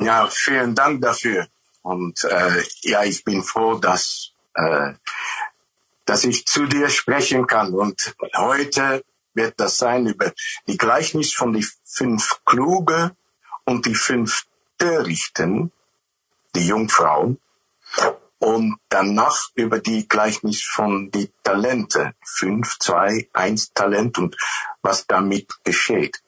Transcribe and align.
Ja, 0.00 0.28
vielen 0.30 0.74
Dank 0.74 1.02
dafür. 1.02 1.46
Und 1.82 2.24
äh, 2.24 2.62
ja, 2.82 3.04
ich 3.04 3.22
bin 3.22 3.42
froh, 3.42 3.74
dass, 3.74 4.32
äh, 4.54 4.94
dass 6.06 6.24
ich 6.24 6.46
zu 6.46 6.64
dir 6.64 6.88
sprechen 6.88 7.46
kann. 7.46 7.74
Und 7.74 8.14
heute 8.34 9.04
wird 9.34 9.60
das 9.60 9.76
sein 9.76 10.06
über 10.06 10.32
die 10.66 10.78
Gleichnis 10.78 11.34
von 11.34 11.52
die 11.52 11.66
fünf 11.84 12.40
Kluge 12.46 13.14
und 13.64 13.84
die 13.84 13.94
fünf 13.94 14.46
Törichten, 14.78 15.70
die 16.54 16.66
Jungfrauen. 16.66 17.38
Und 18.38 18.78
danach 18.88 19.50
über 19.54 19.80
die 19.80 20.08
Gleichnis 20.08 20.62
von 20.62 21.10
die 21.10 21.30
Talente. 21.42 22.14
Fünf, 22.24 22.78
zwei, 22.78 23.28
eins 23.34 23.70
Talent 23.74 24.16
und 24.16 24.34
was 24.80 25.06
damit 25.06 25.62
geschieht. 25.62 26.22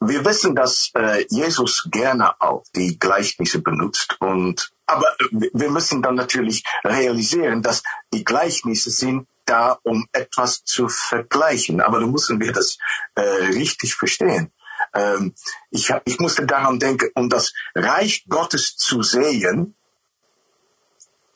Wir 0.00 0.24
wissen, 0.24 0.54
dass 0.54 0.90
äh, 0.94 1.26
Jesus 1.28 1.88
gerne 1.90 2.40
auch 2.40 2.64
die 2.74 2.98
Gleichnisse 2.98 3.60
benutzt 3.60 4.16
und 4.20 4.72
aber 4.86 5.14
wir 5.30 5.70
müssen 5.70 6.00
dann 6.00 6.14
natürlich 6.14 6.64
realisieren, 6.82 7.60
dass 7.60 7.82
die 8.12 8.24
Gleichnisse 8.24 8.90
sind 8.90 9.28
da, 9.44 9.78
um 9.82 10.06
etwas 10.12 10.64
zu 10.64 10.88
vergleichen. 10.88 11.80
Aber 11.80 12.00
da 12.00 12.06
müssen 12.06 12.40
wir 12.40 12.52
das 12.52 12.78
äh, 13.14 13.20
richtig 13.20 13.94
verstehen. 13.94 14.50
Ähm, 14.94 15.34
ich, 15.70 15.92
ich 16.04 16.18
musste 16.18 16.46
daran 16.46 16.78
denken, 16.78 17.10
um 17.14 17.28
das 17.28 17.52
Reich 17.74 18.24
Gottes 18.28 18.76
zu 18.76 19.02
sehen, 19.02 19.74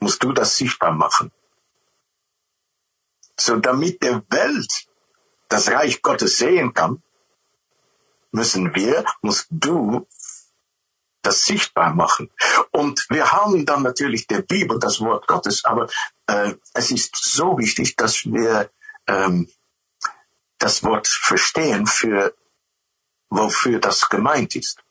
musst 0.01 0.23
du 0.23 0.33
das 0.33 0.57
sichtbar 0.57 0.93
machen. 0.93 1.31
So 3.39 3.57
damit 3.57 4.03
der 4.03 4.23
Welt 4.31 4.87
das 5.49 5.71
Reich 5.71 6.03
Gottes 6.03 6.37
sehen 6.37 6.73
kann, 6.73 7.03
müssen 8.33 8.75
wir, 8.75 9.05
musst 9.21 9.47
du 9.51 10.07
das 11.23 11.45
sichtbar 11.45 11.95
machen. 11.95 12.31
Und 12.73 13.07
wir 13.09 13.31
haben 13.31 13.65
dann 13.65 13.83
natürlich 13.83 14.27
der 14.27 14.43
Bibel, 14.43 14.79
das 14.81 15.01
Wort 15.01 15.29
Gottes, 15.29 15.65
aber 15.65 15.89
äh, 16.27 16.55
es 16.75 16.91
ist 16.91 17.17
so 17.17 17.57
wichtig, 17.59 17.95
dass 17.97 18.25
wir 18.25 18.71
ähm, 19.07 19.49
das 20.59 20.83
Wort 20.83 21.07
verstehen, 21.07 21.87
für 21.87 22.35
wofür 23.31 23.79
das 23.79 24.09
gemeint 24.09 24.57
ist. 24.57 24.83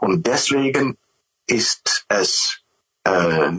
Und 0.00 0.26
deswegen 0.26 0.98
ist 1.46 2.04
es 2.08 2.60
äh, 3.04 3.52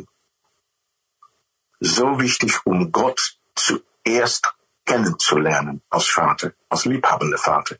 so 1.79 2.19
wichtig, 2.19 2.65
um 2.65 2.91
Gott 2.91 3.37
zuerst 3.55 4.53
kennenzulernen 4.85 5.81
als 5.89 6.07
Vater, 6.07 6.53
als 6.69 6.85
liebhabender 6.85 7.37
Vater. 7.37 7.77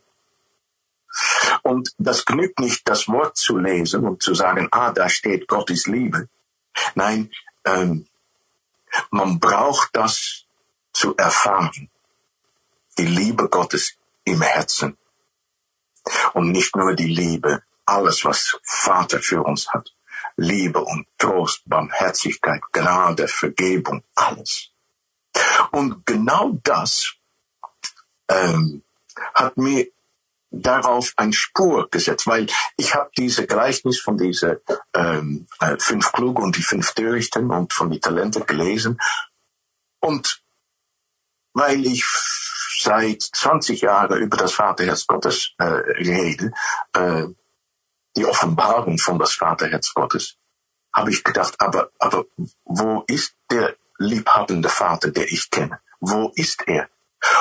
Und 1.64 1.94
das 1.98 2.26
genügt 2.26 2.60
nicht, 2.60 2.88
das 2.88 3.08
Wort 3.08 3.38
zu 3.38 3.58
lesen 3.58 4.06
und 4.06 4.24
zu 4.24 4.34
sagen, 4.34 4.68
ah, 4.72 4.92
da 4.92 5.10
steht 5.10 5.48
Gott 5.48 5.70
ist 5.70 5.88
Liebe. 5.88 6.30
Nein, 6.96 7.32
ähm, 7.66 8.08
man 9.10 9.40
braucht 9.40 9.90
das 9.94 10.46
zu 10.94 11.16
erfahren. 11.16 11.90
Die 12.98 13.06
Liebe 13.06 13.50
Gottes 13.50 13.98
im 14.24 14.42
Herzen. 14.42 14.98
Und 16.34 16.52
nicht 16.52 16.76
nur 16.76 16.96
die 16.96 17.08
Liebe, 17.08 17.64
alles, 17.86 18.26
was 18.26 18.58
Vater 18.64 19.20
für 19.20 19.44
uns 19.44 19.70
hat. 19.70 19.94
Liebe 20.38 20.82
und 20.82 21.08
Trost, 21.18 21.62
Barmherzigkeit, 21.66 22.62
Gnade, 22.72 23.28
Vergebung, 23.28 24.04
alles. 24.16 24.70
Und 25.72 26.06
genau 26.06 26.60
das 26.64 27.14
ähm, 28.28 28.84
hat 29.34 29.58
mir 29.58 29.88
darauf 30.52 31.14
ein 31.16 31.34
Spur 31.34 31.90
gesetzt, 31.90 32.28
weil 32.28 32.48
ich 32.78 32.94
habe 32.94 33.10
diese 33.18 33.48
Gleichnis 33.48 34.00
von 34.00 34.18
diese 34.18 34.62
ähm, 34.94 35.48
äh, 35.62 35.78
fünf 35.80 36.12
Kluge 36.12 36.42
und 36.42 36.58
die 36.58 36.64
fünf 36.64 36.92
Törichten 36.94 37.50
und 37.50 37.74
von 37.74 37.90
die 37.90 38.00
Talente 38.00 38.42
gelesen 38.42 39.00
und 40.02 40.44
weil 41.54 41.86
ich 41.86 42.06
seit 42.80 43.22
20 43.22 43.82
Jahren 43.82 44.20
über 44.20 44.38
das 44.38 44.54
Vaterherz 44.54 45.06
Gottes 45.08 45.52
äh, 45.58 45.64
rede, 45.64 46.52
äh, 46.94 47.26
die 48.16 48.26
Offenbarung 48.26 48.98
von 48.98 49.20
das 49.20 49.34
Vaterherz 49.34 49.94
Gottes, 49.94 50.38
habe 50.94 51.12
ich 51.12 51.24
gedacht, 51.24 51.56
aber, 51.60 51.92
aber 52.00 52.26
wo 52.66 53.04
ist 53.08 53.36
der 53.50 53.76
liebhabende 53.98 54.70
Vater, 54.70 55.12
der 55.12 55.32
ich 55.32 55.50
kenne? 55.50 55.80
Wo 56.00 56.32
ist 56.36 56.68
er? 56.68 56.90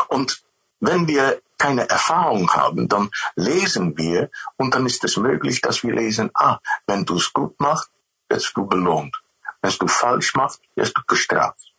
Und 0.08 0.42
wenn 0.80 1.06
wir 1.06 1.40
keine 1.58 1.88
Erfahrung 1.88 2.50
haben, 2.52 2.88
dann 2.88 3.10
lesen 3.36 3.96
wir 3.96 4.30
und 4.56 4.74
dann 4.74 4.86
ist 4.86 5.04
es 5.04 5.16
möglich, 5.18 5.60
dass 5.60 5.82
wir 5.82 5.94
lesen, 5.94 6.30
ah, 6.34 6.58
wenn 6.86 7.04
du 7.04 7.16
es 7.16 7.32
gut 7.32 7.60
machst, 7.60 7.90
wirst 8.28 8.56
du 8.56 8.66
belohnt. 8.66 9.14
Wenn 9.60 9.72
du 9.78 9.86
falsch 9.86 10.34
machst, 10.34 10.62
wirst 10.74 10.96
du 10.96 11.02
gestraft. 11.06 11.74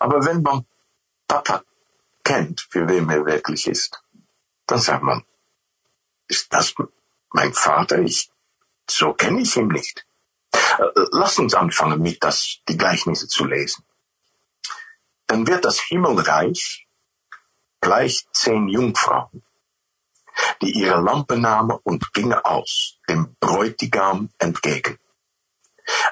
Aber 0.00 0.24
wenn 0.26 0.42
man 0.42 0.66
Papa 1.28 1.62
kennt, 2.24 2.66
für 2.68 2.88
wem 2.88 3.08
er 3.08 3.24
wirklich 3.24 3.68
ist, 3.68 4.02
dann 4.66 4.80
sagt 4.80 5.02
man, 5.02 5.24
ist 6.26 6.52
das 6.52 6.74
mein 7.30 7.54
Vater? 7.54 8.00
Ich, 8.00 8.30
so 8.88 9.12
kenne 9.14 9.42
ich 9.42 9.56
ihn 9.56 9.68
nicht. 9.68 10.04
Äh, 10.52 10.88
lass 11.12 11.38
uns 11.38 11.54
anfangen, 11.54 12.02
mit 12.02 12.22
das, 12.22 12.58
die 12.68 12.76
Gleichnisse 12.76 13.28
zu 13.28 13.44
lesen. 13.44 13.84
Dann 15.26 15.46
wird 15.46 15.64
das 15.64 15.80
Himmelreich 15.80 16.86
gleich 17.82 18.26
zehn 18.32 18.68
Jungfrauen, 18.68 19.42
die 20.62 20.70
ihre 20.70 21.00
Lampe 21.02 21.36
nahmen 21.36 21.78
und 21.82 22.14
gingen 22.14 22.38
aus, 22.38 22.98
dem 23.08 23.36
Bräutigam 23.38 24.30
entgegen. 24.38 24.98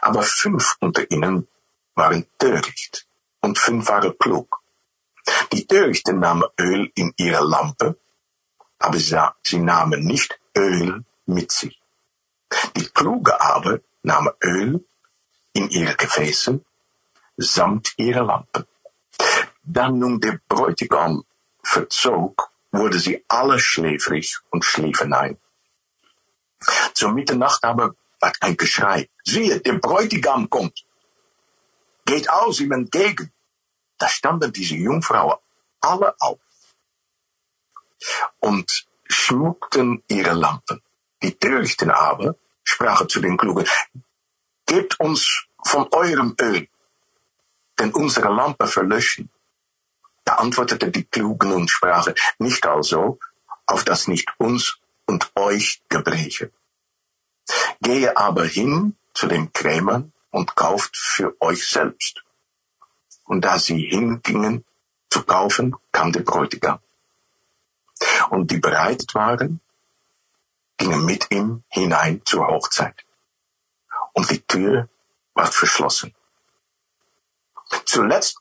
Aber 0.03 0.23
fünf 0.23 0.77
unter 0.81 1.09
ihnen 1.11 1.49
waren 1.95 2.27
töricht 2.39 3.07
und 3.41 3.59
fünf 3.59 3.89
waren 3.89 4.19
klug. 4.19 4.61
Die 5.53 5.67
Törichten 5.67 6.19
nahmen 6.19 6.49
Öl 6.59 6.91
in 6.97 7.15
ihre 7.17 7.45
Lampe, 7.45 7.97
aber 8.79 8.99
sie 8.99 9.59
nahmen 9.59 10.05
nicht 10.05 10.39
Öl 10.57 11.05
mit 11.27 11.53
sich. 11.53 11.81
Die 12.77 12.87
Kluge 12.87 13.41
aber 13.41 13.81
nahmen 14.03 14.33
Öl 14.43 14.85
in 15.53 15.71
ihre 15.71 15.95
Gefäße 15.95 16.61
samt 17.37 17.95
ihrer 17.97 18.25
Lampen. 18.25 18.67
Dann 19.63 19.99
nun 19.99 20.21
der 20.21 20.41
Bräutigam 20.49 21.25
verzog, 21.71 22.51
wurde 22.73 22.99
sie 22.99 23.25
alle 23.29 23.59
schläfrig 23.59 24.39
und 24.51 24.65
schliefen 24.65 25.13
ein. 25.13 25.39
Zur 26.95 27.13
Mitternacht 27.13 27.63
aber 27.65 27.95
war 28.21 28.33
ein 28.41 28.57
Geschrei. 28.57 29.09
Siehe, 29.25 29.61
der 29.61 29.75
Bräutigam 29.75 30.51
kommt. 30.51 30.85
Geht 32.05 32.29
aus 32.29 32.61
ihm 32.61 32.73
entgegen. 32.73 33.33
Da 33.99 34.09
standen 34.09 34.53
diese 34.53 34.75
Jungfrauen 34.75 35.39
alle 35.81 36.15
auf 36.19 36.41
und 38.41 38.87
schmuckten 39.09 40.03
ihre 40.09 40.33
Lampen. 40.33 40.83
Die 41.23 41.35
Törichten 41.39 41.91
aber 41.91 42.37
sprachen 42.65 43.09
zu 43.09 43.21
den 43.21 43.37
Klugen, 43.37 43.67
gebt 44.67 44.99
uns 45.01 45.47
von 45.65 45.87
eurem 45.93 46.35
Öl, 46.41 46.69
denn 47.79 47.93
unsere 47.93 48.31
Lampen 48.33 48.67
verlöschen. 48.67 49.31
Da 50.31 50.37
antwortete 50.37 50.93
die 50.93 51.03
Klugen 51.03 51.51
und 51.51 51.73
sprachen, 51.73 52.15
nicht 52.39 52.65
also, 52.65 53.19
auf 53.67 53.83
das 53.83 54.07
nicht 54.07 54.33
uns 54.39 54.79
und 55.05 55.33
euch 55.35 55.83
gebreche. 55.89 56.53
Gehe 57.81 58.17
aber 58.17 58.45
hin 58.45 58.95
zu 59.13 59.27
den 59.27 59.53
Krämern 59.53 60.13
und 60.31 60.55
kauft 60.55 60.97
für 60.97 61.35
euch 61.41 61.67
selbst. 61.67 62.23
Und 63.25 63.41
da 63.45 63.59
sie 63.59 63.83
hingingen 63.83 64.65
zu 65.09 65.25
kaufen, 65.25 65.75
kam 65.91 66.13
der 66.13 66.21
Bräutigam. 66.21 66.79
Und 68.31 68.53
die 68.53 68.59
bereitet 68.59 69.17
waren, 69.17 69.61
gingen 70.77 71.05
mit 71.05 71.29
ihm 71.33 71.65
hinein 71.71 72.23
zur 72.25 72.47
Hochzeit. 72.47 73.05
Und 74.13 74.31
die 74.31 74.43
Tür 74.43 74.89
war 75.35 75.51
verschlossen. 75.51 76.15
Zuletzt 77.85 78.40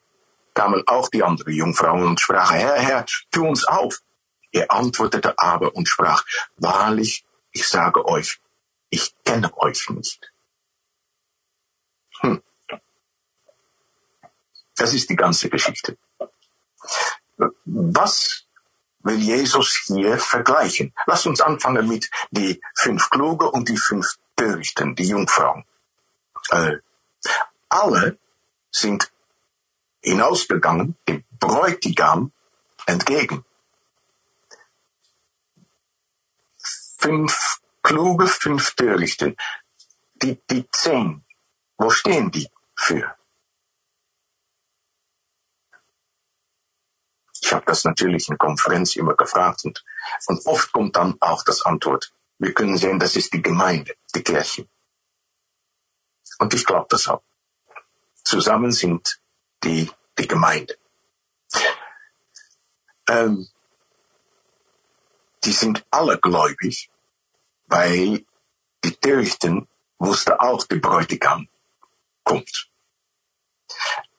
kamen 0.59 0.83
auch 0.87 1.07
die 1.07 1.23
anderen 1.23 1.53
Jungfrauen 1.53 2.03
und 2.03 2.19
sprachen, 2.19 2.57
Herr, 2.57 2.75
Herr, 2.75 3.05
tu 3.31 3.47
uns 3.47 3.65
auf. 3.65 4.01
Er 4.51 4.69
antwortete 4.69 5.39
aber 5.39 5.73
und 5.73 5.87
sprach, 5.87 6.25
wahrlich, 6.57 7.23
ich 7.53 7.65
sage 7.65 8.05
euch, 8.05 8.41
ich 8.89 9.15
kenne 9.23 9.49
euch 9.57 9.89
nicht. 9.89 10.33
Hm. 12.19 12.43
Das 14.75 14.93
ist 14.93 15.09
die 15.09 15.15
ganze 15.15 15.49
Geschichte. 15.49 15.97
Was 17.63 18.45
will 19.03 19.19
Jesus 19.19 19.85
hier 19.87 20.17
vergleichen? 20.17 20.93
Lass 21.05 21.25
uns 21.25 21.39
anfangen 21.39 21.87
mit 21.87 22.09
die 22.31 22.59
fünf 22.75 23.09
Kluge 23.09 23.49
und 23.49 23.69
die 23.69 23.77
fünf 23.77 24.17
Törichten, 24.35 24.93
die 24.93 25.07
Jungfrauen. 25.07 25.63
Äh, 26.49 26.79
alle 27.69 28.17
sind 28.71 29.09
hinausgegangen, 30.01 30.97
dem 31.07 31.23
Bräutigam 31.39 32.31
entgegen. 32.85 33.45
Fünf 36.97 37.59
kluge 37.81 38.27
fünf 38.27 38.75
Törichten. 38.75 39.35
Die, 40.21 40.39
die 40.49 40.69
zehn, 40.71 41.25
wo 41.77 41.89
stehen 41.89 42.29
die 42.31 42.49
für? 42.75 43.15
Ich 47.41 47.53
habe 47.53 47.65
das 47.65 47.83
natürlich 47.83 48.29
in 48.29 48.37
Konferenz 48.37 48.95
immer 48.95 49.15
gefragt 49.15 49.63
und, 49.63 49.83
und 50.27 50.45
oft 50.45 50.71
kommt 50.71 50.95
dann 50.97 51.15
auch 51.19 51.43
das 51.43 51.65
Antwort. 51.65 52.13
Wir 52.37 52.53
können 52.53 52.77
sehen, 52.77 52.99
das 52.99 53.15
ist 53.15 53.33
die 53.33 53.41
Gemeinde, 53.41 53.95
die 54.13 54.23
Kirche. 54.23 54.67
Und 56.37 56.53
ich 56.53 56.65
glaube 56.65 56.87
das 56.89 57.07
auch. 57.07 57.23
Zusammen 58.23 58.71
sind 58.71 59.18
die, 59.63 59.91
die 60.17 60.27
Gemeinde. 60.27 60.77
Ähm, 63.07 63.47
die 65.43 65.51
sind 65.51 65.85
alle 65.89 66.19
gläubig, 66.19 66.89
weil 67.67 68.25
die 68.83 68.95
Töchten 68.95 69.67
wusste 69.97 70.39
auch, 70.39 70.65
der 70.65 70.77
Bräutigam 70.77 71.47
kommt. 72.23 72.69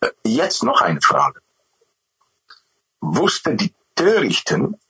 Äh, 0.00 0.10
jetzt 0.25 0.62
noch 0.62 0.81
eine 0.81 1.00
Frage. 1.00 1.40
Wusste 3.00 3.54
die 3.54 3.75
Törichten, 3.94 4.81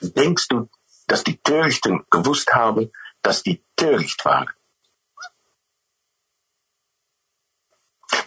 denkst 0.00 0.48
du, 0.48 0.68
dass 1.06 1.24
die 1.24 1.36
Törichten 1.36 2.04
gewusst 2.10 2.52
haben, 2.52 2.92
dass 3.22 3.42
die 3.42 3.62
töricht 3.76 4.24
waren? 4.24 4.50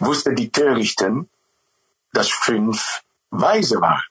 Wusste 0.00 0.34
die 0.34 0.50
Törichten, 0.50 1.30
dass 2.12 2.28
fünf 2.28 3.02
Weise 3.30 3.80
waren? 3.80 4.04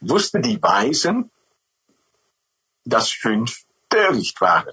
Wusste 0.00 0.40
die 0.40 0.62
Weisen, 0.62 1.30
dass 2.84 3.10
fünf 3.10 3.64
töricht 3.88 4.40
waren? 4.40 4.72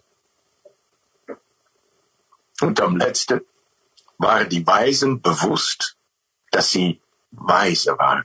Und 2.62 2.80
am 2.80 2.96
letzten 2.96 3.42
waren 4.18 4.48
die 4.48 4.66
Weisen 4.66 5.22
bewusst, 5.22 5.98
dass 6.52 6.70
sie 6.70 7.02
weise 7.32 7.98
waren. 7.98 8.24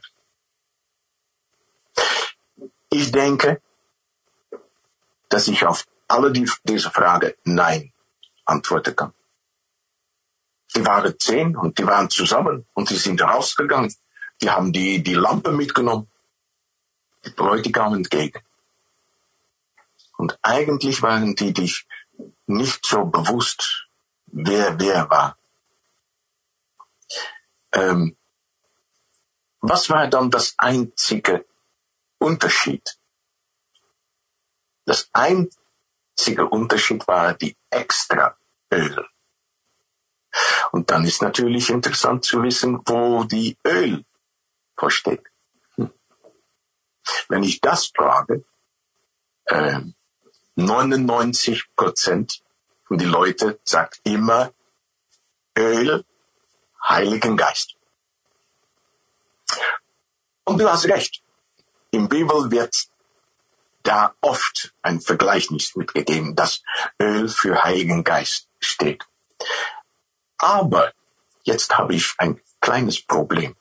Ich 2.89 3.11
denke, 3.11 3.61
dass 5.27 5.47
ich 5.47 5.65
auf 5.65 5.85
alle 6.07 6.31
die, 6.31 6.49
diese 6.63 6.91
Frage 6.91 7.37
Nein 7.43 7.91
antworten 8.45 8.95
kann. 8.95 9.13
Die 10.75 10.85
waren 10.85 11.19
zehn 11.19 11.55
und 11.55 11.77
die 11.77 11.85
waren 11.85 12.09
zusammen 12.09 12.65
und 12.73 12.89
die 12.89 12.95
sind 12.95 13.21
rausgegangen. 13.21 13.93
Die 14.41 14.49
haben 14.49 14.71
die, 14.71 15.03
die 15.03 15.13
Lampe 15.13 15.51
mitgenommen. 15.51 16.09
Die 17.25 17.31
Bräutigam 17.31 17.93
entgegen. 17.93 18.41
Und 20.17 20.37
eigentlich 20.41 21.01
waren 21.01 21.35
die 21.35 21.53
dich 21.53 21.87
nicht 22.45 22.85
so 22.85 23.05
bewusst, 23.05 23.87
wer 24.27 24.79
wer 24.79 25.09
war. 25.09 25.37
Ähm, 27.73 28.15
was 29.59 29.89
war 29.89 30.07
dann 30.07 30.29
das 30.31 30.55
einzige 30.57 31.45
Unterschied? 32.17 32.97
Das 34.85 35.09
einzige 36.21 36.45
Unterschied 36.47 37.07
war 37.07 37.33
die 37.33 37.57
extra 37.71 38.37
Öl. 38.71 39.07
Und 40.71 40.91
dann 40.91 41.03
ist 41.03 41.23
natürlich 41.23 41.71
interessant 41.71 42.23
zu 42.23 42.43
wissen, 42.43 42.79
wo 42.85 43.23
die 43.23 43.57
Öl 43.65 44.05
versteht. 44.77 45.23
Hm. 45.77 45.91
Wenn 47.27 47.41
ich 47.41 47.59
das 47.59 47.87
frage, 47.87 48.45
äh, 49.45 49.79
99 50.55 51.75
Prozent 51.75 52.43
von 52.83 52.99
die 52.99 53.05
Leute 53.05 53.59
sagt 53.63 53.99
immer 54.03 54.53
Öl 55.57 56.05
Heiligen 56.87 57.35
Geist. 57.35 57.75
Und 60.43 60.59
du 60.59 60.69
hast 60.69 60.85
recht. 60.85 61.23
Im 61.89 62.07
Bibel 62.07 62.51
wird 62.51 62.90
da 63.83 64.15
oft 64.21 64.73
ein 64.81 65.01
Vergleichnis 65.01 65.75
mitgegeben, 65.75 66.35
dass 66.35 66.63
Öl 66.99 67.27
für 67.29 67.63
Heiligen 67.63 68.03
Geist 68.03 68.47
steht. 68.59 69.05
Aber 70.37 70.93
jetzt 71.43 71.77
habe 71.77 71.95
ich 71.95 72.13
ein 72.17 72.39
kleines 72.59 73.01
Problem. 73.01 73.55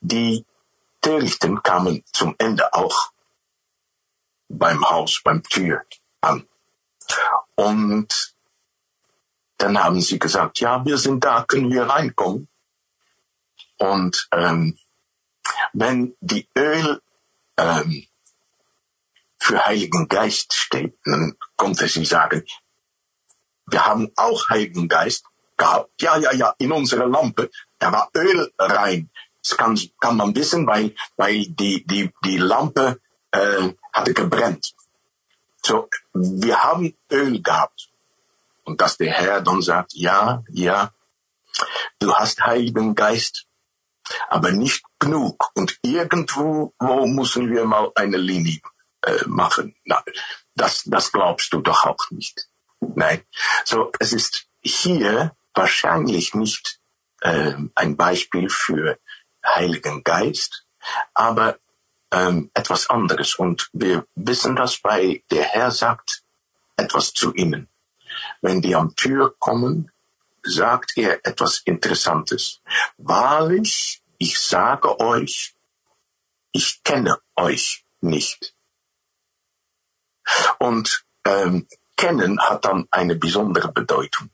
Die 0.00 0.44
Törichten 1.00 1.62
kamen 1.62 2.04
zum 2.12 2.34
Ende 2.38 2.72
auch 2.74 3.12
beim 4.48 4.88
Haus, 4.88 5.20
beim 5.22 5.42
Tür 5.42 5.84
an. 6.20 6.46
Und 7.54 8.34
dann 9.58 9.82
haben 9.82 10.00
sie 10.00 10.18
gesagt, 10.18 10.60
ja, 10.60 10.84
wir 10.84 10.98
sind 10.98 11.24
da, 11.24 11.44
können 11.44 11.70
wir 11.70 11.84
reinkommen? 11.84 12.48
Und 13.78 14.28
ähm, 14.32 14.78
wenn 15.72 16.16
die 16.20 16.48
Öl 16.56 17.00
ähm, 17.56 18.06
für 19.48 19.64
Heiligen 19.64 20.08
Geist 20.08 20.52
steht, 20.52 20.98
dann 21.06 21.34
konnte 21.56 21.88
sie 21.88 22.04
sagen, 22.04 22.44
wir 23.66 23.86
haben 23.86 24.12
auch 24.14 24.50
Heiligen 24.50 24.88
Geist 24.88 25.24
gehabt. 25.56 25.90
Ja, 26.02 26.18
ja, 26.18 26.32
ja, 26.34 26.54
in 26.58 26.70
unserer 26.70 27.06
Lampe, 27.06 27.50
da 27.78 27.90
war 27.90 28.10
Öl 28.14 28.52
rein. 28.58 29.08
Das 29.42 29.56
kann, 29.56 29.80
kann 30.00 30.18
man 30.18 30.36
wissen, 30.36 30.66
weil, 30.66 30.94
weil 31.16 31.46
die, 31.46 31.86
die, 31.86 32.12
die 32.24 32.36
Lampe 32.36 33.00
äh, 33.30 33.72
hatte 33.90 34.12
gebrennt. 34.12 34.74
So, 35.62 35.88
wir 36.12 36.62
haben 36.62 36.94
Öl 37.10 37.40
gehabt. 37.42 37.88
Und 38.64 38.82
dass 38.82 38.98
der 38.98 39.12
Herr 39.12 39.40
dann 39.40 39.62
sagt, 39.62 39.94
ja, 39.94 40.44
ja, 40.50 40.92
du 42.00 42.14
hast 42.14 42.44
Heiligen 42.44 42.94
Geist, 42.94 43.46
aber 44.28 44.50
nicht 44.52 44.84
genug. 44.98 45.50
Und 45.54 45.78
irgendwo 45.82 46.74
wo 46.78 47.06
müssen 47.06 47.50
wir 47.50 47.64
mal 47.64 47.90
eine 47.94 48.18
Linie 48.18 48.60
machen. 49.26 49.76
Na, 49.84 50.02
das, 50.54 50.84
das 50.84 51.12
glaubst 51.12 51.52
du 51.52 51.60
doch 51.60 51.86
auch 51.86 52.10
nicht. 52.10 52.48
Nein. 52.80 53.22
So, 53.64 53.92
es 53.98 54.12
ist 54.12 54.46
hier 54.62 55.36
wahrscheinlich 55.54 56.34
nicht 56.34 56.80
äh, 57.20 57.54
ein 57.74 57.96
Beispiel 57.96 58.48
für 58.48 58.98
Heiligen 59.44 60.04
Geist, 60.04 60.66
aber 61.14 61.58
ähm, 62.12 62.50
etwas 62.54 62.90
anderes. 62.90 63.34
Und 63.34 63.68
wir 63.72 64.06
wissen 64.14 64.56
das, 64.56 64.82
weil 64.84 65.22
der 65.30 65.44
Herr 65.44 65.70
sagt 65.70 66.22
etwas 66.76 67.12
zu 67.12 67.34
ihnen. 67.34 67.68
Wenn 68.40 68.62
die 68.62 68.74
am 68.74 68.94
Tür 68.94 69.34
kommen, 69.38 69.90
sagt 70.42 70.96
er 70.96 71.24
etwas 71.26 71.58
Interessantes. 71.64 72.60
Wahrlich, 72.96 74.02
ich 74.18 74.38
sage 74.38 74.98
euch, 75.00 75.54
ich 76.52 76.82
kenne 76.82 77.18
euch 77.36 77.84
nicht. 78.00 78.54
Und 80.58 81.04
ähm, 81.24 81.66
kennen 81.96 82.40
hat 82.40 82.64
dann 82.64 82.86
eine 82.90 83.16
besondere 83.16 83.72
Bedeutung. 83.72 84.30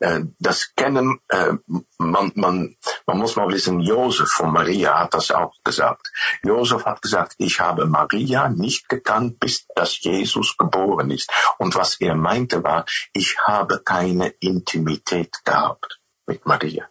Äh, 0.00 0.22
das 0.38 0.74
Kennen, 0.74 1.20
äh, 1.28 1.54
man, 1.98 2.32
man, 2.34 2.76
man 3.06 3.18
muss 3.18 3.36
mal 3.36 3.48
wissen, 3.48 3.80
Josef 3.80 4.28
von 4.28 4.52
Maria 4.52 4.98
hat 4.98 5.14
das 5.14 5.30
auch 5.30 5.54
gesagt. 5.64 6.12
Josef 6.42 6.84
hat 6.84 7.00
gesagt, 7.00 7.34
ich 7.38 7.60
habe 7.60 7.86
Maria 7.86 8.48
nicht 8.48 8.88
gekannt, 8.88 9.40
bis 9.40 9.66
dass 9.74 10.00
Jesus 10.00 10.56
geboren 10.58 11.10
ist. 11.10 11.30
Und 11.58 11.74
was 11.74 12.00
er 12.00 12.14
meinte 12.14 12.62
war, 12.62 12.84
ich 13.14 13.38
habe 13.46 13.82
keine 13.82 14.28
Intimität 14.40 15.44
gehabt 15.44 16.00
mit 16.26 16.44
Maria. 16.44 16.88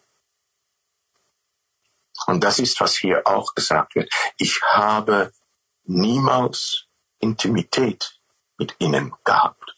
Und 2.26 2.42
das 2.42 2.58
ist, 2.58 2.80
was 2.80 2.96
hier 2.96 3.26
auch 3.26 3.54
gesagt 3.54 3.94
wird. 3.94 4.10
Ich 4.38 4.60
habe 4.62 5.32
niemals 5.84 6.86
Intimität 7.20 8.15
mit 8.58 8.74
ihnen 8.78 9.14
gehabt. 9.24 9.74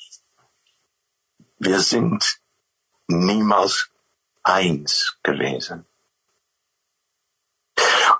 Wir 1.58 1.80
sind 1.80 2.40
niemals 3.06 3.90
eins 4.42 5.18
gewesen. 5.22 5.86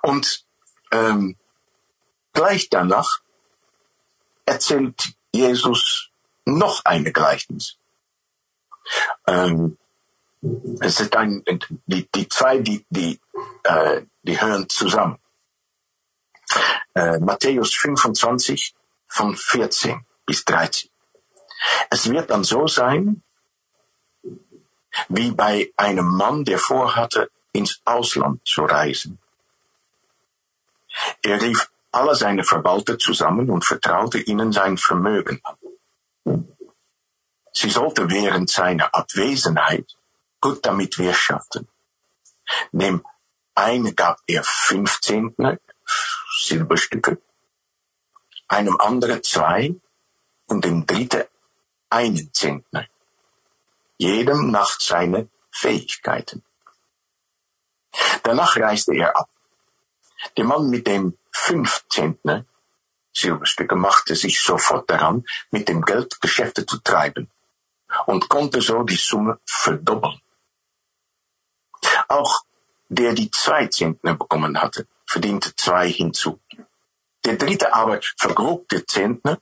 Und 0.01 0.45
ähm, 0.91 1.37
gleich 2.33 2.69
danach 2.69 3.21
erzählt 4.45 5.13
Jesus 5.31 6.09
noch 6.45 6.83
eine 6.85 7.11
Gleichnis. 7.11 7.77
Ähm, 9.27 9.77
es 10.79 10.99
ist 10.99 11.15
ein, 11.15 11.43
die, 11.85 12.09
die 12.11 12.27
zwei, 12.27 12.59
die, 12.59 12.85
die, 12.89 13.19
äh, 13.63 14.01
die 14.23 14.39
hören 14.39 14.69
zusammen. 14.69 15.19
Äh, 16.95 17.19
Matthäus 17.19 17.73
25 17.75 18.73
von 19.07 19.35
14 19.35 20.05
bis 20.29 20.45
13. 20.45 20.91
Es 21.89 22.07
wird 22.07 22.29
dann 22.29 22.43
so 22.43 22.67
sein, 22.67 23.23
wie 25.07 25.31
bei 25.31 25.73
einem 25.75 26.05
Mann, 26.05 26.45
der 26.45 26.59
vorhatte, 26.59 27.31
ins 27.51 27.81
Ausland 27.83 28.47
zu 28.47 28.61
reisen. 28.63 29.17
Er 31.23 31.41
rief 31.41 31.71
alle 31.91 32.13
seine 32.13 32.43
Verwalter 32.43 32.99
zusammen 32.99 33.49
und 33.49 33.65
vertraute 33.65 34.19
ihnen 34.19 34.51
sein 34.51 34.77
Vermögen 34.77 35.41
an. 35.43 35.57
Sie 37.51 37.71
sollte 37.71 38.07
während 38.11 38.51
seiner 38.51 38.93
Abwesenheit 38.93 39.97
gut 40.39 40.63
damit 40.63 40.99
wirtschaften. 40.99 41.67
Dem 42.71 43.03
eine 43.55 43.93
gab 43.95 44.19
er 44.27 44.43
fünf 44.43 45.01
Zentner 45.01 45.57
Silberstücke, 46.43 47.19
einem 48.47 48.79
anderen 48.79 49.23
zwei 49.23 49.75
und 50.49 50.65
dem 50.65 50.85
dritten 50.85 51.25
einen 51.89 52.33
Zentner, 52.33 52.85
jedem 53.97 54.51
nach 54.51 54.79
seinen 54.79 55.31
Fähigkeiten. 55.51 56.43
Danach 58.23 58.57
reiste 58.57 58.93
er 58.95 59.17
ab. 59.17 59.29
Der 60.37 60.45
Mann 60.45 60.69
mit 60.69 60.85
dem 60.87 61.17
fünf 61.31 61.85
Zentner 61.89 62.45
Silberstücke 63.13 63.75
machte 63.75 64.15
sich 64.15 64.39
sofort 64.41 64.89
daran, 64.89 65.25
mit 65.51 65.67
dem 65.67 65.81
Geld 65.81 66.21
Geschäfte 66.21 66.65
zu 66.65 66.77
treiben 66.79 67.29
und 68.05 68.29
konnte 68.29 68.61
so 68.61 68.83
die 68.83 68.95
Summe 68.95 69.39
verdoppeln. 69.45 70.21
Auch 72.07 72.43
der 72.87 73.13
die 73.13 73.31
zwei 73.31 73.67
Zentner 73.67 74.15
bekommen 74.15 74.61
hatte, 74.61 74.87
verdiente 75.05 75.55
zwei 75.55 75.89
hinzu. 75.89 76.39
Der 77.25 77.35
dritte 77.35 77.73
aber 77.73 77.99
vergrub 78.17 78.67
der 78.69 78.85
Zentner, 78.87 79.39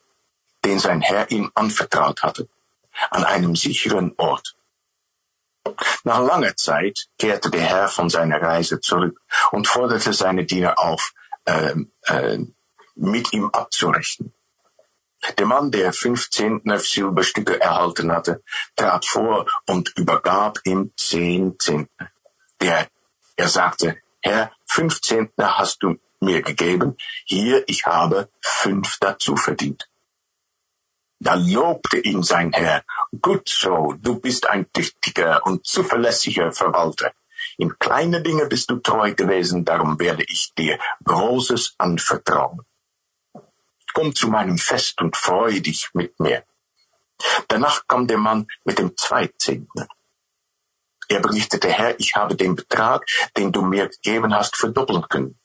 den 0.68 0.80
sein 0.80 1.02
Herr 1.02 1.32
ihm 1.32 1.50
anvertraut 1.56 2.24
hatte, 2.24 2.50
an 3.10 3.24
einem 3.24 3.56
sicheren 3.56 4.14
Ort. 4.18 4.56
Nach 6.04 6.20
langer 6.20 6.56
Zeit 6.56 7.08
kehrte 7.18 7.50
der 7.50 7.62
Herr 7.62 7.88
von 7.88 8.10
seiner 8.10 8.42
Reise 8.42 8.80
zurück 8.82 9.22
und 9.52 9.68
forderte 9.68 10.14
seine 10.14 10.46
Diener 10.46 10.78
auf, 10.78 11.14
äh, 11.46 11.76
äh, 12.04 12.40
mit 12.96 13.34
ihm 13.34 13.50
abzurechnen. 13.52 14.34
Der 15.38 15.46
Mann, 15.46 15.72
der 15.72 15.94
fünfzehn 15.94 16.62
Silberstücke 16.78 17.60
erhalten 17.60 18.12
hatte, 18.12 18.44
trat 18.76 19.06
vor 19.06 19.46
und 19.68 19.94
übergab 19.98 20.60
ihm 20.64 20.92
zehn 20.96 21.58
Zentner. 21.60 22.10
Der, 22.62 22.88
er 23.36 23.48
sagte, 23.48 23.98
Herr, 24.22 24.52
fünf 24.66 25.02
Zentner 25.02 25.58
hast 25.58 25.82
du 25.84 25.96
mir 26.20 26.42
gegeben, 26.42 26.98
hier, 27.26 27.64
ich 27.68 27.86
habe 27.86 28.30
fünf 28.42 28.98
dazu 29.00 29.36
verdient. 29.36 29.90
Da 31.20 31.34
lobte 31.34 31.98
ihn 31.98 32.22
sein 32.22 32.54
Herr, 32.54 32.84
gut 33.22 33.50
so, 33.50 33.96
du 33.98 34.20
bist 34.20 34.48
ein 34.50 34.72
tüchtiger 34.72 35.46
und 35.46 35.66
zuverlässiger 35.66 36.52
Verwalter. 36.52 37.12
In 37.58 37.78
kleine 37.80 38.22
Dinge 38.22 38.46
bist 38.46 38.70
du 38.70 38.78
treu 38.78 39.14
gewesen, 39.14 39.66
darum 39.66 40.00
werde 40.00 40.24
ich 40.24 40.54
dir 40.56 40.78
Großes 41.04 41.76
anvertrauen. 41.80 42.62
Komm 43.94 44.14
zu 44.14 44.28
meinem 44.28 44.60
Fest 44.60 45.02
und 45.02 45.18
freue 45.18 45.62
dich 45.62 45.90
mit 45.94 46.20
mir. 46.20 46.44
Danach 47.48 47.88
kam 47.88 48.06
der 48.06 48.20
Mann 48.20 48.48
mit 48.64 48.78
dem 48.78 48.96
Zweizehnten. 48.96 49.88
Er 51.10 51.20
berichtete, 51.20 51.70
Herr, 51.70 52.00
ich 52.00 52.16
habe 52.16 52.36
den 52.36 52.56
Betrag, 52.56 53.08
den 53.36 53.52
du 53.52 53.62
mir 53.64 53.88
gegeben 53.90 54.36
hast, 54.36 54.56
verdoppeln 54.56 55.08
können. 55.10 55.40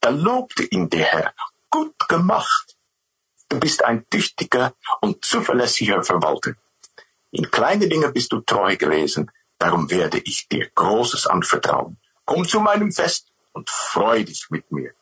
Da 0.00 0.08
lobte 0.08 0.62
ihn 0.62 0.88
der 0.88 1.04
Herr. 1.04 1.34
Gut 1.68 2.08
gemacht. 2.08 2.76
Du 3.50 3.58
bist 3.58 3.84
ein 3.84 4.08
tüchtiger 4.08 4.74
und 5.00 5.24
zuverlässiger 5.24 6.04
Verwalter. 6.04 6.54
In 7.32 7.50
kleine 7.50 7.88
Dinge 7.88 8.10
bist 8.12 8.32
du 8.32 8.40
treu 8.40 8.76
gewesen, 8.76 9.30
darum 9.58 9.90
werde 9.90 10.18
ich 10.18 10.48
dir 10.48 10.70
Großes 10.70 11.26
anvertrauen. 11.26 11.98
Komm 12.24 12.46
zu 12.46 12.60
meinem 12.60 12.92
Fest 12.92 13.26
und 13.52 13.68
freu 13.68 14.22
dich 14.22 14.46
mit 14.50 14.70
mir. 14.70 14.92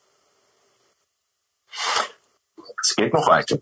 Es 2.83 2.97
geht 2.97 3.13
noch 3.13 3.29
weiter. 3.29 3.59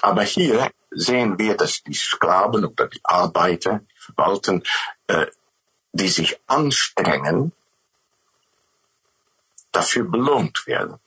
Aber 0.00 0.22
hier 0.22 0.70
sehen 0.90 1.38
wir, 1.38 1.54
dass 1.58 1.82
die 1.82 1.92
Sklaven 1.92 2.64
oder 2.64 2.88
die 2.88 3.00
Arbeiter, 3.04 3.80
die 3.80 3.98
Verwalten, 3.98 4.62
äh, 5.08 5.26
die 5.92 6.08
sich 6.08 6.40
anstrengen, 6.46 7.52
dafür 9.72 10.04
belohnt 10.04 10.66
werden. 10.66 10.98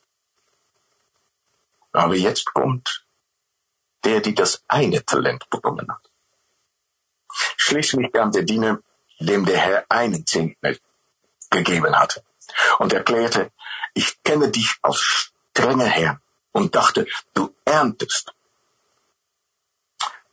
Aber 1.93 2.15
jetzt 2.15 2.53
kommt 2.53 3.05
der, 4.03 4.19
die 4.19 4.35
das 4.35 4.63
eine 4.67 5.05
Talent 5.05 5.49
bekommen 5.49 5.87
hat. 5.89 6.09
Schließlich 7.57 8.11
kam 8.11 8.31
der 8.31 8.43
Diener, 8.43 8.79
dem 9.19 9.45
der 9.45 9.57
Herr 9.57 9.85
einen 9.89 10.25
Zehntner 10.25 10.75
gegeben 11.49 11.97
hatte, 11.97 12.23
und 12.79 12.91
erklärte, 12.93 13.51
ich 13.93 14.21
kenne 14.23 14.49
dich 14.49 14.75
als 14.81 14.99
strenger 14.99 15.85
Herr 15.85 16.21
und 16.51 16.75
dachte, 16.75 17.07
du 17.33 17.55
erntest, 17.63 18.33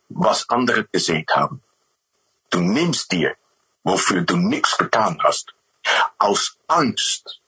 was 0.08 0.48
andere 0.48 0.84
gesät 0.84 1.30
haben. 1.30 1.62
Du 2.50 2.60
nimmst 2.60 3.12
dir, 3.12 3.36
wofür 3.84 4.22
du 4.22 4.36
nichts 4.36 4.76
getan 4.76 5.20
hast, 5.22 5.54
aus 6.18 6.58
Angst 6.66 7.40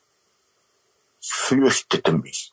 fürchtete 1.19 2.13
mich, 2.13 2.52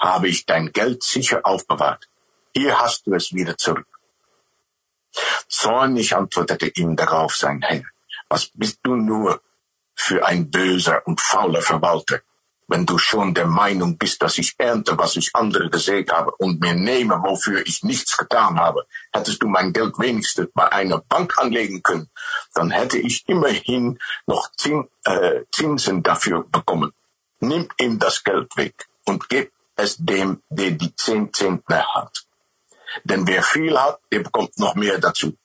habe 0.00 0.28
ich 0.28 0.46
dein 0.46 0.72
Geld 0.72 1.02
sicher 1.02 1.40
aufbewahrt. 1.44 2.08
Hier 2.54 2.80
hast 2.80 3.06
du 3.06 3.14
es 3.14 3.32
wieder 3.32 3.56
zurück. 3.56 3.86
Zornig 5.48 6.16
antwortete 6.16 6.68
ihm 6.68 6.96
darauf 6.96 7.36
sein 7.36 7.62
Herr, 7.62 7.84
was 8.28 8.50
bist 8.54 8.80
du 8.82 8.96
nur 8.96 9.40
für 9.94 10.26
ein 10.26 10.50
böser 10.50 11.06
und 11.06 11.20
fauler 11.20 11.62
Verwalter, 11.62 12.20
wenn 12.68 12.86
du 12.86 12.96
schon 12.98 13.34
der 13.34 13.46
Meinung 13.46 13.98
bist, 13.98 14.22
dass 14.22 14.38
ich 14.38 14.54
ernte, 14.58 14.96
was 14.96 15.16
ich 15.16 15.30
andere 15.34 15.68
gesät 15.68 16.10
habe 16.10 16.30
und 16.36 16.60
mir 16.60 16.74
nehme, 16.74 17.20
wofür 17.22 17.66
ich 17.66 17.82
nichts 17.82 18.16
getan 18.16 18.58
habe. 18.58 18.86
Hättest 19.12 19.42
du 19.42 19.48
mein 19.48 19.72
Geld 19.72 19.98
wenigstens 19.98 20.48
bei 20.54 20.70
einer 20.72 20.98
Bank 20.98 21.36
anlegen 21.38 21.82
können, 21.82 22.08
dann 22.54 22.70
hätte 22.70 22.98
ich 22.98 23.28
immerhin 23.28 23.98
noch 24.26 24.50
Zin, 24.56 24.88
äh, 25.04 25.42
Zinsen 25.50 26.02
dafür 26.02 26.44
bekommen 26.44 26.92
nimmt 27.40 27.72
ihm 27.78 27.98
das 27.98 28.22
Geld 28.22 28.56
weg 28.56 28.86
und 29.06 29.28
gibt 29.28 29.52
es 29.80 29.96
dem, 29.96 30.42
der 30.48 30.72
die 30.72 30.94
zehn 30.94 31.32
Zentner 31.32 31.86
hat. 31.94 32.24
Denn 33.04 33.26
wer 33.26 33.42
viel 33.42 33.78
hat, 33.78 34.00
der 34.12 34.20
bekommt 34.20 34.58
noch 34.58 34.74
mehr 34.74 34.98
dazu. 34.98 35.36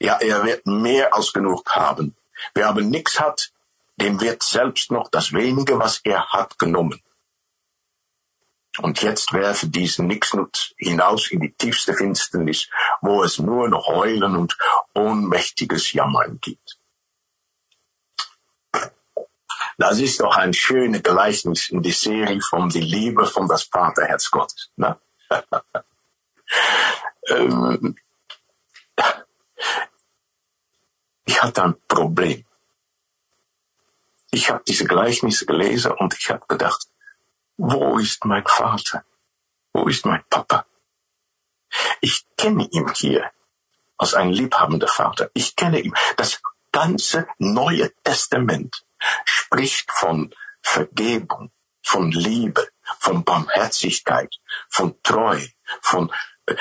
Ja, 0.00 0.18
er 0.20 0.44
wird 0.44 0.66
mehr 0.66 1.14
als 1.14 1.32
genug 1.32 1.68
haben. 1.70 2.16
Wer 2.54 2.68
aber 2.68 2.82
nichts 2.82 3.18
hat, 3.20 3.52
dem 3.96 4.20
wird 4.20 4.42
selbst 4.42 4.90
noch 4.90 5.08
das 5.10 5.32
wenige, 5.32 5.78
was 5.78 6.00
er 6.04 6.28
hat, 6.28 6.58
genommen. 6.58 7.02
Und 8.78 9.02
jetzt 9.02 9.32
werfe 9.32 9.66
diesen 9.66 10.06
Nixnutz 10.06 10.72
hinaus 10.76 11.30
in 11.32 11.40
die 11.40 11.52
tiefste 11.52 11.94
Finsternis, 11.94 12.68
wo 13.00 13.24
es 13.24 13.40
nur 13.40 13.68
noch 13.68 13.88
Heulen 13.88 14.36
und 14.36 14.56
ohnmächtiges 14.94 15.92
Jammern 15.92 16.38
gibt. 16.40 16.77
Das 19.78 20.00
ist 20.00 20.18
doch 20.20 20.36
ein 20.36 20.52
schönes 20.52 21.04
Gleichnis 21.04 21.70
in 21.70 21.82
die 21.82 21.92
Serie 21.92 22.40
von 22.40 22.68
die 22.68 22.80
Liebe 22.80 23.24
von 23.26 23.46
das 23.46 23.62
Vaterherz 23.62 24.28
Gottes. 24.28 24.72
Ne? 24.74 24.98
ähm, 27.28 27.96
ich 31.24 31.40
hatte 31.40 31.62
ein 31.62 31.76
Problem. 31.86 32.44
Ich 34.32 34.50
habe 34.50 34.64
diese 34.66 34.84
Gleichnisse 34.84 35.46
gelesen 35.46 35.92
und 35.92 36.12
ich 36.18 36.28
habe 36.28 36.44
gedacht, 36.48 36.88
wo 37.56 37.98
ist 37.98 38.24
mein 38.24 38.44
Vater? 38.46 39.04
Wo 39.72 39.86
ist 39.86 40.04
mein 40.04 40.24
Papa? 40.28 40.66
Ich 42.00 42.26
kenne 42.36 42.66
ihn 42.72 42.92
hier 42.94 43.30
als 43.96 44.14
ein 44.14 44.32
liebhabender 44.32 44.88
Vater. 44.88 45.30
Ich 45.34 45.54
kenne 45.54 45.78
ihn. 45.78 45.94
Das 46.16 46.42
ganze 46.72 47.28
Neue 47.38 47.92
Testament 48.02 48.84
spricht 49.24 49.90
von 49.92 50.34
Vergebung, 50.62 51.50
von 51.82 52.10
Liebe, 52.10 52.68
von 53.00 53.24
Barmherzigkeit, 53.24 54.34
von 54.68 55.00
Treu, 55.02 55.40
von 55.82 56.12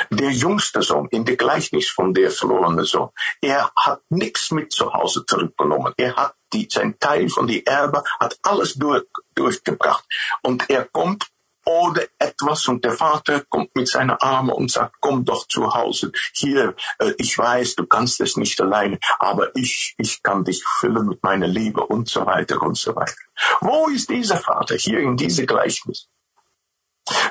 der 0.09 0.31
jüngste 0.31 0.81
Sohn 0.81 1.07
in 1.11 1.25
der 1.25 1.37
Gleichnis 1.37 1.89
von 1.89 2.13
der 2.13 2.31
verlorene 2.31 2.83
Sohn. 2.83 3.09
Er 3.41 3.71
hat 3.75 4.01
nichts 4.09 4.51
mit 4.51 4.71
zu 4.71 4.91
Hause 4.93 5.25
zurückgenommen. 5.25 5.93
Er 5.97 6.15
hat 6.15 6.35
die, 6.53 6.67
sein 6.71 6.97
Teil 6.99 7.29
von 7.29 7.47
die 7.47 7.65
Erbe, 7.65 8.03
hat 8.19 8.37
alles 8.43 8.73
durch, 8.73 9.05
durchgebracht. 9.35 10.05
Und 10.41 10.69
er 10.69 10.85
kommt 10.85 11.27
oder 11.67 12.03
etwas 12.17 12.67
und 12.69 12.85
der 12.85 12.93
Vater 12.93 13.43
kommt 13.49 13.75
mit 13.75 13.89
seiner 13.89 14.23
Arme 14.23 14.53
und 14.53 14.71
sagt, 14.71 14.95
komm 15.01 15.25
doch 15.25 15.47
zu 15.47 15.73
Hause. 15.73 16.13
Hier, 16.33 16.75
äh, 16.97 17.13
ich 17.17 17.37
weiß, 17.37 17.75
du 17.75 17.85
kannst 17.85 18.21
es 18.21 18.37
nicht 18.37 18.59
alleine, 18.61 18.99
aber 19.19 19.53
ich, 19.53 19.93
ich 19.97 20.23
kann 20.23 20.45
dich 20.45 20.63
füllen 20.63 21.07
mit 21.07 21.21
meiner 21.23 21.47
Liebe 21.47 21.85
und 21.85 22.07
so 22.07 22.25
weiter 22.25 22.61
und 22.61 22.77
so 22.77 22.95
weiter. 22.95 23.13
Wo 23.59 23.87
ist 23.87 24.09
dieser 24.09 24.37
Vater 24.37 24.75
hier 24.75 24.99
in 24.99 25.17
diese 25.17 25.45
Gleichnis? 25.45 26.07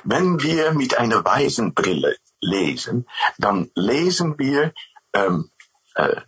Wenn 0.04 0.42
wir 0.42 0.72
mit 0.72 0.98
einer 0.98 1.24
weisen 1.24 1.72
Brille 1.72 2.16
lesen, 2.40 3.08
dann 3.38 3.70
lesen 3.74 4.38
wir 4.38 4.74
ähm, 5.14 5.50
äh, 5.94 6.20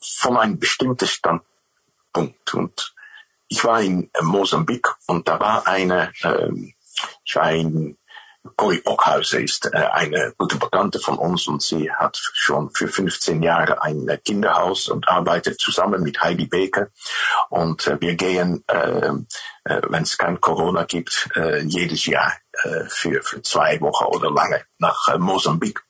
von 0.00 0.36
einem 0.36 0.60
bestimmten 0.60 1.08
Standpunkt 1.08 2.54
und 2.54 2.93
ich 3.48 3.64
war 3.64 3.80
in 3.80 4.10
Mosambik 4.22 4.88
und 5.06 5.28
da 5.28 5.38
war 5.40 5.66
eine, 5.66 6.12
ähm, 6.22 6.74
ich 7.24 7.36
war 7.36 7.52
in 7.52 7.96
Corrie 8.56 8.82
Ockhauser 8.84 9.40
ist 9.40 9.66
äh, 9.72 9.78
eine 9.78 10.34
gute 10.36 10.56
Bekannte 10.56 10.98
von 10.98 11.18
uns 11.18 11.46
und 11.46 11.62
sie 11.62 11.90
hat 11.90 12.18
schon 12.34 12.70
für 12.70 12.88
15 12.88 13.42
Jahre 13.42 13.82
ein 13.82 14.06
Kinderhaus 14.22 14.88
und 14.88 15.08
arbeitet 15.08 15.58
zusammen 15.58 16.02
mit 16.02 16.20
Heidi 16.20 16.46
Baker. 16.46 16.88
Und 17.48 17.86
äh, 17.86 17.98
wir 18.00 18.14
gehen, 18.16 18.62
äh, 18.68 19.08
äh, 19.64 19.82
wenn 19.88 20.02
es 20.02 20.18
kein 20.18 20.40
Corona 20.40 20.84
gibt, 20.84 21.30
äh, 21.36 21.60
jedes 21.62 22.04
Jahr 22.04 22.32
äh, 22.62 22.84
für, 22.86 23.22
zwei 23.42 23.80
Wochen 23.80 24.04
oder 24.04 24.30
lange 24.30 24.62
nach 24.78 25.08
äh, 25.08 25.18
Mosambik. 25.18 25.82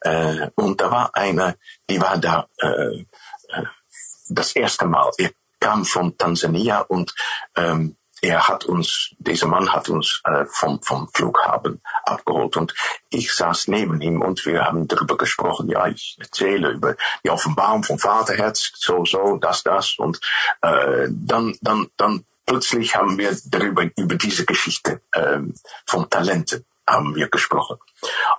Äh, 0.00 0.50
und 0.56 0.80
da 0.80 0.90
war 0.90 1.14
eine, 1.14 1.56
die 1.88 2.00
war 2.00 2.18
da 2.18 2.48
äh, 2.58 3.06
äh, 3.50 3.64
das 4.28 4.56
erste 4.56 4.86
Mal. 4.86 5.12
Kam 5.64 5.86
von 5.86 6.18
Tansania 6.18 6.80
und 6.80 7.14
ähm, 7.56 7.96
er 8.20 8.48
hat 8.48 8.64
uns, 8.64 9.14
dieser 9.18 9.46
Mann 9.46 9.72
hat 9.72 9.88
uns 9.88 10.20
äh, 10.24 10.44
vom, 10.46 10.80
vom 10.82 11.08
Flughafen 11.12 11.80
abgeholt. 12.04 12.56
Und 12.56 12.74
ich 13.10 13.32
saß 13.34 13.68
neben 13.68 14.00
ihm 14.00 14.20
und 14.20 14.44
wir 14.46 14.64
haben 14.64 14.88
darüber 14.88 15.16
gesprochen, 15.16 15.68
ja, 15.68 15.86
ich 15.86 16.16
erzähle 16.18 16.70
über 16.70 16.96
die 17.24 17.30
Offenbarung 17.30 17.82
vom 17.82 17.98
Vaterherz, 17.98 18.72
so, 18.76 19.04
so, 19.04 19.36
das, 19.36 19.62
das. 19.62 19.98
Und 19.98 20.20
äh, 20.62 21.08
dann, 21.10 21.56
dann, 21.60 21.88
dann 21.96 22.24
plötzlich 22.46 22.94
haben 22.96 23.18
wir 23.18 23.36
darüber, 23.46 23.84
über 23.96 24.16
diese 24.16 24.44
Geschichte 24.44 25.00
äh, 25.12 25.40
vom 25.86 26.08
Talenten 26.08 26.64
haben 26.86 27.14
wir 27.14 27.28
gesprochen. 27.28 27.78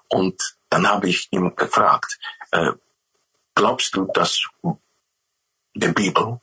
Und 0.08 0.58
dann 0.70 0.88
habe 0.88 1.10
ich 1.10 1.28
ihm 1.32 1.56
gefragt, 1.56 2.20
äh, 2.52 2.72
glaubst 3.56 3.96
du, 3.96 4.06
dass 4.14 4.44
die 5.76 5.88
Bibel, 5.90 6.40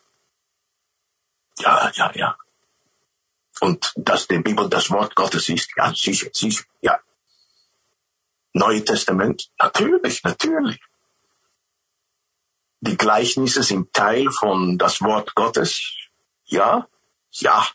ja, 1.58 1.90
ja, 1.94 2.12
ja, 2.14 2.36
und 3.62 3.92
dass 3.96 4.26
die 4.26 4.38
Bibel 4.38 4.68
das 4.68 4.90
Wort 4.90 5.14
Gottes 5.14 5.48
ist, 5.48 5.70
ja, 5.76 5.94
sicher, 5.94 6.30
sicher, 6.32 6.64
ja. 6.80 6.98
Neue 8.54 8.84
Testament, 8.84 9.50
natürlich, 9.56 10.24
natürlich. 10.24 10.80
Die 12.80 12.96
Gleichnisse 12.96 13.62
sind 13.62 13.92
Teil 13.92 14.30
von 14.32 14.78
das 14.78 15.00
Wort 15.00 15.36
Gottes, 15.36 15.92
ja, 16.46 16.88
ja. 17.30 17.66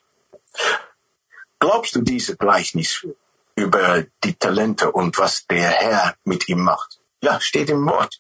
Glaubst 1.59 1.95
du 1.95 2.01
diese 2.01 2.35
Gleichnis 2.35 3.07
über 3.55 4.05
die 4.25 4.35
Talente 4.35 4.91
und 4.91 5.17
was 5.17 5.47
der 5.47 5.69
Herr 5.69 6.15
mit 6.25 6.49
ihm 6.49 6.63
macht? 6.63 6.99
Ja, 7.21 7.39
steht 7.39 7.69
im 7.69 7.85
Wort. 7.85 8.19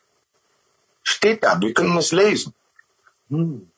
Steht 1.03 1.43
da, 1.43 1.59
wir 1.59 1.73
können 1.73 1.97
es 1.97 2.13
lesen. 2.13 2.53
Hm. 3.29 3.69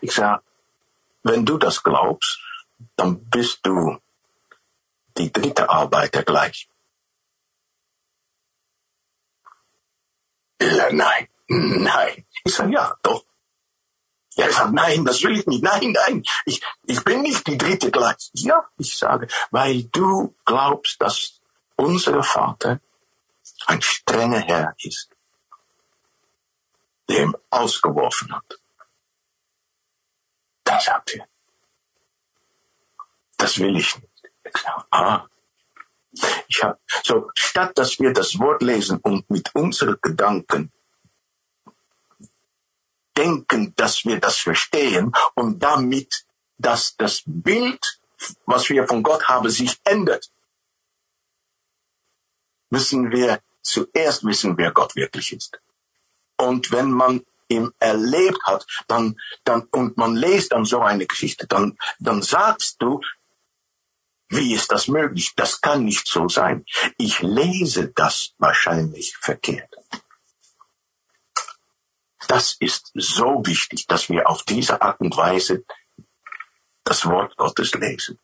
Ich 0.00 0.12
sag, 0.12 0.42
wenn 1.22 1.44
du 1.44 1.58
das 1.58 1.82
glaubst, 1.82 2.40
dann 2.96 3.24
bist 3.30 3.60
du 3.62 3.98
die 5.16 5.32
dritte 5.32 5.68
Arbeiter 5.68 6.22
gleich. 6.22 6.68
Ja, 10.60 10.92
nein, 10.92 11.28
nein. 11.48 12.26
Ich 12.44 12.54
sage, 12.54 12.72
ja, 12.72 12.94
doch. 13.02 13.24
Er 14.36 14.52
sagt, 14.52 14.72
nein, 14.72 15.04
das 15.04 15.22
will 15.22 15.38
ich 15.38 15.46
nicht. 15.46 15.62
Nein, 15.62 15.92
nein, 15.92 16.22
ich, 16.44 16.62
ich 16.84 17.02
bin 17.02 17.22
nicht 17.22 17.46
die 17.46 17.56
dritte 17.56 17.90
gleich. 17.90 18.30
Ja, 18.34 18.68
ich 18.76 18.96
sage, 18.96 19.28
weil 19.50 19.84
du 19.84 20.34
glaubst, 20.44 21.00
dass 21.00 21.40
unser 21.76 22.22
Vater 22.22 22.80
ein 23.66 23.80
strenger 23.80 24.40
Herr 24.40 24.74
ist, 24.78 25.08
der 27.08 27.22
ihn 27.22 27.34
ausgeworfen 27.50 28.34
hat. 28.34 28.58
Dann 30.66 30.80
sagt 30.80 31.14
er, 31.14 31.28
das 33.38 33.58
will 33.58 33.76
ich 33.76 33.96
nicht. 33.96 34.30
Ah, 34.90 35.26
ich 36.48 36.62
hab, 36.62 36.80
so, 37.04 37.30
statt 37.34 37.78
dass 37.78 38.00
wir 38.00 38.12
das 38.12 38.38
Wort 38.38 38.62
lesen 38.62 38.98
und 38.98 39.30
mit 39.30 39.54
unseren 39.54 39.96
Gedanken 40.00 40.72
denken, 43.16 43.74
dass 43.76 44.04
wir 44.04 44.18
das 44.18 44.38
verstehen 44.38 45.12
und 45.34 45.62
damit, 45.62 46.26
dass 46.58 46.96
das 46.96 47.22
Bild, 47.24 48.00
was 48.44 48.68
wir 48.68 48.88
von 48.88 49.02
Gott 49.02 49.28
haben, 49.28 49.48
sich 49.48 49.78
ändert, 49.84 50.30
müssen 52.70 53.12
wir 53.12 53.40
zuerst 53.62 54.24
wissen, 54.24 54.58
wer 54.58 54.72
Gott 54.72 54.96
wirklich 54.96 55.32
ist. 55.32 55.60
Und 56.36 56.72
wenn 56.72 56.90
man 56.90 57.24
ihm 57.48 57.72
erlebt 57.78 58.42
hat, 58.44 58.66
dann, 58.88 59.16
dann, 59.44 59.62
und 59.70 59.96
man 59.96 60.16
liest 60.16 60.52
dann 60.52 60.64
so 60.64 60.80
eine 60.80 61.06
Geschichte, 61.06 61.46
dann, 61.46 61.76
dann 61.98 62.22
sagst 62.22 62.76
du, 62.80 63.00
wie 64.28 64.54
ist 64.54 64.72
das 64.72 64.88
möglich? 64.88 65.32
Das 65.36 65.60
kann 65.60 65.84
nicht 65.84 66.08
so 66.08 66.28
sein. 66.28 66.64
Ich 66.98 67.20
lese 67.20 67.92
das 67.94 68.32
wahrscheinlich 68.38 69.16
verkehrt. 69.16 69.72
Das 72.26 72.56
ist 72.58 72.90
so 72.94 73.42
wichtig, 73.46 73.86
dass 73.86 74.08
wir 74.08 74.28
auf 74.28 74.42
diese 74.42 74.82
Art 74.82 75.00
und 75.00 75.16
Weise 75.16 75.64
das 76.82 77.06
Wort 77.06 77.36
Gottes 77.36 77.72
lesen. 77.74 78.18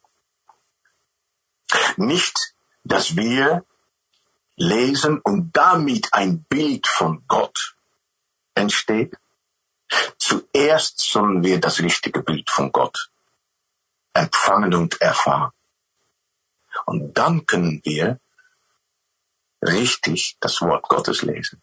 Nicht, 1.96 2.54
dass 2.82 3.16
wir 3.16 3.64
lesen 4.56 5.20
und 5.20 5.56
damit 5.56 6.12
ein 6.12 6.42
Bild 6.44 6.86
von 6.86 7.24
Gott 7.28 7.76
entsteht. 8.54 9.16
Zuerst 10.18 11.00
sollen 11.00 11.42
wir 11.42 11.60
das 11.60 11.80
richtige 11.80 12.22
Bild 12.22 12.48
von 12.50 12.72
Gott 12.72 13.10
empfangen 14.14 14.74
und 14.74 15.00
erfahren. 15.00 15.52
Und 16.86 17.14
dann 17.14 17.46
können 17.46 17.80
wir 17.84 18.18
richtig 19.62 20.36
das 20.40 20.60
Wort 20.62 20.88
Gottes 20.88 21.22
lesen. 21.22 21.62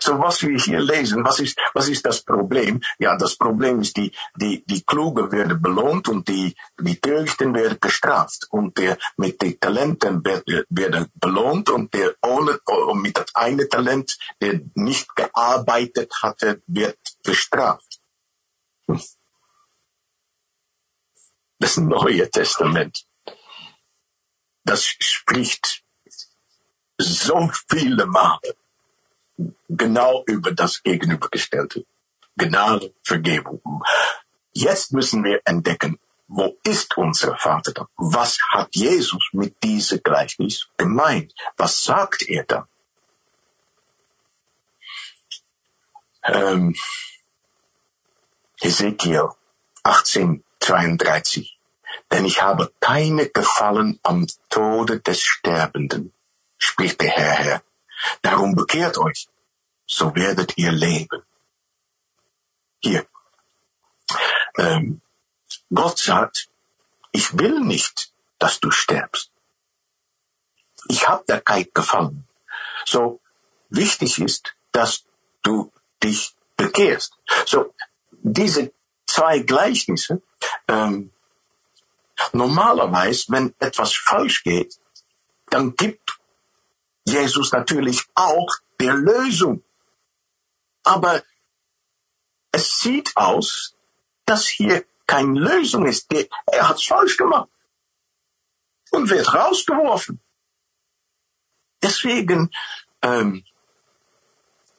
So 0.00 0.18
was 0.18 0.42
wir 0.42 0.58
hier 0.58 0.80
lesen, 0.80 1.24
was 1.24 1.40
ist, 1.40 1.58
was 1.74 1.88
ist 1.88 2.04
das 2.06 2.22
Problem? 2.22 2.80
Ja, 2.98 3.16
das 3.16 3.36
Problem 3.36 3.80
ist, 3.80 3.96
die, 3.96 4.12
die, 4.36 4.64
die 4.64 4.82
Kluge 4.82 5.30
werden 5.32 5.60
belohnt 5.60 6.08
und 6.08 6.28
die, 6.28 6.54
die 6.80 7.00
Törichten 7.00 7.54
werden 7.54 7.78
gestraft. 7.80 8.46
Und 8.50 8.78
der 8.78 8.98
mit 9.16 9.42
den 9.42 9.58
Talenten 9.58 10.24
werden 10.24 11.10
belohnt 11.14 11.70
und 11.70 11.92
der 11.92 12.14
ohne, 12.22 12.58
mit 12.94 13.16
das 13.16 13.34
eine 13.34 13.68
Talent, 13.68 14.18
der 14.40 14.60
nicht 14.74 15.14
gearbeitet 15.14 16.12
hatte, 16.22 16.62
wird 16.66 16.98
bestraft. 17.22 18.00
Hm. 18.88 19.00
Das 21.58 21.76
Neue 21.78 22.30
Testament. 22.30 23.06
Das 24.64 24.84
spricht 24.84 25.82
so 26.98 27.50
viele 27.68 28.06
Male 28.06 28.56
genau 29.68 30.24
über 30.26 30.52
das 30.52 30.82
Gegenübergestellte. 30.82 31.84
Gnade, 32.36 32.94
Vergebung. 33.02 33.82
Jetzt 34.52 34.92
müssen 34.92 35.24
wir 35.24 35.40
entdecken, 35.44 35.98
wo 36.28 36.56
ist 36.64 36.96
unser 36.96 37.36
Vater 37.36 37.72
da? 37.72 37.88
Was 37.96 38.38
hat 38.50 38.74
Jesus 38.74 39.28
mit 39.32 39.62
diesem 39.62 40.02
Gleichnis 40.02 40.66
gemeint? 40.76 41.32
Was 41.56 41.84
sagt 41.84 42.22
er 42.28 42.44
da? 42.44 42.68
Ähm, 46.24 46.74
Ezekiel 48.60 49.28
1832. 49.84 51.58
Denn 52.10 52.24
ich 52.24 52.42
habe 52.42 52.72
keine 52.80 53.28
Gefallen 53.28 53.98
am 54.02 54.26
Tode 54.48 55.00
des 55.00 55.22
Sterbenden, 55.22 56.12
spricht 56.58 57.00
der 57.00 57.10
Herr, 57.10 57.32
Herr, 57.32 57.62
Darum 58.22 58.54
bekehrt 58.54 58.98
euch, 58.98 59.28
so 59.86 60.14
werdet 60.14 60.56
ihr 60.58 60.72
leben. 60.72 61.22
Hier. 62.80 63.06
Ähm, 64.58 65.00
Gott 65.72 65.98
sagt, 65.98 66.48
ich 67.12 67.38
will 67.38 67.60
nicht, 67.60 68.12
dass 68.38 68.60
du 68.60 68.70
sterbst. 68.70 69.30
Ich 70.88 71.08
habe 71.08 71.24
da 71.26 71.40
kein 71.40 71.66
Gefallen. 71.74 72.26
So 72.84 73.20
wichtig 73.70 74.18
ist, 74.20 74.54
dass 74.72 75.04
du 75.42 75.72
dich 76.02 76.34
bekehrst. 76.56 77.16
So 77.46 77.74
diese 78.10 78.72
zwei 79.06 79.40
Gleichnisse. 79.40 80.22
Ähm, 80.68 81.12
normalerweise, 82.32 83.24
wenn 83.28 83.54
etwas 83.58 83.94
falsch 83.94 84.42
geht, 84.42 84.78
dann 85.50 85.74
gibt 85.74 86.15
Jesus 87.06 87.52
natürlich 87.52 88.02
auch 88.14 88.52
der 88.80 88.94
Lösung. 88.94 89.62
Aber 90.82 91.22
es 92.52 92.80
sieht 92.80 93.16
aus, 93.16 93.74
dass 94.24 94.46
hier 94.46 94.84
keine 95.06 95.38
Lösung 95.38 95.86
ist. 95.86 96.12
Er 96.46 96.68
hat 96.68 96.76
es 96.76 96.84
falsch 96.84 97.16
gemacht 97.16 97.48
und 98.90 99.08
wird 99.08 99.32
rausgeworfen. 99.32 100.20
Deswegen 101.82 102.50
ähm, 103.02 103.44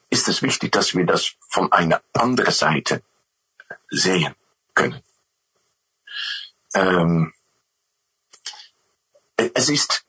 ist 0.09 0.27
es 0.27 0.41
wichtig, 0.41 0.71
dass 0.71 0.95
wir 0.95 1.05
das 1.05 1.35
von 1.49 1.71
einer 1.71 2.01
anderen 2.13 2.53
Seite 2.53 3.03
sehen 3.89 4.35
können. 4.73 5.01
Ähm, 6.73 7.33
es 9.37 9.69
ist 9.69 10.05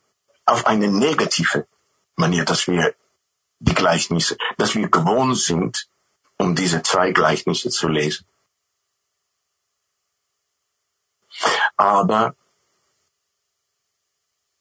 auf 0.47 0.67
eine 0.67 0.89
negative 0.89 1.67
Manier, 2.19 2.45
dass 2.45 2.67
wir 2.67 2.95
die 3.61 3.75
Gleichnisse, 3.75 4.37
dass 4.57 4.75
wir 4.75 4.89
gewohnt 4.89 5.39
sind, 5.39 5.89
um 6.37 6.55
diese 6.55 6.83
zwei 6.83 7.13
Gleichnisse 7.13 7.71
zu 7.71 7.89
lesen. 7.89 8.27
Aber 11.77 12.35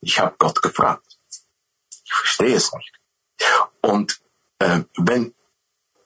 ich 0.02 0.20
habe 0.20 0.36
Gott 0.38 0.62
gefragt. 0.62 1.17
Ich 2.06 2.13
verstehe 2.13 2.56
es 2.56 2.72
nicht. 2.74 2.93
Und 3.82 4.22
äh, 4.60 4.84
wenn 4.96 5.34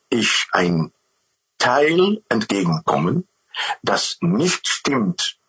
ich 0.09 0.47
ein 0.51 0.93
Teil 1.57 2.23
entgegenkomme, 2.29 3.23
das 3.81 4.17
nicht 4.21 4.67
stimmt 4.67 5.39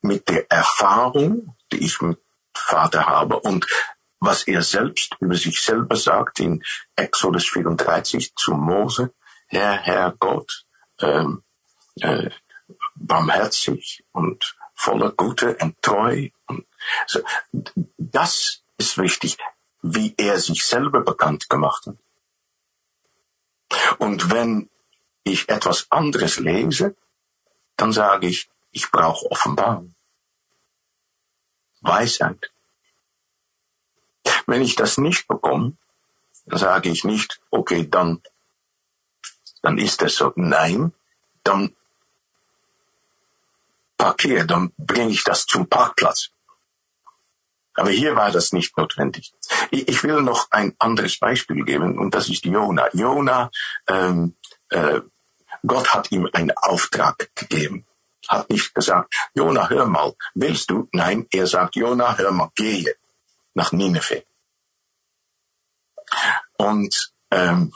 mit 0.00 0.28
der 0.28 0.50
Erfahrung, 0.50 1.56
die 1.72 1.84
ich 1.84 2.00
mit 2.00 2.18
Vater 2.54 3.06
habe 3.06 3.40
und 3.40 3.66
was 4.24 4.46
er 4.46 4.62
selbst 4.62 5.16
über 5.20 5.34
sich 5.34 5.60
selber 5.60 5.96
sagt 5.96 6.40
in 6.40 6.62
Exodus 6.96 7.46
34 7.48 8.34
zu 8.34 8.54
Mose, 8.54 9.12
Herr, 9.46 9.78
Herr 9.78 10.14
Gott, 10.18 10.66
ähm, 11.00 11.42
äh, 12.00 12.30
barmherzig 12.94 14.04
und 14.12 14.56
voller 14.74 15.12
Gute 15.12 15.56
und 15.56 15.80
treu. 15.82 16.28
So. 17.06 17.20
Das 17.98 18.62
ist 18.78 18.98
wichtig, 18.98 19.36
wie 19.82 20.14
er 20.16 20.38
sich 20.38 20.64
selber 20.64 21.02
bekannt 21.02 21.48
gemacht 21.48 21.86
hat. 21.86 21.96
Und 23.98 24.30
wenn 24.30 24.70
ich 25.24 25.48
etwas 25.48 25.86
anderes 25.90 26.38
lese, 26.38 26.96
dann 27.76 27.92
sage 27.92 28.28
ich, 28.28 28.48
ich 28.70 28.90
brauche 28.90 29.30
Offenbarung. 29.30 29.94
Weisheit. 31.80 32.53
Wenn 34.46 34.62
ich 34.62 34.76
das 34.76 34.98
nicht 34.98 35.26
bekomme, 35.28 35.76
dann 36.46 36.58
sage 36.58 36.90
ich 36.90 37.04
nicht, 37.04 37.40
okay, 37.50 37.88
dann, 37.88 38.22
dann 39.62 39.78
ist 39.78 40.02
es 40.02 40.16
so. 40.16 40.32
Nein, 40.36 40.92
dann 41.42 41.74
parkiere, 43.96 44.46
dann 44.46 44.72
bringe 44.76 45.10
ich 45.10 45.24
das 45.24 45.46
zum 45.46 45.66
Parkplatz. 45.66 46.30
Aber 47.74 47.90
hier 47.90 48.14
war 48.14 48.30
das 48.30 48.52
nicht 48.52 48.76
notwendig. 48.76 49.32
Ich 49.70 50.04
will 50.04 50.22
noch 50.22 50.50
ein 50.50 50.74
anderes 50.78 51.18
Beispiel 51.18 51.64
geben 51.64 51.98
und 51.98 52.14
das 52.14 52.28
ist 52.28 52.44
Jona. 52.44 52.88
Jona, 52.92 53.50
ähm, 53.88 54.36
äh, 54.68 55.00
Gott 55.66 55.92
hat 55.92 56.12
ihm 56.12 56.28
einen 56.32 56.52
Auftrag 56.56 57.30
gegeben. 57.34 57.86
Hat 58.28 58.48
nicht 58.48 58.74
gesagt, 58.74 59.12
Jona, 59.34 59.68
hör 59.68 59.86
mal, 59.86 60.14
willst 60.34 60.70
du? 60.70 60.88
Nein, 60.92 61.26
er 61.30 61.46
sagt, 61.46 61.74
Jona, 61.76 62.16
hör 62.16 62.30
mal, 62.30 62.50
gehe 62.54 62.94
nach 63.54 63.72
Nineveh. 63.72 64.24
Und 66.56 67.12
ähm, 67.30 67.72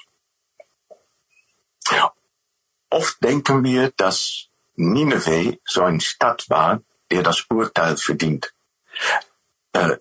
oft 2.91 3.23
denken 3.23 3.65
wir, 3.65 3.91
dass 3.93 4.49
Nineveh 4.77 5.59
so 5.65 5.83
eine 5.83 6.01
Stadt 6.01 6.49
war, 6.49 6.83
der 7.11 7.23
das 7.23 7.47
Urteil 7.51 7.97
verdient. 7.97 8.53
Äh, 9.73 9.97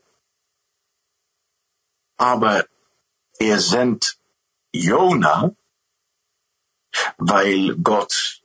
aber 2.18 2.66
er 3.40 3.60
sendet 3.60 4.18
Jona, 4.72 5.52
weil 7.18 7.76
Gott 7.78 8.42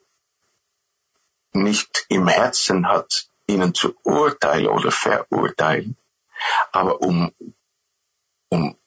nicht 1.53 2.07
im 2.09 2.29
Herzen 2.29 2.87
hat, 2.87 3.29
ihnen 3.47 3.75
zu 3.75 3.95
urteilen 4.05 4.69
oder 4.69 4.91
verurteilen, 4.91 5.97
aber 6.71 7.01
um, 7.01 7.33
um, 8.49 8.79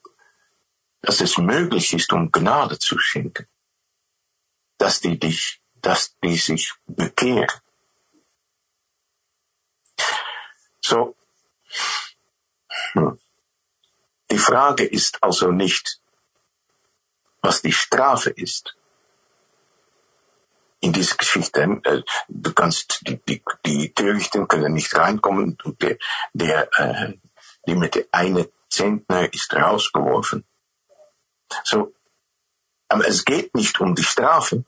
dass 1.05 1.21
es 1.21 1.37
möglich 1.37 1.93
ist, 1.93 2.11
um 2.13 2.31
Gnade 2.31 2.79
zu 2.79 2.97
schenken, 2.97 3.47
dass 4.77 4.99
die 4.99 5.19
dich 5.19 5.61
dass 5.85 6.17
die 6.23 6.35
sich 6.35 6.73
bekehren. 6.87 7.61
So. 10.81 11.15
Hm. 12.93 13.19
Die 14.31 14.39
Frage 14.39 14.83
ist 14.83 15.21
also 15.21 15.51
nicht, 15.51 16.01
was 17.41 17.61
die 17.61 17.71
Strafe 17.71 18.31
ist. 18.31 18.75
In 20.79 20.91
diese 20.91 21.17
Geschichte, 21.17 21.61
äh, 21.83 22.01
du 22.27 22.53
kannst, 22.53 23.07
die, 23.07 23.17
die, 23.27 23.43
die 23.65 23.93
Törichten 23.93 24.47
können 24.47 24.73
nicht 24.73 24.95
reinkommen 24.95 25.55
und 25.63 25.81
der, 25.83 25.97
der 26.33 26.67
äh, 26.79 27.13
die 27.67 27.75
mit 27.75 27.93
der 27.93 28.05
eine 28.11 28.49
Zentner 28.69 29.31
ist 29.31 29.53
rausgeworfen. 29.53 30.45
So, 31.63 31.93
aber 32.87 33.07
es 33.07 33.23
geht 33.25 33.53
nicht 33.55 33.79
um 33.79 33.95
die 33.95 34.03
Strafe, 34.03 34.63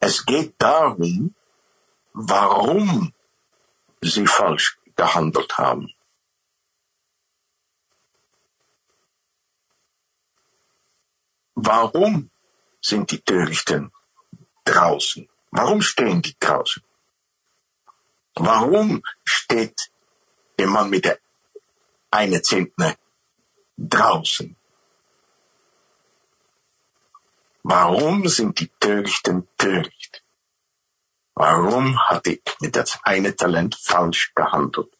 es 0.00 0.24
geht 0.26 0.54
darum, 0.58 1.34
warum 2.12 3.14
sie 4.02 4.26
falsch 4.26 4.78
gehandelt 4.96 5.56
haben. 5.56 5.92
Warum 11.54 12.30
sind 12.82 13.10
die 13.10 13.20
Törichten 13.20 13.92
draußen? 14.64 15.28
Warum 15.50 15.80
stehen 15.80 16.20
die 16.20 16.36
draußen? 16.38 16.82
Warum 18.34 19.02
steht 19.24 19.90
der 20.58 20.66
Mann 20.66 20.90
mit 20.90 21.04
der 21.06 21.18
eine 22.10 22.42
Zentner 22.42 22.94
draußen? 23.76 24.56
Warum 27.62 28.28
sind 28.28 28.60
die 28.60 28.68
Törichten 28.78 29.48
töricht? 29.56 30.22
Warum 31.34 31.98
hat 32.08 32.26
ich 32.26 32.42
mit 32.60 32.76
das 32.76 33.00
eine 33.02 33.34
Talent 33.34 33.74
falsch 33.74 34.32
gehandelt? 34.34 34.96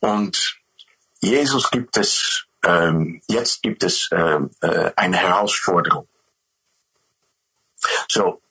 Und 0.00 0.60
Jesus 1.20 1.70
gibt 1.70 1.96
es, 1.96 2.46
ähm, 2.64 3.22
jetzt 3.28 3.62
gibt 3.62 3.82
es 3.82 4.08
ähm, 4.12 4.50
äh, 4.60 4.92
eine 4.96 5.16
Herausforderung. 5.16 6.08
So, 8.08 8.42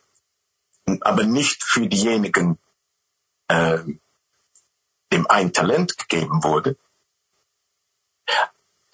aber 1.02 1.24
nicht 1.24 1.64
für 1.64 1.88
diejenigen, 1.88 2.58
äh, 3.48 3.80
dem 5.12 5.28
ein 5.28 5.54
Talent 5.54 5.98
gegeben 5.98 6.44
wurde, 6.44 6.78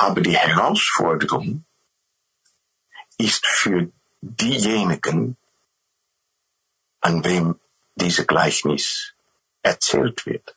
aber 0.02 0.22
die 0.22 0.36
Herausforderung 0.36 1.64
ist 3.18 3.46
für 3.46 3.92
diejenigen, 4.22 5.38
an 7.02 7.24
wem 7.24 7.60
diese 7.96 8.26
Gleichnis 8.26 9.14
erzählt 9.62 10.26
wird. 10.26 10.56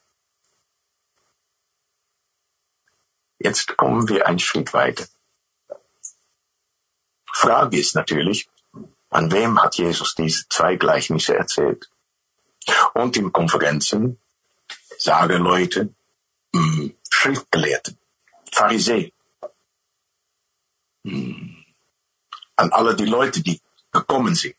Jetzt 3.38 3.76
kommen 3.76 4.08
wir 4.08 4.26
einen 4.26 4.38
Schritt 4.38 4.72
weiter. 4.72 5.04
Frage 7.30 7.78
ist 7.78 7.94
natürlich, 7.94 8.48
an 9.10 9.30
wem 9.30 9.62
hat 9.62 9.76
Jesus 9.76 10.14
diese 10.14 10.48
zwei 10.48 10.76
Gleichnisse 10.76 11.36
erzählt? 11.36 11.90
Und 12.94 13.14
in 13.18 13.30
Konferenzen 13.30 14.18
sagen 14.96 15.42
Leute, 15.42 15.94
hm, 16.54 16.96
Schriftgelehrten, 17.10 17.98
Pharisäer, 18.50 19.10
an 21.04 22.72
alle 22.72 22.96
die 22.96 23.06
Leute, 23.06 23.42
die 23.42 23.60
gekommen 23.92 24.34
sind. 24.34 24.56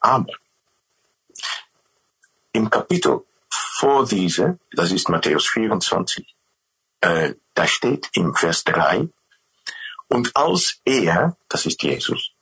Aber 0.00 0.32
im 2.52 2.68
Kapitel 2.70 3.24
vor 3.48 4.06
diese, 4.06 4.58
das 4.72 4.92
ist 4.92 5.08
Matthäus 5.08 5.48
24, 5.48 6.36
äh, 7.00 7.34
da 7.54 7.66
steht 7.66 8.10
im 8.14 8.34
Vers 8.34 8.64
3, 8.64 9.08
und 10.08 10.36
als 10.36 10.80
er, 10.84 11.36
das 11.48 11.66
ist 11.66 11.82
Jesus, 11.82 12.32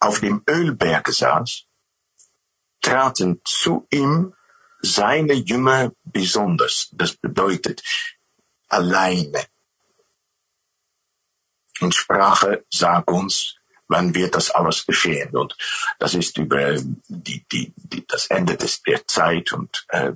auf 0.00 0.20
dem 0.20 0.42
Ölberg 0.48 1.08
saß, 1.08 1.66
traten 2.80 3.40
zu 3.44 3.86
ihm 3.90 4.34
seine 4.80 5.34
Jünger 5.34 5.92
besonders. 6.04 6.88
Das 6.92 7.14
bedeutet 7.14 7.82
alleine 8.68 9.44
und 11.82 11.94
Sprache 11.94 12.64
sagt 12.70 13.10
uns, 13.10 13.56
wann 13.88 14.14
wird 14.14 14.34
das 14.34 14.50
alles 14.50 14.86
geschehen. 14.86 15.36
Und 15.36 15.56
das 15.98 16.14
ist 16.14 16.38
über 16.38 16.74
die, 17.08 17.44
die, 17.50 17.72
die, 17.76 18.06
das 18.06 18.26
Ende 18.26 18.56
des, 18.56 18.82
der 18.82 19.06
Zeit 19.06 19.52
und 19.52 19.84
äh, 19.88 20.12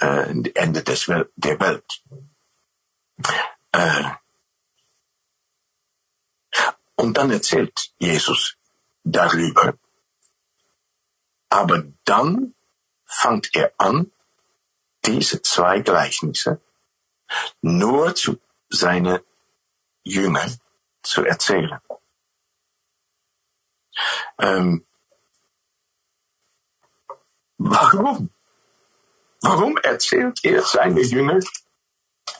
äh, 0.00 0.50
Ende 0.54 0.82
des 0.82 1.06
der 1.06 1.60
Welt. 1.60 2.02
Äh, 3.72 4.04
Und 7.00 7.16
dann 7.16 7.30
erzählt 7.30 7.92
Jesus 7.98 8.56
darüber. 9.04 9.74
Aber 11.48 11.84
dann 12.04 12.54
fängt 13.06 13.54
er 13.54 13.72
an, 13.78 14.10
diese 15.06 15.40
zwei 15.40 15.78
Gleichnisse 15.78 16.60
nur 17.62 18.16
zu 18.16 18.40
seinen 18.68 19.20
Jüngern 20.02 20.58
zu 21.08 21.24
erzählen. 21.24 21.80
Ähm, 24.38 24.86
warum? 27.56 28.30
Warum 29.40 29.76
erzählt 29.78 30.44
er 30.44 30.62
seine 30.62 31.00
Jünger 31.00 31.40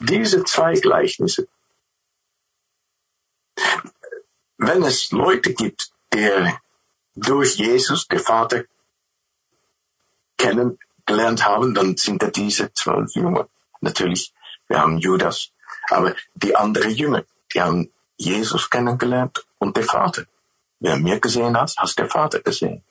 diese 0.01 0.45
zwei 0.45 0.75
Gleichnisse? 0.75 1.49
Wenn 4.59 4.83
es 4.83 5.13
Leute 5.13 5.55
gibt, 5.55 5.93
die 6.13 6.53
durch 7.15 7.57
Jesus, 7.57 8.07
der 8.09 8.21
Vater, 8.21 8.65
kennengelernt 10.37 11.45
haben, 11.45 11.75
dann 11.75 11.97
sind 11.97 12.23
da 12.23 12.29
diese 12.29 12.73
zwölf 12.73 13.15
Jünger. 13.15 13.49
Natürlich, 13.81 14.33
wir 14.67 14.81
haben 14.81 14.99
Judas, 14.99 15.53
aber 15.89 16.15
die 16.35 16.55
anderen 16.55 16.91
Jünger, 16.91 17.25
die 17.53 17.61
haben 17.61 17.93
Jesus 18.19 18.69
kennengelernt 18.69 19.47
und 19.59 19.77
der 19.77 19.85
Vater. 19.85 20.25
Wer 20.81 20.97
mir 20.97 21.19
gesehen 21.21 21.57
hat, 21.57 21.75
hast 21.79 21.99
der 21.99 22.09
Vater 22.09 22.41
gesehen. 22.41 22.85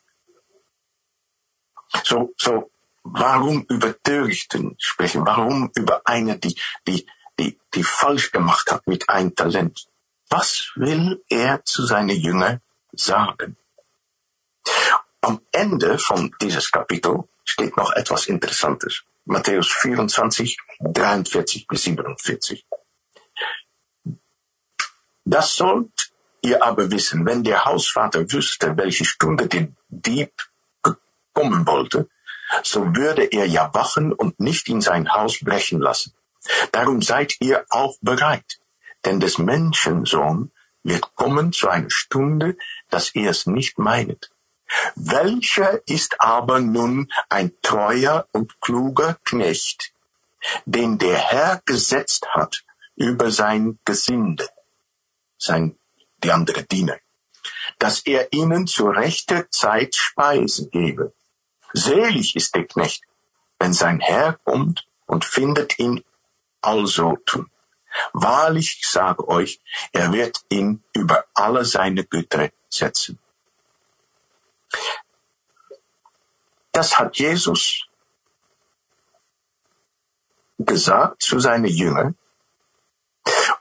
So, 2.04 2.34
so, 2.38 2.72
warum 3.04 3.66
über 3.70 4.02
Törichten 4.02 4.76
sprechen? 4.80 5.26
Warum 5.26 5.72
über 5.76 6.02
eine, 6.06 6.38
die, 6.38 6.56
die, 6.88 7.06
die, 7.40 7.58
die 7.74 7.84
falsch 7.84 8.32
gemacht 8.32 8.72
hat 8.72 8.88
mit 8.88 9.08
einem 9.10 9.36
Talent? 9.36 9.88
Was 10.30 10.72
will 10.76 11.24
er 11.30 11.64
zu 11.64 11.86
seinen 11.86 12.18
Jüngern 12.18 12.62
sagen? 12.92 13.58
Am 15.22 15.42
Ende 15.52 15.98
von 15.98 16.36
dieses 16.42 16.72
Kapitel 16.72 17.24
steht 17.46 17.78
noch 17.78 17.94
etwas 17.94 18.28
Interessantes. 18.28 19.04
Matthäus 19.26 19.68
24, 19.68 20.58
43 20.80 21.68
bis 21.68 21.84
47. 21.84 22.66
Das 25.30 25.58
sollt 25.58 26.14
ihr 26.42 26.64
aber 26.64 26.90
wissen, 26.90 27.26
wenn 27.26 27.44
der 27.44 27.66
Hausvater 27.66 28.32
wüsste, 28.32 28.78
welche 28.78 29.04
Stunde 29.04 29.48
der 29.48 29.68
Dieb 29.90 30.32
kommen 31.34 31.68
wollte, 31.68 32.08
so 32.64 32.96
würde 32.96 33.26
er 33.26 33.46
ja 33.46 33.74
wachen 33.74 34.14
und 34.14 34.40
nicht 34.40 34.70
in 34.70 34.80
sein 34.80 35.14
Haus 35.14 35.40
brechen 35.42 35.82
lassen. 35.82 36.14
Darum 36.72 37.02
seid 37.02 37.36
ihr 37.42 37.66
auch 37.70 37.98
bereit, 38.00 38.60
denn 39.04 39.20
des 39.20 39.38
Menschensohn 39.38 40.54
wird 40.84 41.14
kommen 41.16 41.52
zu 41.52 41.68
einer 41.68 41.90
Stunde, 41.90 42.56
dass 42.90 43.14
ihr 43.14 43.30
es 43.32 43.48
nicht 43.48 43.78
meinet. 43.78 44.32
Welcher 44.96 45.86
ist 45.90 46.22
aber 46.22 46.62
nun 46.62 47.12
ein 47.28 47.52
treuer 47.62 48.28
und 48.32 48.62
kluger 48.62 49.18
Knecht, 49.26 49.92
den 50.64 50.98
der 50.98 51.18
Herr 51.18 51.62
gesetzt 51.66 52.28
hat 52.30 52.64
über 52.96 53.30
sein 53.30 53.78
Gesinde, 53.84 54.48
sein, 55.38 55.78
die 56.24 56.32
andere 56.32 56.64
Diener, 56.64 56.98
dass 57.80 58.02
er 58.06 58.32
ihnen 58.34 58.68
zu 58.68 58.90
rechter 58.90 59.50
Zeit 59.50 59.96
Speisen 59.96 60.70
gebe. 60.72 61.14
Selig 61.74 62.36
ist 62.36 62.56
der 62.56 62.66
Knecht, 62.66 63.04
wenn 63.60 63.74
sein 63.74 64.00
Herr 64.00 64.34
kommt 64.44 64.88
und 65.06 65.26
findet 65.26 65.80
ihn 65.80 66.04
also 66.62 67.18
tun. 67.26 67.50
Wahrlich, 68.14 68.80
ich 68.82 68.90
sage 68.90 69.28
euch, 69.28 69.60
er 69.92 70.12
wird 70.12 70.42
ihn 70.50 70.84
über 70.94 71.26
alle 71.34 71.66
seine 71.66 72.04
Güter 72.04 72.50
setzen. 72.70 73.20
Das 76.72 77.00
hat 77.00 77.18
Jesus 77.18 77.88
gesagt 80.60 81.24
zu 81.24 81.40
seinen 81.40 81.66
Jüngern. 81.66 82.16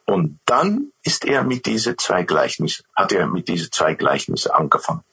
Und 0.07 0.39
dann 0.47 0.93
ist 1.03 1.25
er 1.25 1.43
mit 1.43 1.67
diese 1.67 1.97
zwei 1.97 2.23
Gleichnisse, 2.23 2.85
hat 2.95 3.11
er 3.13 3.27
mit 3.27 3.49
diese 3.49 3.71
zwei 3.71 3.95
Gleichnisse 3.95 4.55
angefangen. 4.55 5.05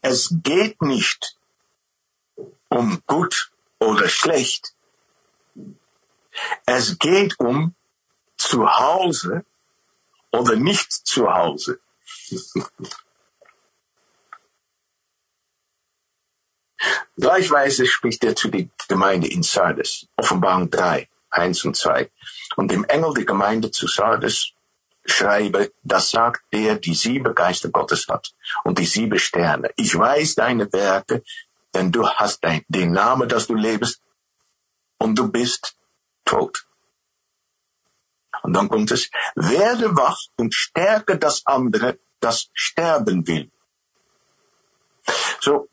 Es 0.00 0.34
geht 0.42 0.80
nicht 0.80 1.36
um 2.68 3.02
gut 3.06 3.52
oder 3.78 4.08
schlecht. 4.08 4.74
Es 6.64 6.98
geht 6.98 7.38
um 7.38 7.74
zu 8.38 8.66
Hause 8.66 9.44
oder 10.30 10.56
nicht 10.56 10.90
zu 10.90 11.30
Hause. 11.32 11.80
Gleichweise 17.16 17.86
spricht 17.86 18.24
er 18.24 18.34
zu 18.34 18.48
der 18.48 18.66
Gemeinde 18.88 19.28
in 19.28 19.42
Sardes, 19.42 20.08
Offenbarung 20.16 20.70
3, 20.70 21.08
1 21.32 21.64
und 21.64 21.76
2. 21.76 22.10
Und 22.56 22.70
dem 22.70 22.84
Engel 22.84 23.14
der 23.14 23.24
Gemeinde 23.24 23.70
zu 23.70 23.86
Sardes 23.86 24.52
schreibe, 25.04 25.72
das 25.82 26.10
sagt 26.10 26.42
der, 26.52 26.76
die 26.76 26.94
sieben 26.94 27.34
Geister 27.34 27.70
Gottes 27.70 28.06
hat 28.08 28.32
und 28.64 28.78
die 28.78 28.86
sieben 28.86 29.18
Sterne. 29.18 29.70
Ich 29.76 29.96
weiß 29.96 30.36
deine 30.36 30.72
Werke, 30.72 31.22
denn 31.74 31.90
du 31.90 32.08
hast 32.08 32.44
dein, 32.44 32.64
den 32.68 32.92
Namen, 32.92 33.28
dass 33.28 33.46
du 33.46 33.54
lebst 33.54 34.00
und 34.98 35.18
du 35.18 35.30
bist 35.30 35.76
tot. 36.24 36.64
Und 38.42 38.54
dann 38.54 38.68
kommt 38.68 38.90
es, 38.90 39.10
werde 39.34 39.96
wach 39.96 40.18
und 40.36 40.54
stärke 40.54 41.18
das 41.18 41.46
andere, 41.46 41.98
das 42.20 42.50
sterben 42.52 43.26
will. 43.26 43.50
So, 45.40 45.68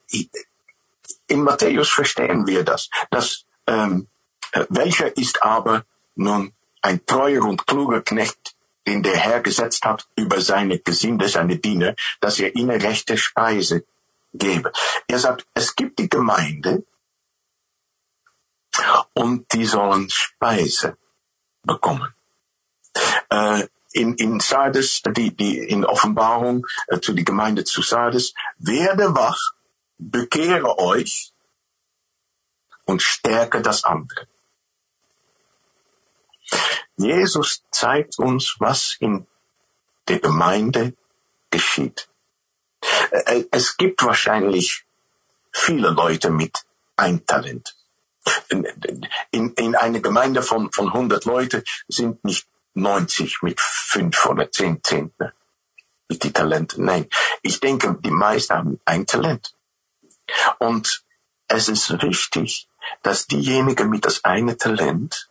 in 1.27 1.43
Matthäus 1.43 1.89
verstehen 1.89 2.47
wir 2.47 2.63
das, 2.63 2.89
dass 3.11 3.45
ähm, 3.67 4.07
äh, 4.07 4.18
welcher 4.69 5.15
ist 5.17 5.43
aber 5.43 5.85
nun 6.15 6.53
ein 6.81 7.05
treuer 7.05 7.43
und 7.43 7.67
kluger 7.67 8.01
Knecht, 8.01 8.55
den 8.87 9.03
der 9.03 9.17
Herr 9.17 9.41
gesetzt 9.41 9.85
hat 9.85 10.07
über 10.15 10.41
seine 10.41 10.79
Gesinde, 10.79 11.27
seine 11.27 11.57
Diener, 11.57 11.95
dass 12.21 12.39
er 12.39 12.55
ihnen 12.55 12.81
rechte 12.81 13.17
Speise 13.17 13.85
gebe. 14.33 14.71
Er 15.07 15.19
sagt, 15.19 15.45
es 15.53 15.75
gibt 15.75 15.99
die 15.99 16.09
Gemeinde 16.09 16.83
und 19.13 19.51
die 19.53 19.65
sollen 19.65 20.09
Speise 20.09 20.97
bekommen. 21.63 22.13
Äh, 23.29 23.67
in, 23.91 24.15
in 24.15 24.39
Sardes, 24.39 25.01
die, 25.01 25.35
die 25.35 25.57
in 25.57 25.85
Offenbarung 25.85 26.65
äh, 26.87 26.99
zu 26.99 27.13
die 27.13 27.25
Gemeinde 27.25 27.63
zu 27.63 27.81
Sardes, 27.81 28.33
werde 28.57 29.15
wach, 29.15 29.53
bekehre 29.97 30.77
euch 30.79 31.33
und 32.85 33.01
stärke 33.01 33.61
das 33.61 33.83
andere. 33.83 34.27
Jesus 36.99 37.63
zeigt 37.71 38.19
uns, 38.19 38.57
was 38.59 38.97
in 38.99 39.25
der 40.09 40.19
Gemeinde 40.19 40.93
geschieht. 41.49 42.09
Es 43.51 43.77
gibt 43.77 44.03
wahrscheinlich 44.03 44.85
viele 45.51 45.89
Leute 45.89 46.29
mit 46.29 46.65
ein 46.97 47.25
Talent. 47.25 47.75
In, 49.31 49.53
in 49.53 49.75
einer 49.75 50.01
Gemeinde 50.01 50.43
von, 50.43 50.71
von 50.73 50.87
100 50.87 51.23
Leuten 51.23 51.63
sind 51.87 52.23
nicht 52.25 52.47
90 52.73 53.41
mit 53.43 53.61
5 53.61 54.25
oder 54.25 54.51
10 54.51 54.83
Zehnten 54.83 55.31
mit 56.09 56.23
die 56.23 56.33
Talente. 56.33 56.81
Nein, 56.83 57.07
ich 57.41 57.61
denke, 57.61 57.97
die 58.01 58.11
meisten 58.11 58.53
haben 58.53 58.81
ein 58.83 59.05
Talent. 59.05 59.53
Und 60.59 61.03
es 61.47 61.69
ist 61.69 62.01
wichtig, 62.01 62.67
dass 63.03 63.25
diejenigen 63.25 63.89
mit 63.89 64.05
das 64.05 64.25
eine 64.25 64.57
Talent 64.57 65.28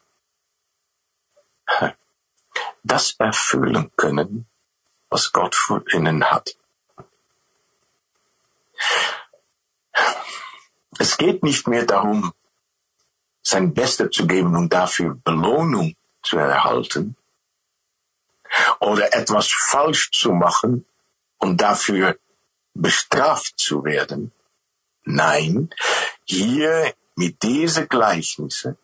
das 2.83 3.14
erfüllen 3.18 3.90
können, 3.96 4.46
was 5.11 5.33
Gott 5.33 5.54
für 5.54 5.85
ihnen 5.92 6.31
hat. 6.31 6.57
Es 10.98 11.16
geht 11.16 11.42
nicht 11.42 11.68
mehr 11.68 11.85
darum, 11.85 12.33
sein 13.42 13.72
Bestes 13.72 14.11
zu 14.11 14.26
geben 14.26 14.57
und 14.57 14.72
dafür 14.72 15.14
Belohnung 15.14 15.94
zu 16.22 16.37
erhalten 16.38 17.16
oder 18.81 19.14
etwas 19.14 19.48
falsch 19.50 20.11
zu 20.11 20.33
machen 20.33 20.87
und 21.38 21.61
dafür 21.61 22.18
bestraft 22.74 23.59
zu 23.59 23.85
werden. 23.85 24.33
Nein, 25.04 25.70
hier 26.24 26.94
mit 27.16 27.42
diesen 27.42 27.88
Gleichnisse 27.88 28.76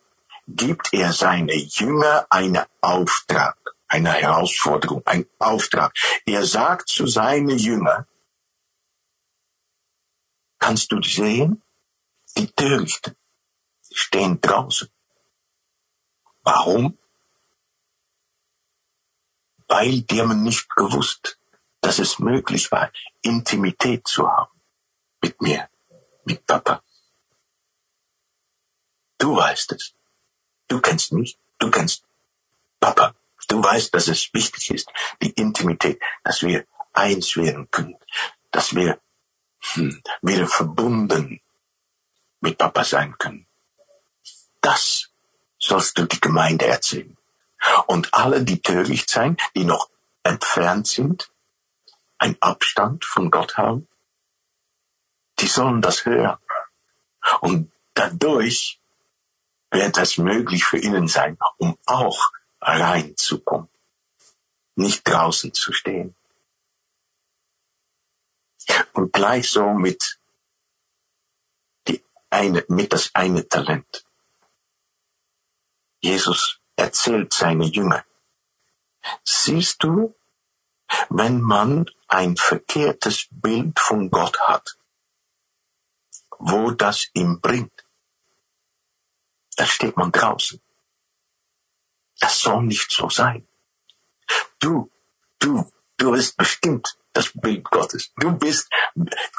gibt 0.47 0.93
er 0.93 1.13
seine 1.13 1.55
Jünger 1.55 2.27
einen 2.29 2.65
Auftrag, 2.81 3.57
eine 3.87 4.11
Herausforderung, 4.13 5.05
einen 5.05 5.27
Auftrag. 5.39 5.93
Er 6.25 6.45
sagt 6.45 6.89
zu 6.89 7.07
seinen 7.07 7.57
Jüngern, 7.57 8.05
kannst 10.59 10.91
du 10.91 11.01
sehen? 11.01 11.61
Die 12.37 12.47
Törichten 12.47 13.15
stehen 13.91 14.41
draußen. 14.41 14.89
Warum? 16.43 16.97
weil 19.67 20.01
die 20.01 20.21
haben 20.21 20.43
nicht 20.43 20.69
gewusst, 20.75 21.39
dass 21.81 21.99
es 21.99 22.19
möglich 22.19 22.71
war, 22.71 22.91
Intimität 23.21 24.07
zu 24.07 24.27
haben 24.29 24.61
mit 25.21 25.41
mir, 25.41 25.69
mit 26.23 26.45
Papa. 26.45 26.83
Du 29.17 29.35
weißt 29.35 29.71
es. 29.73 29.94
Du 30.67 30.79
kennst 30.79 31.11
mich, 31.11 31.37
du 31.59 31.69
kennst 31.69 32.03
Papa. 32.79 33.15
Du 33.47 33.63
weißt, 33.63 33.93
dass 33.93 34.07
es 34.07 34.33
wichtig 34.33 34.71
ist, 34.71 34.89
die 35.21 35.31
Intimität, 35.31 36.01
dass 36.23 36.41
wir 36.41 36.65
eins 36.93 37.35
werden 37.37 37.69
können, 37.69 37.97
dass 38.51 38.73
wir 38.75 38.99
hm, 39.59 40.01
wieder 40.21 40.47
verbunden 40.47 41.41
mit 42.39 42.57
Papa 42.57 42.83
sein 42.83 43.15
können. 43.17 43.45
Das 44.61 45.09
sollst 45.59 45.97
du 45.97 46.05
die 46.05 46.19
Gemeinde 46.19 46.65
erzählen. 46.65 47.17
Und 47.87 48.13
alle, 48.13 48.43
die 48.43 48.61
töricht 48.61 49.09
sein, 49.09 49.37
die 49.55 49.63
noch 49.63 49.89
entfernt 50.23 50.87
sind, 50.87 51.31
ein 52.17 52.37
Abstand 52.39 53.05
von 53.05 53.29
Gott 53.31 53.57
haben, 53.57 53.87
die 55.39 55.47
sollen 55.47 55.81
das 55.81 56.05
hören. 56.05 56.37
Und 57.41 57.71
dadurch 57.93 58.79
wird 59.75 59.97
es 59.97 60.17
möglich 60.17 60.63
für 60.65 60.77
ihnen 60.77 61.07
sein, 61.07 61.37
um 61.57 61.77
auch 61.85 62.31
reinzukommen, 62.61 63.69
nicht 64.75 65.07
draußen 65.07 65.53
zu 65.53 65.73
stehen. 65.73 66.15
Und 68.93 69.11
gleich 69.13 69.51
so 69.51 69.73
mit 69.73 70.19
die 71.87 72.03
eine, 72.29 72.65
mit 72.69 72.93
das 72.93 73.11
eine 73.13 73.47
Talent. 73.47 74.05
Jesus 76.01 76.59
erzählt 76.75 77.33
seine 77.33 77.65
Jünger. 77.65 78.05
Siehst 79.23 79.83
du, 79.83 80.15
wenn 81.09 81.41
man 81.41 81.85
ein 82.07 82.37
verkehrtes 82.37 83.27
Bild 83.29 83.79
von 83.79 84.09
Gott 84.09 84.39
hat, 84.47 84.77
wo 86.39 86.71
das 86.71 87.09
ihm 87.13 87.41
bringt, 87.41 87.74
da 89.55 89.65
steht 89.65 89.97
man 89.97 90.11
draußen. 90.11 90.61
Das 92.19 92.39
soll 92.39 92.63
nicht 92.63 92.91
so 92.91 93.09
sein. 93.09 93.47
Du, 94.59 94.89
du, 95.39 95.71
du 95.97 96.11
bist 96.11 96.37
bestimmt 96.37 96.97
das 97.13 97.31
Bild 97.33 97.63
Gottes. 97.65 98.11
Du 98.17 98.31
bist, 98.31 98.69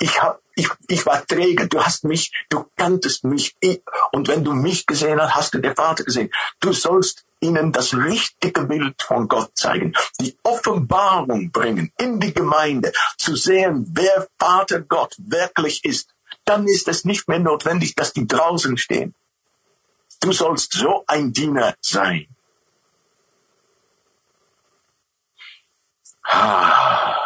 ich 0.01 0.23
hab, 0.23 0.41
ich, 0.55 0.69
ich 0.89 1.05
war 1.07 1.25
träge, 1.27 1.69
du 1.69 1.83
hast 1.83 2.05
mich, 2.05 2.33
du 2.49 2.65
kanntest 2.77 3.25
mich, 3.25 3.55
ich, 3.61 3.83
und 4.13 4.29
wenn 4.29 4.45
du 4.45 4.53
mich 4.53 4.87
gesehen 4.87 5.21
hast, 5.21 5.35
hast 5.35 5.55
du 5.55 5.59
den 5.59 5.75
Vater 5.75 6.05
gesehen. 6.05 6.31
Du 6.61 6.73
sollst 6.73 7.27
ihnen 7.41 7.73
das 7.73 7.95
richtige 7.95 8.63
Bild 8.63 9.03
von 9.03 9.29
Gott 9.29 9.51
zeigen, 9.55 9.95
die 10.21 10.37
Offenbarung 10.43 11.51
bringen 11.51 11.93
in 11.99 12.19
die 12.19 12.33
Gemeinde, 12.33 12.93
zu 13.19 13.37
sehen, 13.37 13.87
wer 13.93 14.27
Vater 14.39 14.81
Gott 14.81 15.15
wirklich 15.19 15.85
ist. 15.85 16.15
Dann 16.45 16.67
ist 16.67 16.89
es 16.89 17.05
nicht 17.05 17.29
mehr 17.29 17.41
notwendig, 17.41 17.95
dass 17.95 18.13
die 18.13 18.27
draußen 18.27 18.79
stehen. 18.79 19.15
Du 20.21 20.33
sollst 20.33 20.73
so 20.73 21.05
ein 21.07 21.33
Diener 21.33 21.77
sein. 21.81 22.27
Ah, 26.23 27.17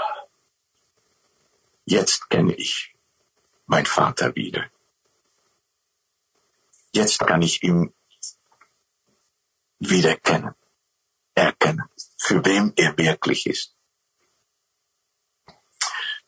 jetzt 1.84 2.28
kenne 2.28 2.54
ich 2.54 2.94
mein 3.66 3.86
Vater 3.86 4.34
wieder. 4.34 4.70
Jetzt 6.92 7.20
kann 7.20 7.42
ich 7.42 7.62
ihn 7.62 7.94
wieder 9.78 10.16
kennen, 10.16 10.54
erkennen, 11.34 11.88
für 12.18 12.44
wem 12.44 12.72
er 12.76 12.96
wirklich 12.98 13.46
ist. 13.46 13.74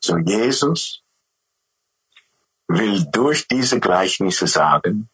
So 0.01 0.17
Jesus 0.17 1.03
will 2.67 3.05
durch 3.13 3.47
diese 3.47 3.79
Gleichnisse 3.79 4.47
sagen, 4.47 5.11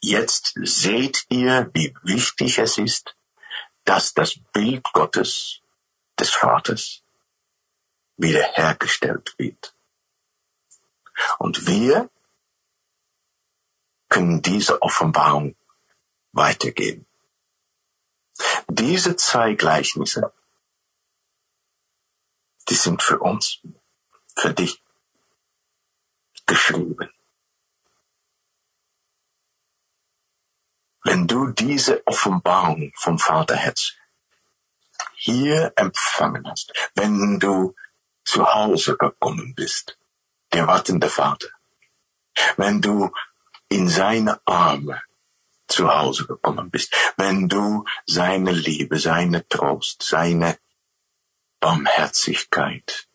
jetzt 0.00 0.54
seht 0.62 1.26
ihr, 1.28 1.70
wie 1.74 1.94
wichtig 2.02 2.58
es 2.58 2.78
ist, 2.78 3.16
dass 3.84 4.14
das 4.14 4.38
Bild 4.52 4.84
Gottes, 4.92 5.60
des 6.18 6.30
Vaters, 6.30 7.02
wiederhergestellt 8.16 9.34
wird. 9.38 9.74
Und 11.38 11.66
wir 11.66 12.10
können 14.08 14.42
diese 14.42 14.82
Offenbarung 14.82 15.56
weitergeben. 16.32 17.06
Diese 18.68 19.16
zwei 19.16 19.54
Gleichnisse, 19.54 20.32
die 22.68 22.74
sind 22.74 23.02
für 23.02 23.18
uns, 23.18 23.60
für 24.36 24.52
dich 24.52 24.82
geschrieben. 26.46 27.10
Wenn 31.04 31.26
du 31.26 31.48
diese 31.48 32.06
Offenbarung 32.06 32.92
vom 32.96 33.18
Vaterherz 33.18 33.92
hier 35.14 35.72
empfangen 35.76 36.46
hast, 36.48 36.72
wenn 36.94 37.38
du 37.38 37.74
zu 38.24 38.46
Hause 38.52 38.96
gekommen 38.96 39.54
bist, 39.54 39.98
der 40.52 40.66
wartende 40.66 41.08
Vater, 41.08 41.48
wenn 42.56 42.80
du 42.80 43.10
in 43.68 43.88
seine 43.88 44.40
Arme 44.46 45.02
zu 45.66 45.88
Hause 45.88 46.26
gekommen 46.26 46.70
bist, 46.70 46.94
wenn 47.16 47.48
du 47.48 47.84
seine 48.06 48.52
Liebe, 48.52 48.98
seine 48.98 49.46
Trost, 49.48 50.02
seine 50.02 50.58
Barmherzigkeit 51.60 53.08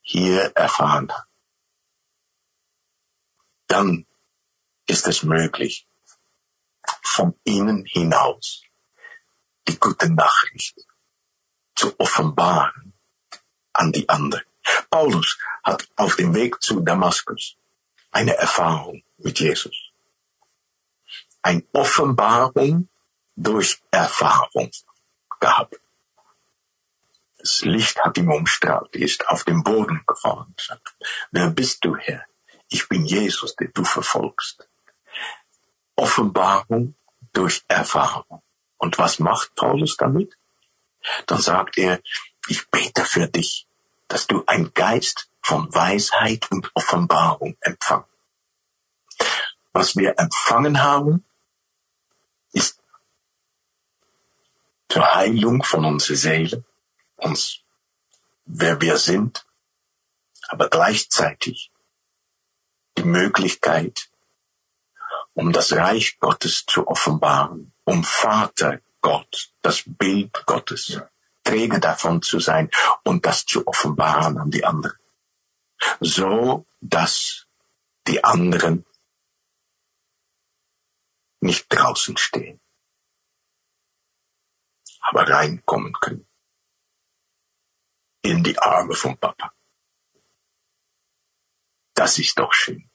hier 0.00 0.52
erfahren 0.54 1.12
hast, 1.12 1.26
dann 3.66 4.06
ist 4.86 5.06
es 5.06 5.22
möglich, 5.22 5.86
von 7.02 7.34
ihnen 7.44 7.84
hinaus 7.84 8.62
die 9.68 9.78
gute 9.78 10.12
Nachricht 10.12 10.86
zu 11.74 11.98
offenbaren 11.98 12.92
an 13.72 13.92
die 13.92 14.08
anderen. 14.08 14.44
Paulus 14.90 15.38
hat 15.62 15.88
auf 15.96 16.16
dem 16.16 16.34
Weg 16.34 16.62
zu 16.62 16.80
Damaskus 16.80 17.56
eine 18.10 18.36
Erfahrung 18.36 19.02
mit 19.18 19.40
Jesus 19.40 19.92
ein 21.42 21.66
Offenbarung 21.72 22.88
durch 23.34 23.82
Erfahrung 23.90 24.70
gehabt. 25.40 25.80
Das 27.38 27.62
Licht 27.62 28.00
hat 28.00 28.16
ihm 28.18 28.30
umstrahlt, 28.30 28.94
ist 28.94 29.28
auf 29.28 29.42
den 29.42 29.64
Boden 29.64 30.04
gefallen. 30.06 30.54
Wer 31.32 31.50
bist 31.50 31.84
du, 31.84 31.96
Herr? 31.96 32.24
Ich 32.68 32.88
bin 32.88 33.04
Jesus, 33.04 33.56
den 33.56 33.72
du 33.74 33.84
verfolgst. 33.84 34.68
Offenbarung 36.02 36.96
durch 37.32 37.62
Erfahrung. 37.68 38.42
Und 38.76 38.98
was 38.98 39.20
macht 39.20 39.54
Paulus 39.54 39.96
damit? 39.96 40.36
Dann 41.26 41.40
sagt 41.40 41.78
er, 41.78 42.00
ich 42.48 42.68
bete 42.70 43.04
für 43.04 43.28
dich, 43.28 43.68
dass 44.08 44.26
du 44.26 44.42
ein 44.46 44.74
Geist 44.74 45.28
von 45.40 45.72
Weisheit 45.72 46.50
und 46.50 46.72
Offenbarung 46.74 47.56
empfangst. 47.60 48.10
Was 49.72 49.96
wir 49.96 50.18
empfangen 50.18 50.82
haben, 50.82 51.24
ist 52.52 52.80
zur 54.88 55.14
Heilung 55.14 55.62
von 55.62 55.84
unserer 55.84 56.16
Seele, 56.16 56.64
uns, 57.16 57.60
wer 58.44 58.80
wir 58.80 58.98
sind, 58.98 59.46
aber 60.48 60.68
gleichzeitig 60.68 61.70
die 62.98 63.04
Möglichkeit, 63.04 64.11
um 65.34 65.52
das 65.52 65.72
Reich 65.72 66.18
Gottes 66.18 66.64
zu 66.66 66.86
offenbaren, 66.86 67.72
um 67.84 68.04
Vater 68.04 68.80
Gott, 69.00 69.52
das 69.62 69.82
Bild 69.86 70.44
Gottes, 70.46 71.00
Träger 71.44 71.80
davon 71.80 72.22
zu 72.22 72.38
sein 72.38 72.70
und 73.04 73.26
das 73.26 73.44
zu 73.44 73.66
offenbaren 73.66 74.38
an 74.38 74.50
die 74.50 74.64
anderen. 74.64 74.98
So, 76.00 76.66
dass 76.80 77.48
die 78.06 78.22
anderen 78.22 78.86
nicht 81.40 81.66
draußen 81.68 82.16
stehen, 82.16 82.60
aber 85.00 85.28
reinkommen 85.28 85.92
können 85.94 86.28
in 88.22 88.44
die 88.44 88.56
Arme 88.56 88.94
von 88.94 89.18
Papa. 89.18 89.52
Das 91.94 92.18
ist 92.18 92.38
doch 92.38 92.52
schön. 92.52 92.91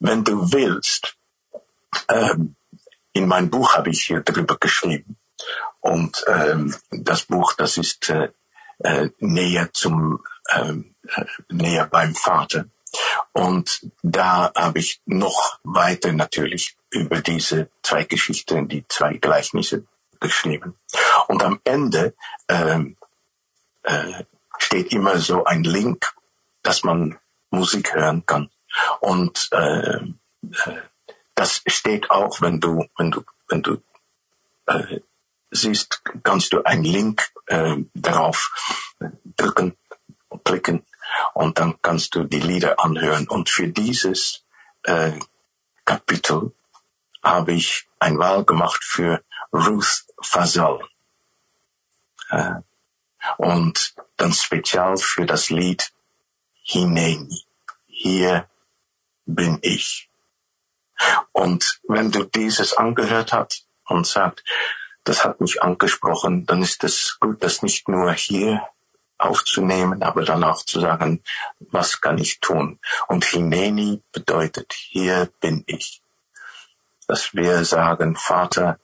Wenn 0.00 0.24
du 0.24 0.52
willst, 0.52 1.16
ähm, 2.08 2.56
in 3.12 3.28
mein 3.28 3.50
Buch 3.50 3.74
habe 3.74 3.90
ich 3.90 4.02
hier 4.02 4.20
drüber 4.20 4.56
geschrieben. 4.58 5.16
Und 5.80 6.24
ähm, 6.26 6.74
das 6.90 7.24
Buch, 7.24 7.54
das 7.54 7.76
ist 7.76 8.08
äh, 8.10 8.30
äh, 8.78 9.10
näher 9.18 9.72
zum 9.72 10.24
ähm, 10.52 10.94
äh, 11.14 11.24
näher 11.48 11.86
beim 11.86 12.14
Vater. 12.14 12.66
Und 13.32 13.86
da 14.02 14.52
habe 14.54 14.78
ich 14.78 15.00
noch 15.06 15.58
weiter 15.62 16.12
natürlich 16.12 16.76
über 16.90 17.20
diese 17.20 17.70
zwei 17.82 18.04
Geschichten, 18.04 18.68
die 18.68 18.84
zwei 18.88 19.14
Gleichnisse 19.14 19.84
geschrieben. 20.18 20.76
Und 21.28 21.42
am 21.42 21.60
Ende 21.64 22.14
ähm, 22.48 22.96
äh, 23.82 24.24
steht 24.58 24.92
immer 24.92 25.18
so 25.18 25.44
ein 25.44 25.62
Link, 25.64 26.12
dass 26.62 26.84
man 26.84 27.18
Musik 27.50 27.94
hören 27.94 28.24
kann. 28.26 28.50
Und 29.00 29.48
äh, 29.52 29.96
äh, 29.96 30.82
das 31.34 31.62
steht 31.66 32.10
auch, 32.10 32.40
wenn 32.40 32.60
du, 32.60 32.86
wenn 32.96 33.10
du, 33.10 33.24
wenn 33.48 33.62
du 33.62 33.82
äh, 34.66 35.00
siehst, 35.50 36.02
kannst 36.22 36.52
du 36.52 36.62
einen 36.62 36.84
Link 36.84 37.30
äh, 37.46 37.76
darauf 37.94 38.50
drücken, 39.36 39.76
klicken 40.44 40.84
und 41.34 41.58
dann 41.58 41.80
kannst 41.82 42.14
du 42.14 42.24
die 42.24 42.40
Lieder 42.40 42.78
anhören. 42.80 43.28
Und 43.28 43.48
für 43.48 43.68
dieses 43.68 44.44
äh, 44.84 45.12
Kapitel 45.84 46.52
habe 47.22 47.52
ich 47.52 47.88
ein 47.98 48.18
Wahl 48.18 48.44
gemacht 48.44 48.84
für 48.84 49.22
Ruth 49.52 50.04
Fazal. 50.22 50.80
Äh, 52.30 52.54
und 53.36 53.94
dann 54.16 54.32
spezial 54.32 54.96
für 54.96 55.26
das 55.26 55.50
Lied 55.50 55.92
Hineni. 56.62 57.44
Hier 57.86 58.48
bin 59.34 59.58
ich. 59.62 60.10
Und 61.32 61.80
wenn 61.88 62.10
du 62.10 62.24
dieses 62.24 62.74
angehört 62.74 63.32
hast 63.32 63.66
und 63.86 64.06
sagst, 64.06 64.44
das 65.04 65.24
hat 65.24 65.40
mich 65.40 65.62
angesprochen, 65.62 66.46
dann 66.46 66.62
ist 66.62 66.84
es 66.84 67.18
gut, 67.18 67.42
das 67.42 67.62
nicht 67.62 67.88
nur 67.88 68.12
hier 68.12 68.68
aufzunehmen, 69.18 70.02
aber 70.02 70.24
dann 70.24 70.44
auch 70.44 70.64
zu 70.64 70.80
sagen, 70.80 71.22
was 71.58 72.00
kann 72.00 72.18
ich 72.18 72.40
tun? 72.40 72.80
Und 73.08 73.24
Hineni 73.24 74.02
bedeutet, 74.12 74.72
hier 74.72 75.30
bin 75.40 75.62
ich. 75.66 76.02
Dass 77.06 77.34
wir 77.34 77.64
sagen, 77.64 78.16
Vater, 78.16 78.78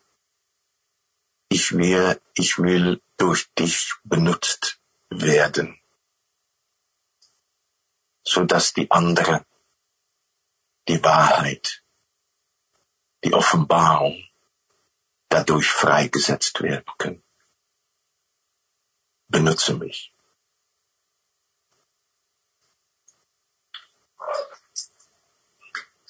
ich 1.49 1.76
will, 1.76 2.20
ich 2.34 2.59
will 2.59 3.01
durch 3.16 3.49
dich 3.55 3.94
benutzt 4.05 4.78
werden, 5.09 5.78
so 8.22 8.44
dass 8.44 8.74
die 8.74 8.90
andere, 8.90 9.44
die 10.89 11.03
Wahrheit, 11.03 11.82
die 13.24 13.32
Offenbarung 13.32 14.22
dadurch 15.28 15.68
freigesetzt 15.68 16.62
werden 16.62 16.84
können. 16.99 17.22
Benutze 19.28 19.74
mich. 19.74 20.12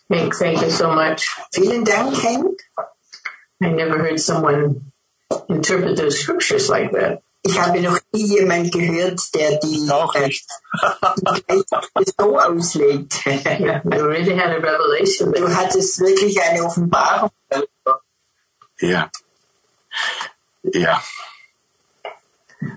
Hank, 0.09 0.35
thank 0.37 0.61
you 0.63 0.71
so 0.71 0.93
much. 0.93 1.27
Vielen 1.53 1.85
Dank, 1.85 2.15
Hank. 2.23 2.61
I 3.61 3.71
never 3.71 3.99
heard 3.99 4.21
someone 4.21 4.93
interpret 5.49 5.97
those 5.97 6.21
scriptures 6.21 6.69
like 6.69 6.93
that. 6.93 7.23
Ich 7.47 7.61
habe 7.61 7.81
noch 7.81 7.99
nie 8.13 8.27
jemand 8.27 8.73
gehört, 8.73 9.21
der 9.35 9.59
die, 9.59 9.89
Auch 9.91 10.15
äh, 10.15 10.27
nicht. 10.27 10.47
so 12.19 12.39
auslegt. 12.39 13.25
You 13.27 14.05
really 14.05 14.37
had 14.37 14.51
a 14.51 14.57
revelation 14.59 15.33
Du 15.33 15.49
hattest 15.55 16.01
wirklich 16.01 16.41
eine 16.43 16.65
Offenbarung. 16.65 17.31
Ja. 18.81 19.11
Ja. 20.63 21.03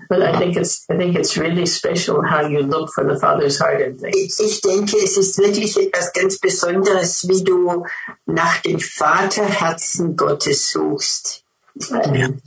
But 0.08 0.22
I 0.22 0.36
think 0.38 0.56
it's 0.56 0.84
I 0.90 0.96
think 0.96 1.16
it's 1.16 1.36
really 1.36 1.66
special 1.66 2.22
how 2.22 2.46
you 2.46 2.60
look 2.62 2.92
for 2.92 3.02
the 3.04 3.18
Father's 3.18 3.58
heart 3.58 3.80
in 3.80 3.94
Ich, 3.94 4.36
things. 4.36 4.40
ich 4.40 4.60
denke, 4.60 4.96
es 5.02 5.16
ist 5.16 5.38
wirklich 5.38 5.76
etwas 5.76 6.12
ganz 6.12 6.38
Besonderes, 6.38 7.26
wie 7.28 7.42
du 7.42 7.84
nach 8.26 8.58
dem 8.58 8.78
Vaterherzen 8.78 10.16
Gottes 10.16 10.70
suchst. 10.70 11.44
And 11.90 12.42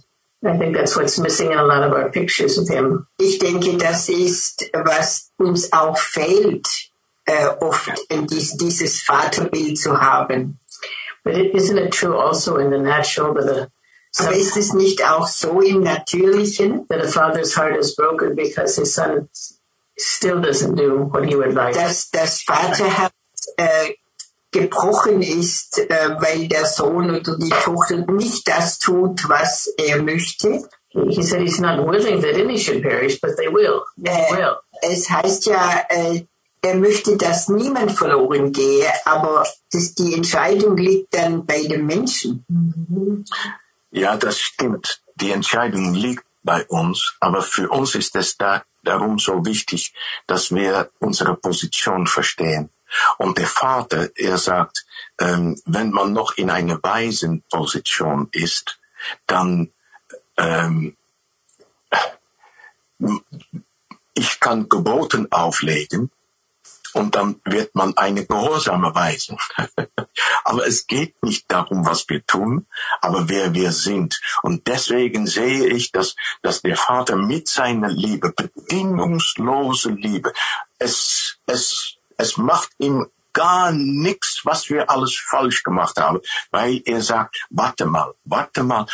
I 0.45 0.57
think 0.57 0.75
that's 0.75 0.95
what's 0.97 1.19
missing 1.19 1.51
in 1.51 1.57
a 1.57 1.63
lot 1.63 1.83
of 1.83 1.93
our 1.93 2.09
pictures 2.09 2.57
of 2.57 2.67
him. 2.67 3.07
Ich 3.19 3.39
denke, 3.39 3.77
das 3.77 4.09
ist, 4.09 4.69
was 4.73 5.31
uns 5.37 5.71
auch 5.71 5.97
fehlt, 5.97 6.67
äh, 7.25 7.45
øh, 7.45 7.61
oft 7.61 7.99
in 8.09 8.27
dies, 8.27 8.57
dieses 8.57 9.01
Vaterbild 9.01 9.77
zu 9.77 10.01
haben. 10.01 10.59
But 11.23 11.37
it, 11.37 11.55
isn't 11.55 11.77
it 11.77 11.93
true 11.93 12.17
also 12.17 12.57
in 12.57 12.71
the 12.71 12.77
natural 12.77 13.33
that 13.35 13.47
a 13.47 13.69
Aber 14.19 14.33
ist 14.33 14.57
es 14.57 14.73
nicht 14.73 15.03
auch 15.03 15.27
so 15.27 15.61
im 15.61 15.81
Natürlichen, 15.81 16.87
that 16.87 17.03
a 17.03 17.07
father's 17.07 17.55
heart 17.55 17.77
is 17.77 17.95
broken 17.95 18.35
because 18.35 18.75
his 18.75 18.93
son 18.93 19.27
still 19.97 20.39
doesn't 20.39 20.75
do 20.75 21.09
what 21.11 21.25
he 21.25 21.35
would 21.35 21.53
like? 21.53 21.73
dass 21.73 22.11
das 22.11 22.43
Vaterherz 22.43 23.13
äh, 23.57 23.93
gebrochen 24.53 25.21
ist, 25.21 25.79
äh, 25.79 26.15
weil 26.19 26.47
der 26.47 26.65
Sohn 26.65 27.09
oder 27.09 27.37
die 27.37 27.49
Tochter 27.49 27.97
nicht 28.11 28.47
das 28.47 28.79
tut, 28.79 29.27
was 29.27 29.67
er 29.77 30.01
möchte? 30.01 30.63
He 31.09 31.23
said 31.23 31.41
he's 31.41 31.59
not 31.59 31.79
willing 31.85 32.21
that 32.21 32.35
any 32.35 32.57
should 32.57 32.83
perish, 32.83 33.19
but 33.19 33.35
they 33.37 33.47
will. 33.51 33.81
They 33.97 34.11
Äh, 34.13 34.37
will. 34.37 34.55
es 34.83 35.09
heißt 35.09 35.47
ja, 35.47 35.83
äh, 35.89 36.25
er 36.61 36.75
möchte, 36.75 37.17
dass 37.17 37.49
niemand 37.49 37.91
verloren 37.91 38.51
gehe, 38.53 38.87
aber 39.05 39.45
das, 39.71 39.95
die 39.95 40.13
Entscheidung 40.13 40.77
liegt 40.77 41.13
dann 41.13 41.45
bei 41.45 41.63
dem 41.63 41.85
Menschen. 41.87 42.45
Ja, 43.91 44.15
das 44.17 44.39
stimmt. 44.39 45.01
Die 45.15 45.31
Entscheidung 45.31 45.93
liegt 45.93 46.23
bei 46.43 46.63
uns, 46.67 47.15
aber 47.19 47.41
für 47.41 47.69
uns 47.69 47.95
ist 47.95 48.15
es 48.15 48.37
da, 48.37 48.63
darum 48.83 49.17
so 49.19 49.45
wichtig, 49.45 49.93
dass 50.27 50.53
wir 50.53 50.89
unsere 50.99 51.35
Position 51.35 52.05
verstehen. 52.07 52.69
Und 53.17 53.37
der 53.37 53.47
Vater, 53.47 54.09
er 54.15 54.37
sagt, 54.37 54.85
ähm, 55.19 55.59
wenn 55.65 55.91
man 55.91 56.13
noch 56.13 56.37
in 56.37 56.49
einer 56.49 56.81
Waisenposition 56.81 58.29
ist, 58.31 58.79
dann 59.27 59.71
ähm, 60.37 60.95
ich 64.13 64.39
kann 64.39 64.69
Geboten 64.69 65.31
auflegen 65.31 66.11
und 66.93 67.15
dann 67.15 67.41
wird 67.43 67.75
man 67.75 67.97
eine 67.97 68.25
gehorsame 68.25 68.93
Weise. 68.93 69.35
aber 70.43 70.67
es 70.67 70.87
geht 70.87 71.21
nicht 71.23 71.51
darum, 71.51 71.85
was 71.85 72.07
wir 72.09 72.25
tun, 72.25 72.67
aber 73.01 73.29
wer 73.29 73.53
wir 73.53 73.71
sind. 73.71 74.21
Und 74.43 74.67
deswegen 74.67 75.25
sehe 75.27 75.67
ich, 75.67 75.91
dass, 75.91 76.15
dass 76.41 76.61
der 76.61 76.77
Vater 76.77 77.15
mit 77.15 77.47
seiner 77.47 77.89
Liebe, 77.89 78.31
bedingungslose 78.31 79.89
Liebe, 79.91 80.33
es, 80.77 81.37
es, 81.47 81.95
es 82.17 82.37
macht 82.37 82.69
ihm 82.77 83.07
gar 83.33 83.71
nichts, 83.71 84.45
was 84.45 84.69
wir 84.69 84.89
alles 84.89 85.15
falsch 85.15 85.63
gemacht 85.63 85.97
haben, 85.97 86.19
weil 86.51 86.81
er 86.85 87.01
sagt, 87.01 87.45
warte 87.49 87.85
mal, 87.85 88.13
warte 88.25 88.63
mal, 88.63 88.85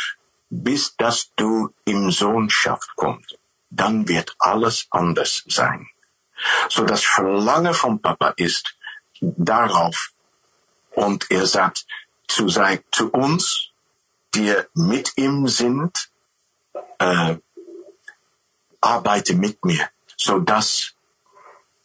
bis 0.48 0.96
dass 0.96 1.30
du 1.36 1.72
in 1.84 2.10
Sohnschaft 2.10 2.90
kommst. 2.96 3.38
Dann 3.70 4.08
wird 4.08 4.34
alles 4.38 4.86
anders 4.90 5.44
sein. 5.46 5.88
So 6.68 6.84
das 6.84 7.04
Verlangen 7.04 7.74
vom 7.74 8.00
Papa 8.00 8.30
ist 8.36 8.76
darauf. 9.20 10.10
Und 10.92 11.30
er 11.30 11.46
sagt 11.46 11.86
zu, 12.26 12.48
sein, 12.48 12.80
zu 12.90 13.10
uns, 13.10 13.70
die 14.34 14.54
mit 14.74 15.12
ihm 15.16 15.46
sind, 15.46 16.10
äh, 16.98 17.36
arbeite 18.80 19.34
mit 19.34 19.64
mir, 19.64 19.88
so 20.16 20.38
dass 20.38 20.94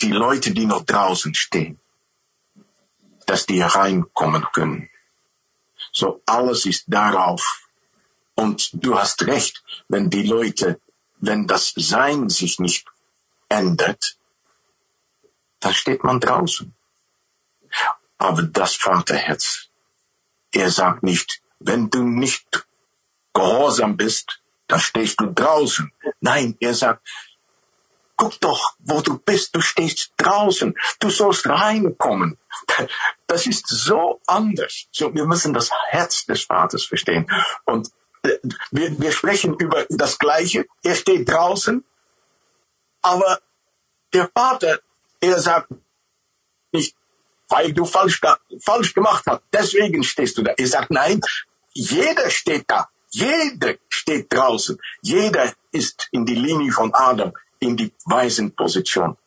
die 0.02 0.12
Leute, 0.12 0.52
die 0.52 0.66
noch 0.66 0.84
draußen 0.84 1.34
stehen, 1.34 1.80
dass 3.26 3.46
die 3.46 3.62
reinkommen 3.62 4.46
können. 4.54 4.90
So 5.92 6.22
alles 6.26 6.66
ist 6.66 6.86
darauf. 6.88 7.70
Und 8.36 8.70
du 8.74 8.98
hast 8.98 9.26
recht, 9.28 9.64
wenn 9.88 10.10
die 10.10 10.24
Leute, 10.24 10.82
wenn 11.20 11.48
das 11.48 11.74
Sein 11.76 12.30
sich 12.30 12.60
nicht 12.60 12.86
ändert, 13.48 14.18
dann 15.60 15.74
steht 15.74 16.04
man 16.04 16.20
draußen. 16.20 16.76
Aber 18.18 18.44
das 18.44 18.76
Vaterherz, 18.76 19.70
er 20.52 20.70
sagt 20.70 21.04
nicht, 21.04 21.42
wenn 21.60 21.90
du 21.90 22.04
nicht 22.04 22.68
gehorsam 23.34 23.98
bist, 23.98 24.42
dann 24.68 24.80
stehst 24.80 25.20
du 25.20 25.32
draußen. 25.34 25.92
Nein, 26.20 26.56
er 26.60 26.74
sagt, 26.74 27.08
guck 28.16 28.40
doch, 28.40 28.76
wo 28.80 29.02
du 29.02 29.18
bist, 29.20 29.56
du 29.56 29.62
stehst 29.62 30.14
draußen, 30.18 30.76
du 31.00 31.10
sollst 31.10 31.48
reinkommen. 31.48 32.38
Das 33.28 33.46
ist 33.46 33.68
so 33.68 34.22
anders. 34.26 34.86
So, 34.92 35.14
wir 35.14 35.26
müssen 35.26 35.54
das 35.54 35.70
Herz 35.90 36.26
des 36.26 36.44
Vaters 36.44 36.86
verstehen. 36.86 37.30
Und 37.66 37.92
äh, 38.24 38.38
wir, 38.72 39.00
wir 39.00 39.12
sprechen 39.12 39.56
über 39.56 39.86
das 39.90 40.18
Gleiche. 40.18 40.66
Er 40.84 40.96
steht 40.96 41.30
draußen, 41.30 41.84
aber 43.02 43.40
der 44.14 44.30
Vater, 44.34 44.80
er 45.20 45.40
sagt 45.40 45.70
nicht, 46.72 46.96
weil 47.50 47.74
du 47.74 47.86
falsch, 47.86 48.22
da, 48.22 48.38
falsch 48.64 48.94
gemacht 48.94 49.24
hast, 49.28 49.44
deswegen 49.52 50.04
stehst 50.04 50.38
du 50.38 50.42
da. 50.44 50.54
Er 50.58 50.68
sagt, 50.68 50.92
nein, 50.92 51.22
jeder 51.74 52.30
steht 52.30 52.66
da. 52.68 52.90
Jeder 53.12 53.76
steht 53.90 54.32
draußen. 54.34 54.78
Jeder 55.02 55.54
ist 55.72 56.08
in 56.12 56.26
die 56.26 56.36
Linie 56.36 56.72
von 56.72 56.94
Adam, 56.94 57.32
in 57.60 57.78
die 57.78 57.92
weisen 58.06 58.56
Position. 58.56 59.18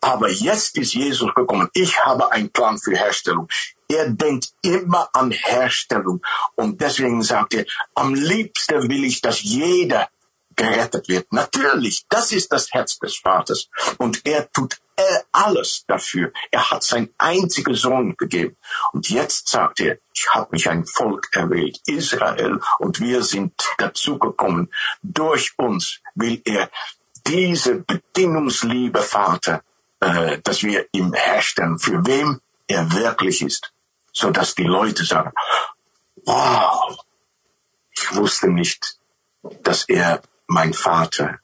Aber 0.00 0.30
jetzt 0.30 0.76
ist 0.76 0.94
Jesus 0.94 1.34
gekommen. 1.34 1.68
Ich 1.72 1.98
habe 2.04 2.30
einen 2.30 2.50
Plan 2.50 2.78
für 2.78 2.94
Herstellung. 2.94 3.48
er 3.88 4.10
denkt 4.10 4.52
immer 4.62 5.08
an 5.12 5.30
Herstellung. 5.30 6.20
Und 6.56 6.80
deswegen 6.80 7.22
sagt 7.22 7.54
er, 7.54 7.64
am 7.94 8.14
liebsten 8.14 8.88
will 8.88 9.04
ich, 9.04 9.20
dass 9.20 9.42
jeder 9.42 10.08
gerettet 10.56 11.08
wird. 11.08 11.32
Natürlich, 11.32 12.04
das 12.08 12.32
ist 12.32 12.52
das 12.52 12.72
Herz 12.72 12.98
des 12.98 13.16
Vaters. 13.16 13.68
Und 13.98 14.26
er 14.26 14.50
tut 14.52 14.78
alles 15.32 15.84
dafür. 15.86 16.32
Er 16.50 16.70
hat 16.70 16.84
sein 16.84 17.10
einzigen 17.18 17.74
Sohn 17.74 18.16
gegeben. 18.16 18.56
Und 18.92 19.10
jetzt 19.10 19.48
sagt 19.48 19.80
er, 19.80 19.98
ich 20.14 20.28
habe 20.30 20.48
mich 20.52 20.68
ein 20.68 20.86
Volk 20.86 21.28
erwählt, 21.32 21.80
Israel, 21.86 22.60
und 22.78 23.00
wir 23.00 23.22
sind 23.24 23.54
dazugekommen. 23.78 24.72
Durch 25.02 25.52
uns 25.56 26.00
will 26.14 26.40
er 26.44 26.70
diese 27.26 27.76
bedingungsliebe 27.76 29.00
Vater, 29.00 29.62
äh, 30.00 30.38
dass 30.42 30.62
wir 30.62 30.86
ihm 30.92 31.12
herstellen, 31.12 31.78
für 31.78 32.04
wem 32.06 32.40
er 32.66 32.92
wirklich 32.92 33.42
ist, 33.42 33.72
so 34.12 34.30
dass 34.30 34.54
die 34.54 34.64
Leute 34.64 35.04
sagen, 35.04 35.32
wow, 36.24 36.96
ich 37.90 38.14
wusste 38.14 38.48
nicht, 38.48 38.98
dass 39.62 39.88
er 39.88 40.22
mein 40.46 40.72
Vater 40.72 41.38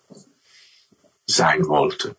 sein 1.26 1.66
wollte. 1.66 2.16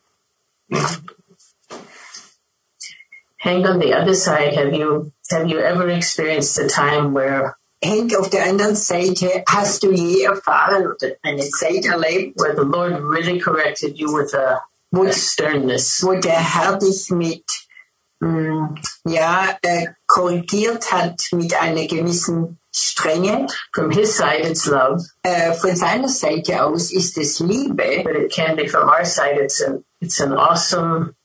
Hank, 3.39 3.65
on 3.65 3.79
the 3.79 3.93
other 3.93 4.13
side, 4.13 4.55
have 4.55 4.71
you 4.71 5.11
have 5.31 5.47
you 5.47 5.57
ever 5.57 5.89
experienced 5.89 6.59
a 6.59 6.67
time 6.67 7.13
where 7.13 7.57
Henk, 7.83 8.15
auf 8.15 8.29
der 8.29 8.45
anderen 8.45 8.75
Seite, 8.75 9.43
hast 9.47 9.81
du 9.83 9.91
je 9.91 10.21
erfahren 10.23 10.85
oder 10.85 11.15
eine 11.23 11.49
Zeit 11.49 11.85
erlebt, 11.85 12.39
where 12.39 12.55
the 12.55 12.61
Lord 12.61 13.01
really 13.01 13.39
corrected 13.39 13.97
you 13.97 14.07
with 14.15 14.33
a, 14.35 14.61
a 14.93 15.11
sternness? 15.11 16.03
wo 16.03 16.13
der 16.13 16.33
Herr 16.33 16.77
dich 16.77 17.09
mit, 17.09 17.43
mh, 18.19 18.75
ja, 19.05 19.57
äh, 19.63 19.87
korrigiert 20.05 20.91
hat 20.91 21.21
mit 21.31 21.53
einer 21.59 21.87
gewissen 21.87 22.59
Strenge? 22.71 23.47
From 23.73 23.89
his 23.89 24.15
side, 24.15 24.47
it's 24.47 24.67
love, 24.67 25.03
Äh, 25.23 25.53
von 25.53 25.75
seiner 25.75 26.07
Seite 26.09 26.63
aus 26.63 26.91
ist 26.91 27.17
es 27.17 27.39
Liebe, 27.39 28.03
but 28.03 28.15
it 28.15 28.31
can 28.31 28.55
be 28.55 28.67
from 28.69 28.89
our 28.89 29.05
side. 29.05 29.39
It's 29.41 29.59
an 29.61 29.83
it's 29.99 30.19
an 30.21 30.33
awesome 30.33 31.15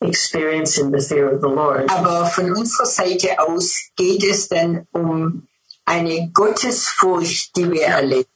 experience 0.00 0.78
in 0.78 0.90
the 0.90 1.00
fear 1.00 1.28
of 1.30 1.40
the 1.40 1.48
Lord. 1.48 1.90
aber 1.90 2.26
von 2.26 2.50
unserer 2.52 2.86
Seite 2.86 3.38
aus 3.38 3.90
geht 3.96 4.24
es 4.24 4.48
dann 4.48 4.86
um 4.92 5.47
eine 5.88 6.30
Gottesfurcht, 6.32 7.56
die 7.56 7.70
wir 7.72 7.86
erleben. 7.86 8.28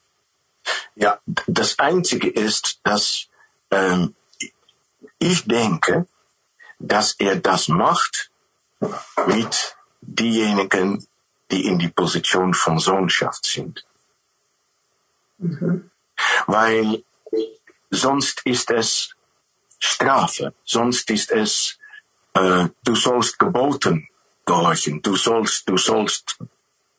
Ja, 0.94 1.20
das 1.46 1.78
Einzige 1.78 2.28
ist, 2.28 2.80
dass 2.82 3.26
ähm, 3.70 4.14
ich 5.18 5.44
denke, 5.44 6.06
dass 6.78 7.14
er 7.18 7.36
das 7.36 7.68
macht 7.68 8.30
mit 9.26 9.76
diejenigen, 10.00 11.06
die 11.50 11.66
in 11.66 11.78
die 11.78 11.88
Position 11.88 12.54
von 12.54 12.78
Sohnschaft 12.78 13.44
sind. 13.44 13.84
Weil 16.46 17.04
sonst 17.90 18.46
ist 18.46 18.70
es 18.70 19.14
Strafe, 19.78 20.54
sonst 20.64 21.10
ist 21.10 21.30
es, 21.30 21.78
äh, 22.34 22.68
du 22.84 22.94
sollst 22.94 23.38
geboten 23.38 24.08
gehorchen, 24.46 25.02
du 25.02 25.16
sollst, 25.16 25.68
du 25.68 25.76
sollst 25.76 26.38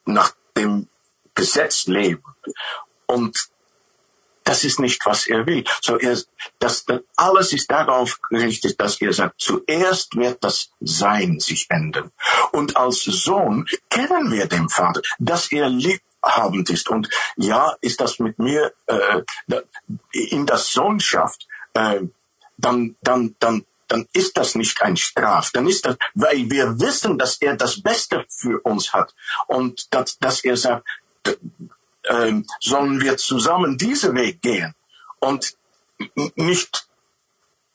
nach 0.06 0.36
dem 0.56 0.88
Gesetz 1.36 1.88
leben. 1.88 2.24
Und 3.06 3.49
das 4.43 4.64
ist 4.64 4.80
nicht, 4.80 5.06
was 5.06 5.28
er 5.28 5.45
will. 5.45 5.64
So 5.82 5.97
er, 5.97 6.18
das, 6.60 6.86
das 6.86 7.01
alles 7.16 7.54
ist 7.54 7.72
darauf 7.72 8.20
gerichtet, 8.30 8.80
dass 8.80 8.99
er 8.99 9.14
sagt, 9.14 9.39
zuerst 9.39 10.16
wird 10.16 10.43
das 10.43 10.70
Sein 10.82 11.39
sich 11.39 11.68
ändern. 11.70 12.12
Und 12.51 12.76
als 12.76 13.04
Sohn 13.04 13.66
kennen 13.89 14.32
wir 14.32 14.47
den 14.47 14.70
Vater, 14.70 15.01
dass 15.20 15.51
er 15.51 15.70
liebhabend 15.70 16.70
ist. 16.70 16.89
Und 16.89 17.10
ja, 17.38 17.76
ist 17.82 18.01
das 18.01 18.20
mit 18.20 18.38
mir 18.39 18.74
äh, 18.88 19.22
in 20.12 20.45
das 20.45 20.68
Sohnschaft, 20.72 21.47
äh, 21.74 22.01
dann, 22.58 22.95
dann, 23.01 23.36
dann, 23.39 23.66
dann 23.94 24.08
ist 24.12 24.36
das 24.38 24.56
nicht 24.56 24.82
ein 24.82 24.98
Straf. 24.98 25.52
Dann 25.52 25.68
ist 25.68 25.86
das, 25.86 25.98
weil 26.16 26.50
wir 26.50 26.80
wissen, 26.80 27.20
dass 27.20 27.39
er 27.39 27.56
das 27.56 27.80
Beste 27.80 28.26
für 28.28 28.60
uns 28.62 28.91
hat. 28.91 29.14
Und 29.46 29.94
dass, 29.94 30.18
dass 30.18 30.44
er 30.44 30.58
sagt, 30.58 30.84
ähm, 32.06 32.48
sollen 32.60 33.00
wir 33.02 33.18
zusammen 33.18 33.78
diesen 33.78 34.16
Weg 34.16 34.41
gehen 34.41 34.74
und 35.20 35.56
nicht 36.36 36.88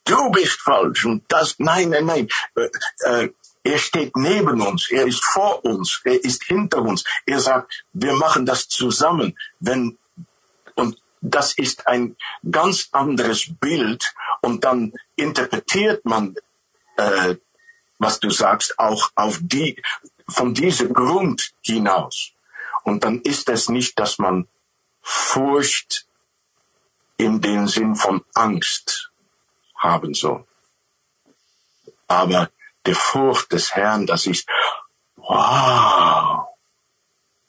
du 0.03 0.29
bist 0.31 0.59
falsch 0.59 1.05
und 1.05 1.23
das 1.29 1.55
nein 1.57 1.89
nein 1.89 2.05
nein 2.05 2.27
äh, 2.55 2.69
äh, 3.09 3.29
er 3.63 3.79
steht 3.79 4.15
neben 4.15 4.61
uns 4.61 4.91
er 4.91 5.07
ist 5.07 5.23
vor 5.23 5.65
uns 5.65 6.01
er 6.03 6.23
ist 6.23 6.43
hinter 6.43 6.81
uns 6.81 7.03
er 7.25 7.39
sagt 7.39 7.85
wir 7.93 8.13
machen 8.13 8.45
das 8.45 8.67
zusammen 8.67 9.35
wenn 9.59 9.97
und 10.75 11.01
das 11.21 11.53
ist 11.53 11.87
ein 11.87 12.15
ganz 12.49 12.89
anderes 12.91 13.49
Bild 13.59 14.13
und 14.41 14.63
dann 14.63 14.93
interpretiert 15.15 16.05
man 16.05 16.35
äh, 16.97 17.35
was 17.99 18.19
du 18.19 18.29
sagst 18.29 18.79
auch 18.79 19.11
auf 19.15 19.39
die 19.41 19.81
von 20.27 20.53
diesem 20.53 20.93
Grund 20.93 21.51
hinaus 21.61 22.31
und 22.83 23.03
dann 23.03 23.21
ist 23.21 23.49
es 23.49 23.69
nicht, 23.69 23.99
dass 23.99 24.19
man 24.19 24.47
Furcht 25.01 26.07
in 27.17 27.41
den 27.41 27.67
Sinn 27.67 27.95
von 27.95 28.23
Angst 28.33 29.11
haben 29.75 30.13
soll. 30.13 30.45
Aber 32.07 32.49
die 32.85 32.93
Furcht 32.93 33.51
des 33.51 33.75
Herrn, 33.75 34.07
das 34.07 34.25
ist, 34.25 34.47
wow, 35.17 36.47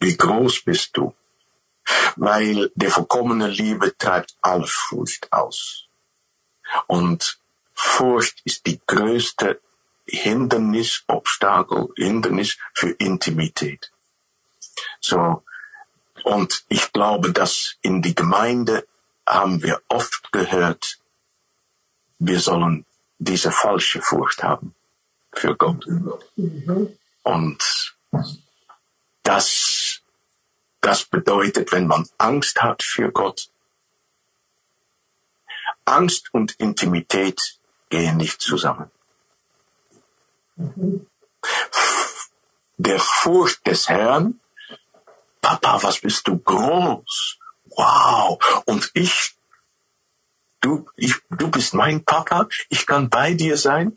wie 0.01 0.17
groß 0.17 0.65
bist 0.65 0.97
du? 0.97 1.15
Weil 2.17 2.71
die 2.75 2.87
vollkommene 2.87 3.47
Liebe 3.49 3.97
treibt 3.97 4.37
alle 4.43 4.67
Furcht 4.67 5.33
aus. 5.33 5.90
Und 6.87 7.39
Furcht 7.75 8.43
ist 8.45 8.67
die 8.67 8.81
größte 8.87 9.61
Hindernis, 10.07 11.05
Obstakel, 11.07 11.89
Hindernis 11.97 12.59
für 12.75 12.91
Intimität. 12.91 13.91
So. 15.01 15.43
Und 16.25 16.65
ich 16.69 16.93
glaube, 16.93 17.33
dass 17.33 17.77
in 17.83 18.03
die 18.03 18.15
Gemeinde 18.15 18.87
haben 19.27 19.63
wir 19.63 19.81
oft 19.89 20.33
gehört, 20.33 20.99
wir 22.19 22.41
sollen 22.41 22.85
diese 23.19 23.51
falsche 23.51 24.03
Furcht 24.03 24.43
haben 24.43 24.75
für 25.33 25.57
Gott. 25.57 25.87
Und 27.23 27.95
das, 29.23 30.01
das 30.81 31.05
bedeutet, 31.05 31.73
wenn 31.73 31.87
man 31.87 32.09
Angst 32.19 32.63
hat 32.63 32.83
für 32.83 33.11
Gott, 33.13 33.49
Angst 35.85 36.33
und 36.33 36.53
Intimität 36.53 37.59
gehen 37.89 38.17
nicht 38.17 38.41
zusammen. 38.41 38.91
Der 42.77 42.99
Furcht 42.99 43.67
des 43.67 43.89
Herrn 43.89 44.41
Papa, 45.41 45.83
was 45.83 46.01
bist 46.01 46.29
du 46.29 46.39
groß? 46.39 47.39
Wow. 47.77 48.39
Und 48.67 48.91
ich, 48.95 49.35
du, 50.61 50.89
ich, 50.97 51.15
du 51.31 51.51
bist 51.51 51.75
mein 51.75 52.05
Papa, 52.05 52.47
ich 52.69 52.87
kann 52.87 53.09
bei 53.09 53.35
dir 53.35 53.57
sein. 53.57 53.97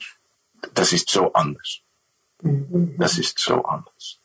Das 0.73 0.93
ist 0.93 1.09
so 1.09 1.33
anders. 1.33 1.79
Das 2.41 3.17
ist 3.17 3.39
so 3.39 3.63
anders. 3.63 4.19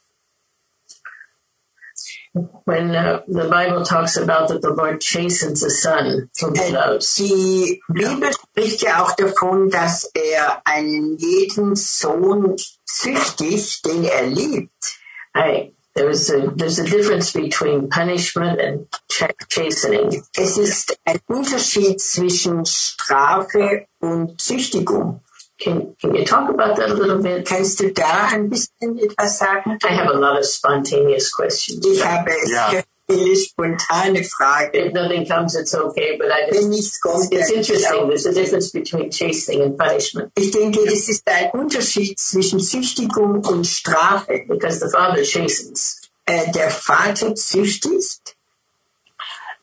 When 2.64 2.94
uh, 2.94 3.20
the 3.26 3.48
Bible 3.48 3.84
talks 3.84 4.16
about 4.16 4.48
that 4.48 4.60
the 4.62 4.72
Lord 4.72 5.00
chastens 5.00 5.60
the 5.60 5.70
son 5.70 6.30
Äh, 6.40 6.98
Die 7.18 7.80
Bibel 7.88 8.30
spricht 8.32 8.82
ja 8.82 9.02
auch 9.02 9.12
davon, 9.16 9.70
dass 9.70 10.04
er 10.14 10.60
einen 10.64 11.16
jeden 11.16 11.74
Sohn 11.74 12.56
züchtigt, 12.84 13.84
den 13.86 14.04
er 14.04 14.26
liebt. 14.26 14.98
I 15.36 15.72
there's 15.94 16.30
a 16.30 16.50
there's 16.56 16.78
a 16.78 16.84
difference 16.84 17.32
between 17.32 17.88
punishment 17.88 18.60
and 18.60 18.86
ch- 19.10 19.48
chastening. 19.48 20.22
Es 20.36 20.58
ist 20.58 20.96
ein 21.04 21.18
Unterschied 21.26 22.00
zwischen 22.00 22.64
Strafe 22.66 23.86
und 24.00 24.40
Züchtigung. 24.40 25.22
Can 25.60 25.96
can 26.00 26.14
you 26.14 26.24
talk 26.24 26.48
about 26.48 26.76
that 26.76 26.90
a 26.90 26.94
little 26.94 27.20
bit? 27.22 27.44
Kannst 27.46 27.80
du 27.80 27.92
da 27.92 28.28
ein 28.32 28.48
bisschen 28.48 28.98
etwas 28.98 29.38
sagen? 29.38 29.78
I 29.84 29.88
have 29.92 30.08
a 30.08 30.16
lot 30.16 30.38
of 30.38 30.44
spontaneous 30.44 31.32
questions. 31.32 31.84
Ich 31.84 32.04
habe 32.04 32.30
sehr 32.44 32.84
viele 33.10 33.34
spontane 33.36 34.22
Fragen. 34.22 34.72
If 34.74 34.92
nothing 34.92 35.26
comes, 35.26 35.56
it's 35.56 35.74
okay. 35.74 36.16
But 36.16 36.28
I 36.30 36.46
Wenn 36.50 36.54
just 36.54 36.70
nichts 36.70 37.00
kommt, 37.00 37.32
it's 37.32 37.50
interesting. 37.50 38.06
There's 38.08 38.26
a 38.26 38.32
difference 38.32 38.70
between 38.70 39.10
chastening 39.10 39.62
and 39.62 39.76
punishment 39.76 40.30
Ich 40.36 40.52
denke, 40.52 40.80
es 40.86 41.08
ist 41.08 41.26
ein 41.26 41.50
Unterschied 41.52 42.18
zwischen 42.20 42.60
Züchtigung 42.60 43.44
und 43.44 43.66
Strafe. 43.66 44.44
because 44.48 44.78
the 44.78 44.88
father 44.90 45.22
chastens. 45.24 46.02
Äh, 46.26 46.52
der 46.52 46.70
Vater 46.70 47.34
züchtigt, 47.34 48.36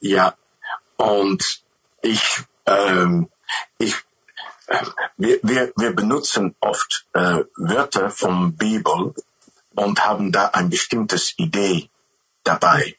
Ja. 0.01 0.33
Und 0.97 1.63
ich, 2.01 2.21
ähm, 2.65 3.29
ich, 3.77 3.95
wir, 5.17 5.39
wir, 5.43 5.73
wir 5.75 5.95
benutzen 5.95 6.55
oft 6.59 7.05
äh, 7.13 7.43
Wörter 7.55 8.09
vom 8.09 8.55
Bibel, 8.55 9.13
und 9.75 10.05
haben 10.05 10.31
da 10.31 10.47
ein 10.47 10.69
bestimmtes 10.69 11.33
Idee 11.37 11.89
dabei. 12.43 12.97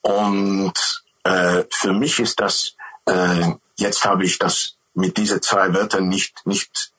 Und 0.00 1.04
äh, 1.24 1.64
für 1.70 1.92
mich 1.92 2.18
ist 2.18 2.40
das, 2.40 2.74
äh, 3.06 3.52
jetzt 3.76 4.04
habe 4.04 4.24
ich 4.24 4.38
das 4.38 4.76
mit 4.94 5.16
diesen 5.16 5.42
zwei 5.42 5.72
Wörtern 5.74 6.08
nicht, 6.08 6.46
nicht 6.46 6.92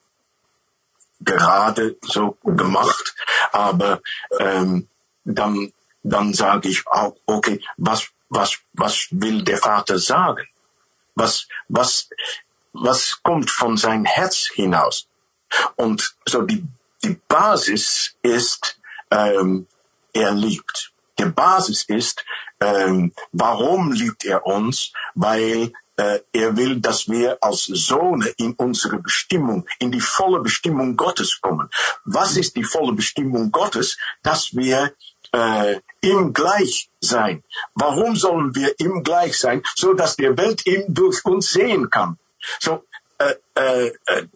gerade 1.20 1.98
so 2.02 2.38
gemacht, 2.44 3.16
aber 3.52 4.00
ähm, 4.40 4.88
dann, 5.26 5.74
dann 6.04 6.34
sage 6.34 6.70
ich 6.70 6.88
auch, 6.88 7.16
okay, 7.26 7.62
was, 7.78 8.08
was, 8.30 8.58
was 8.74 9.08
will 9.12 9.44
der 9.44 9.58
Vater 9.58 10.00
sagen? 10.00 10.48
Was, 11.16 11.48
was, 11.68 12.10
was 12.74 13.22
kommt 13.24 13.50
von 13.50 13.78
sein 13.78 14.06
Herz 14.06 14.50
hinaus? 14.54 15.08
Und 15.76 16.16
so 16.26 16.42
die, 16.44 16.64
die 17.04 17.20
Basis 17.28 18.16
ist, 18.22 18.80
ähm, 19.12 19.68
er 20.14 20.32
liebt. 20.32 20.92
Die 21.18 21.26
Basis 21.26 21.84
ist, 21.84 22.24
ähm, 22.60 23.12
warum 23.32 23.92
liebt 23.92 24.26
er 24.26 24.46
uns? 24.46 24.94
Weil 25.16 25.74
äh, 25.98 26.20
er 26.32 26.56
will, 26.56 26.80
dass 26.80 27.10
wir 27.10 27.38
als 27.42 27.66
Sohne 27.66 28.28
in 28.38 28.54
unsere 28.54 29.00
Bestimmung, 29.00 29.68
in 29.80 29.92
die 29.92 30.00
volle 30.00 30.40
Bestimmung 30.40 30.96
Gottes 30.96 31.42
kommen. 31.42 31.70
Was 32.06 32.38
ist 32.38 32.56
die 32.56 32.64
volle 32.64 32.94
Bestimmung 32.94 33.52
Gottes? 33.52 33.98
Dass 34.24 34.56
wir 34.56 34.94
äh, 35.34 35.80
ihm 36.02 36.32
gleich 36.34 36.90
sein. 37.02 37.44
Warum 37.76 38.16
sollen 38.16 38.56
wir 38.56 38.74
ihm 38.80 39.04
gleich 39.04 39.38
sein? 39.38 39.62
So 39.76 39.94
dass 39.94 40.16
die 40.16 40.38
Welt 40.38 40.66
ihn 40.66 40.86
durch 40.88 41.24
uns 41.26 41.50
sehen 41.50 41.90
kann. 41.90 42.18
So, 42.60 42.86
äh, 43.18 43.36
äh, 43.56 43.88
äh 44.06 44.28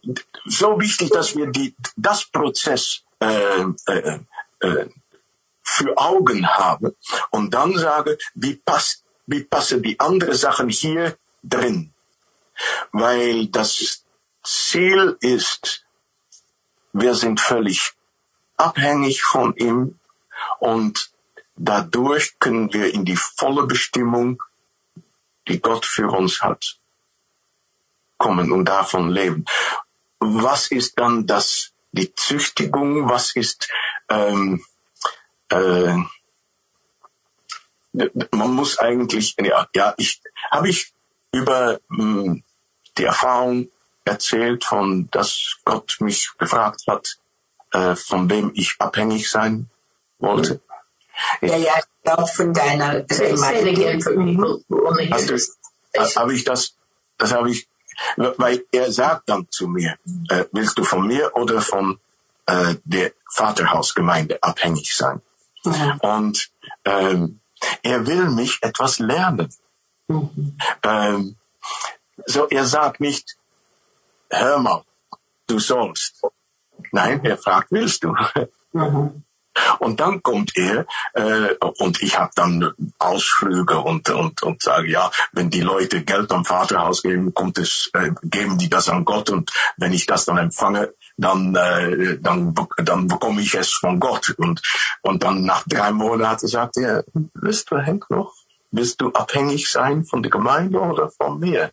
so 0.45 0.80
wichtig, 0.80 1.10
dass 1.12 1.36
wir 1.36 1.47
die, 1.47 1.76
das 1.95 2.26
Prozess 2.26 3.04
äh, 3.20 3.64
äh, 3.88 4.20
äh, 4.60 4.89
für 5.62 5.97
Augen 5.97 6.45
haben 6.47 6.95
und 7.32 7.54
dann 7.54 7.78
sagen, 7.78 8.18
wie 8.36 8.56
passt, 8.56 9.04
wie 9.26 9.43
passen 9.43 9.82
die 9.82 9.99
anderen 9.99 10.36
Sachen 10.36 10.70
hier 10.70 11.18
drin. 11.41 11.93
Weil 12.91 13.47
das 13.47 14.04
Ziel 14.43 15.18
ist, 15.22 15.86
wir 16.91 17.16
sind 17.16 17.39
völlig 17.39 17.93
abhängig 18.58 19.24
von 19.24 19.56
ihm 19.56 19.99
und 20.60 21.12
dadurch 21.56 22.38
können 22.39 22.74
wir 22.74 22.93
in 22.93 23.06
die 23.06 23.16
volle 23.16 23.66
Bestimmung, 23.66 24.43
die 25.47 25.60
Gott 25.60 25.86
für 25.86 26.10
uns 26.10 26.41
hat, 26.41 26.78
kommen 28.24 28.51
und 28.51 28.65
davon 28.65 29.09
leben. 29.09 29.43
Was 30.19 30.71
ist 30.71 30.97
dann 30.97 31.28
das, 31.28 31.74
die 31.91 32.15
Züchtigung? 32.15 33.09
Was 33.09 33.36
ist, 33.36 33.67
ähm, 34.09 34.63
äh, 35.49 35.95
man 38.32 38.51
muss 38.51 38.80
eigentlich, 38.80 39.36
ja, 39.39 39.67
ja, 39.76 39.93
ich, 39.97 40.21
habe 40.49 40.69
ich 40.69 40.93
über 41.34 41.80
mh, 41.89 42.24
hm, 42.24 42.43
die 42.97 43.03
Erfahrung 43.03 43.67
erzählt, 44.05 44.63
von 44.63 45.09
dass 45.11 45.57
Gott 45.65 45.97
mich 45.99 46.32
gefragt 46.38 46.84
hat, 46.88 47.17
äh, 47.74 47.95
von 47.95 48.30
wem 48.30 48.51
ich 48.55 48.76
abhängig 48.80 49.30
sein 49.30 49.69
wollte. 50.19 50.61
Ja, 51.41 51.57
ja, 51.57 51.74
ich 51.78 52.03
glaube 52.03 52.28
von 52.28 52.53
deiner 52.53 53.01
du, 55.93 56.15
habe 56.15 56.34
ich 56.34 56.43
das, 56.43 56.76
das 57.17 57.34
habe 57.34 57.51
ich, 57.51 57.67
weil 58.16 58.64
er 58.72 58.91
sagt 58.91 59.30
dann 59.30 59.48
zu 59.50 59.68
mir, 59.68 59.98
äh, 60.30 60.46
willst 60.52 60.78
du 60.78 60.84
von 60.84 61.08
mir 61.08 61.36
oder 61.36 61.62
von 61.62 62.00
äh, 62.46 62.76
der 62.84 63.12
Vaterhausgemeinde 63.32 64.41
abhängig 64.41 64.96
sein? 64.96 65.22
Ja. 65.66 65.98
Und 66.02 66.52
ähm, 66.86 67.39
er 67.82 68.06
will 68.06 68.30
mich 68.30 68.60
etwas 68.62 69.00
lernen. 69.00 69.54
Mhm. 70.08 70.58
Ähm, 70.84 71.36
so, 72.26 72.48
er 72.50 72.66
sagt 72.66 73.00
nicht, 73.00 73.38
hör 74.30 74.60
mal, 74.60 74.84
du 75.48 75.60
sollst. 75.60 76.22
Nein, 76.91 77.24
er 77.26 77.38
fragt, 77.38 77.72
willst 77.72 78.04
du? 78.04 78.16
Mhm. 78.74 79.24
Und 79.80 79.99
dann 79.99 80.24
kommt 80.24 80.56
er 80.56 80.86
äh, 81.14 81.54
und 81.78 82.01
ich 82.01 82.18
habe 82.18 82.32
dann 82.36 82.74
Ausflüge 82.99 83.80
und 83.80 84.10
und 84.10 84.41
und 84.41 84.62
sage 84.64 84.89
ja, 84.89 85.12
wenn 85.32 85.49
die 85.49 85.62
Leute 85.62 86.04
Geld 86.04 86.32
am 86.32 86.45
Vaterhaus 86.45 87.04
geben, 87.04 87.34
kommt 87.34 87.58
es 87.58 87.89
äh, 87.93 88.12
geben 88.24 88.58
die 88.58 88.70
das 88.70 88.89
an 88.89 89.06
Gott 89.06 89.30
und 89.30 89.51
wenn 89.78 89.93
ich 89.93 90.06
das 90.06 90.26
dann 90.26 90.38
empfange, 90.38 90.93
dann 91.18 91.56
äh, 91.56 92.18
dann 92.20 92.56
dann 92.78 93.08
bekomme 93.08 93.41
ich 93.41 93.54
es 93.54 93.72
von 93.74 93.99
Gott 93.99 94.34
und 94.38 94.62
und 95.01 95.24
dann 95.24 95.43
nach 95.43 95.64
drei 95.68 95.91
Monaten 95.91 96.47
sagt 96.47 96.78
er, 96.78 97.04
willst 97.34 97.70
du 97.72 97.78
Henk 97.78 98.10
noch? 98.10 98.34
Willst 98.72 99.01
du 99.01 99.12
abhängig 99.12 99.70
sein 99.70 100.04
von 100.04 100.24
der 100.24 100.32
Gemeinde 100.32 100.80
oder 100.80 101.12
von 101.12 101.39
mir? 101.39 101.72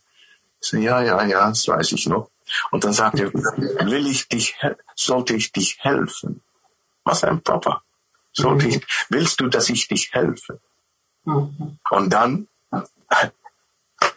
Ich 0.61 0.69
so, 0.69 0.77
ja, 0.77 1.01
ja, 1.03 1.23
ja, 1.25 1.49
das 1.49 1.67
weiß 1.67 1.93
ich 1.93 2.07
noch. 2.07 2.29
Und 2.71 2.85
dann 2.85 2.93
sagt 2.93 3.21
er, 3.21 3.33
will 3.33 4.07
ich 4.07 4.29
dich, 4.29 4.57
sollte 4.95 5.35
ich 5.35 5.53
dich 5.53 5.79
helfen? 5.81 6.43
Was 7.05 7.25
ein 7.25 7.43
Papa. 7.43 7.83
Sollte 8.33 8.69
ich, 8.69 8.87
willst 9.09 9.41
du, 9.41 9.49
dass 9.49 9.69
ich 9.69 9.89
dich 9.89 10.13
helfe? 10.13 10.61
Mhm. 11.25 11.79
Und 11.91 12.11
dann, 12.11 12.49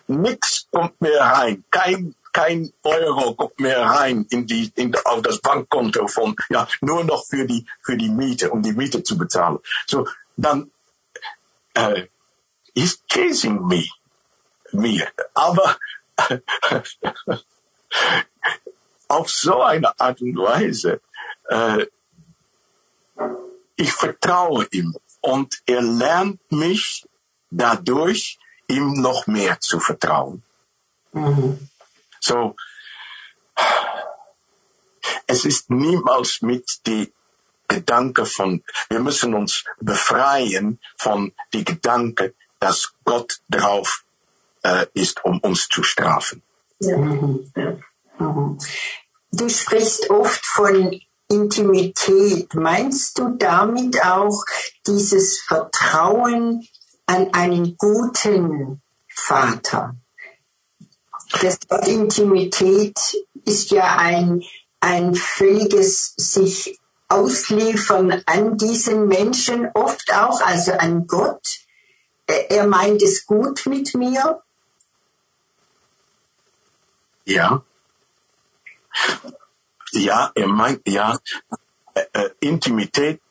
nix 0.07 0.67
kommt 0.71 0.99
mehr 1.01 1.21
rein. 1.21 1.63
Kein, 1.71 2.15
kein 2.31 2.73
Euro 2.83 3.33
kommt 3.35 3.59
mehr 3.59 3.81
rein 3.81 4.25
in 4.29 4.45
die, 4.45 4.71
in, 4.75 4.95
auf 5.05 5.21
das 5.21 5.39
Bankkonto 5.39 6.07
von, 6.07 6.35
ja, 6.49 6.67
nur 6.81 7.03
noch 7.03 7.25
für 7.25 7.45
die, 7.45 7.65
für 7.81 7.97
die 7.97 8.09
Miete, 8.09 8.49
um 8.51 8.61
die 8.61 8.73
Miete 8.73 9.03
zu 9.03 9.17
bezahlen. 9.17 9.59
So, 9.87 10.07
dann, 10.35 10.71
äh, 11.73 12.07
is 12.75 13.01
chasing 13.07 13.67
me, 13.67 13.87
mir. 14.71 15.07
Aber 15.33 15.77
auf 19.07 19.29
so 19.29 19.61
eine 19.61 19.99
Art 19.99 20.21
und 20.21 20.35
Weise, 20.37 21.01
äh, 21.49 21.85
ich 23.75 23.91
vertraue 23.91 24.67
ihm 24.71 24.95
und 25.21 25.61
er 25.65 25.81
lernt 25.81 26.39
mich 26.51 27.05
dadurch, 27.49 28.39
ihm 28.67 28.93
noch 29.01 29.27
mehr 29.27 29.59
zu 29.59 29.79
vertrauen. 29.79 30.43
Mhm. 31.11 31.69
So, 32.19 32.55
es 35.27 35.45
ist 35.45 35.69
niemals 35.69 36.41
mit 36.41 36.85
die 36.85 37.11
Gedanke 37.67 38.25
von, 38.25 38.63
wir 38.89 38.99
müssen 38.99 39.33
uns 39.33 39.63
befreien 39.79 40.79
von 40.97 41.33
die 41.53 41.63
Gedanke, 41.63 42.33
dass 42.59 42.93
Gott 43.03 43.41
drauf 43.49 44.03
äh, 44.63 44.85
ist, 44.93 45.23
um 45.25 45.39
uns 45.39 45.67
zu 45.67 45.83
strafen. 45.83 46.41
Ja. 46.79 46.95
Du 49.31 49.49
sprichst 49.49 50.09
oft 50.09 50.45
von 50.45 50.99
Intimität. 51.33 52.53
Meinst 52.53 53.17
du 53.17 53.35
damit 53.37 54.03
auch 54.03 54.43
dieses 54.87 55.39
Vertrauen 55.39 56.67
an 57.05 57.33
einen 57.33 57.75
guten 57.77 58.81
Vater? 59.07 59.95
Das 61.41 61.57
Wort 61.69 61.87
Intimität 61.87 62.97
ist 63.45 63.71
ja 63.71 63.97
ein, 63.97 64.43
ein 64.79 65.15
völliges 65.15 66.13
sich 66.15 66.79
ausliefern 67.09 68.21
an 68.25 68.57
diesen 68.57 69.07
Menschen, 69.07 69.69
oft 69.73 70.13
auch, 70.13 70.41
also 70.41 70.73
an 70.73 71.07
Gott 71.07 71.63
er 72.27 72.67
meint 72.67 73.01
es 73.01 73.25
gut 73.25 73.65
mit 73.65 73.93
mir? 73.95 74.41
Ja. 77.25 77.63
Ja, 79.93 80.31
er 80.35 80.47
meint, 80.47 80.87
ja, 80.87 81.19
äh, 81.93 82.05
äh, 82.13 82.29
Intimität 82.39 83.21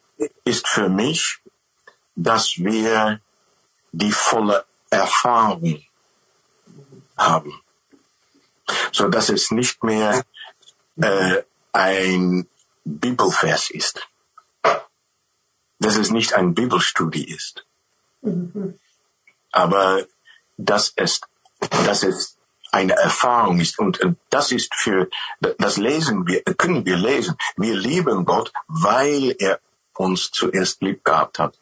ist 0.45 0.69
für 0.69 0.89
mich, 0.89 1.41
dass 2.15 2.59
wir 2.59 3.21
die 3.93 4.13
volle 4.13 4.65
Erfahrung 4.91 5.83
haben. 7.17 7.61
So 8.93 9.09
dass 9.09 9.29
es 9.29 9.51
nicht 9.51 9.83
mehr 9.83 10.25
äh, 10.97 11.43
ein 11.73 12.47
Bibelvers 12.85 13.71
ist. 13.71 14.09
Dass 15.79 15.97
es 15.97 16.11
nicht 16.11 16.35
ein 16.35 16.55
Bibelstudie 16.55 17.25
ist. 17.25 17.65
Mhm 18.21 18.79
aber 19.53 20.07
dass 20.57 20.93
es, 20.97 21.21
dass 21.87 22.03
es 22.03 22.37
eine 22.73 22.95
Erfahrung 22.95 23.61
ist. 23.61 23.79
Und 23.79 24.01
das 24.31 24.51
ist 24.51 24.75
für 24.75 25.09
das 25.41 25.77
lesen 25.77 26.27
wir 26.27 26.43
können 26.43 26.85
wir 26.85 26.97
lesen. 26.97 27.37
Wir 27.57 27.77
lieben 27.77 28.25
Gott 28.25 28.53
weil 28.67 29.37
er 29.39 29.61
uns 29.95 30.31
zuerst 30.31 30.83
lieb 30.83 31.05
gehabt 31.05 31.39
hat. 31.39 31.55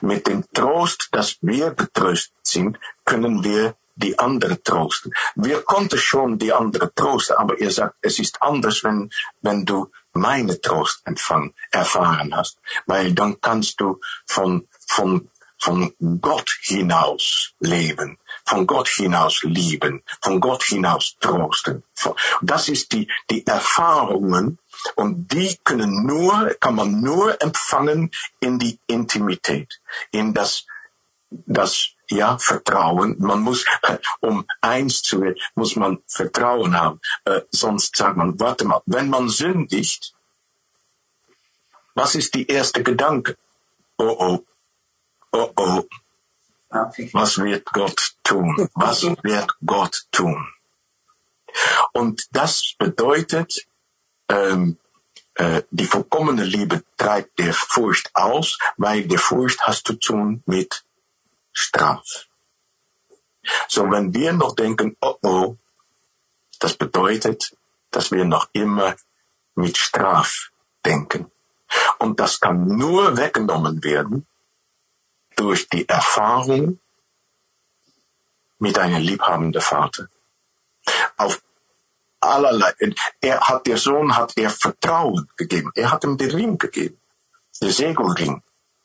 Mit 0.00 0.26
dem 0.26 0.44
Trost 0.52 1.08
dass 1.12 1.38
wir 1.40 1.70
getröstet 1.70 2.34
sind 2.42 2.78
können 3.04 3.44
wir 3.44 3.76
die 3.96 4.18
andere 4.18 4.60
trosten. 4.60 5.12
Wir 5.36 5.62
konnten 5.62 5.98
schon 5.98 6.38
die 6.38 6.52
andere 6.52 6.92
trosten 6.94 7.36
aber 7.36 7.60
er 7.60 7.70
sagt 7.70 7.96
es 8.00 8.18
ist 8.18 8.42
anders 8.42 8.82
wenn 8.82 9.10
wenn 9.42 9.64
du 9.64 9.90
meine 10.14 10.60
Trost 10.60 11.02
empfangen, 11.04 11.54
erfahren 11.70 12.34
hast. 12.34 12.58
Weil 12.86 13.12
dann 13.12 13.40
kannst 13.40 13.80
du 13.80 14.00
von, 14.26 14.66
von, 14.86 15.28
von 15.58 15.92
Gott 16.20 16.56
hinaus 16.62 17.52
leben, 17.58 18.18
von 18.44 18.66
Gott 18.66 18.88
hinaus 18.88 19.42
lieben, 19.42 20.02
von 20.20 20.40
Gott 20.40 20.64
hinaus 20.64 21.16
trosten. 21.20 21.82
Das 22.42 22.68
ist 22.68 22.92
die, 22.92 23.08
die 23.30 23.46
Erfahrungen 23.46 24.58
und 24.96 25.32
die 25.32 25.56
können 25.64 26.06
nur, 26.06 26.54
kann 26.60 26.74
man 26.74 27.00
nur 27.00 27.40
empfangen 27.42 28.10
in 28.40 28.58
die 28.58 28.78
Intimität, 28.86 29.80
in 30.10 30.34
das, 30.34 30.66
das 31.30 31.94
ja, 32.10 32.38
Vertrauen. 32.38 33.16
Man 33.18 33.40
muss, 33.40 33.64
um 34.20 34.44
eins 34.60 35.02
zu 35.02 35.20
werden, 35.20 35.36
muss 35.54 35.76
man 35.76 36.02
Vertrauen 36.06 36.78
haben. 36.78 37.00
Äh, 37.24 37.42
sonst 37.50 37.96
sagt 37.96 38.16
man, 38.16 38.38
warte 38.38 38.64
mal, 38.64 38.82
wenn 38.86 39.08
man 39.08 39.28
sündigt, 39.28 40.14
was 41.94 42.14
ist 42.14 42.34
die 42.34 42.46
erste 42.46 42.82
Gedanke? 42.82 43.36
Oh 43.96 44.16
oh, 44.18 44.44
oh 45.32 45.52
oh, 45.56 45.84
was 46.70 47.38
wird 47.38 47.66
Gott 47.66 48.14
tun? 48.22 48.68
Was 48.74 49.02
wird 49.22 49.54
Gott 49.64 50.06
tun? 50.10 50.46
Und 51.92 52.26
das 52.32 52.74
bedeutet, 52.78 53.66
ähm, 54.28 54.78
äh, 55.34 55.62
die 55.70 55.86
vollkommene 55.86 56.44
Liebe 56.44 56.82
treibt 56.96 57.38
der 57.38 57.52
Furcht 57.52 58.10
aus, 58.14 58.58
weil 58.76 59.06
der 59.06 59.18
Furcht 59.18 59.60
hast 59.62 59.86
zu 59.86 59.94
tun 59.94 60.42
mit 60.46 60.84
Straf. 61.52 62.26
So, 63.68 63.90
wenn 63.90 64.14
wir 64.14 64.32
noch 64.32 64.54
denken, 64.54 64.96
oh 65.00 65.16
oh, 65.22 65.56
das 66.58 66.74
bedeutet, 66.74 67.56
dass 67.90 68.10
wir 68.10 68.24
noch 68.24 68.48
immer 68.52 68.96
mit 69.54 69.76
Straf 69.76 70.50
denken. 70.84 71.30
Und 71.98 72.20
das 72.20 72.40
kann 72.40 72.66
nur 72.66 73.16
weggenommen 73.16 73.82
werden 73.82 74.26
durch 75.36 75.68
die 75.68 75.88
Erfahrung 75.88 76.78
mit 78.58 78.78
einem 78.78 79.02
liebhabenden 79.02 79.60
Vater. 79.60 80.08
Auf 81.16 81.42
allerlei. 82.20 82.72
Er 83.20 83.40
hat, 83.40 83.66
der 83.66 83.76
Sohn 83.76 84.16
hat 84.16 84.32
er 84.36 84.50
Vertrauen 84.50 85.28
gegeben. 85.36 85.70
Er 85.74 85.90
hat 85.90 86.04
ihm 86.04 86.16
den 86.16 86.30
Ring 86.30 86.58
gegeben. 86.58 86.98
Den 87.60 87.70
Segelring. 87.70 88.42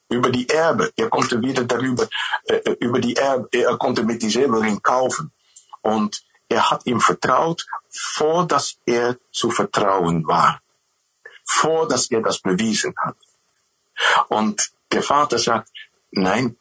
Über 0.10 0.30
die 0.30 0.50
Erbe. 0.50 0.91
Er 0.95 1.10
konnte 1.10 1.41
wieder 1.41 1.64
darüber, 1.64 2.08
äh, 2.45 2.72
über 2.80 3.00
die 3.00 3.16
Erbe, 3.16 3.47
er 3.52 3.78
konnte 3.78 4.04
mit 4.04 4.22
die 4.22 4.30
Segelring 4.30 4.82
kaufen. 4.82 5.32
Und 5.82 6.24
er 6.50 6.70
hat 6.70 6.86
ihm 6.88 7.00
vertraut, 7.00 7.66
vor 7.89 8.47
dass 8.47 8.78
er 8.86 9.18
zu 9.32 9.52
vertrauen 9.52 10.26
war. 10.28 10.62
Vor 11.45 11.88
dass 11.88 12.10
er 12.10 12.22
das 12.22 12.39
bewiesen 12.39 12.93
hat. 12.97 13.18
Und 14.30 14.72
der 14.91 15.04
Vater 15.04 15.38
sagt, 15.38 15.70
nein, 16.12 16.57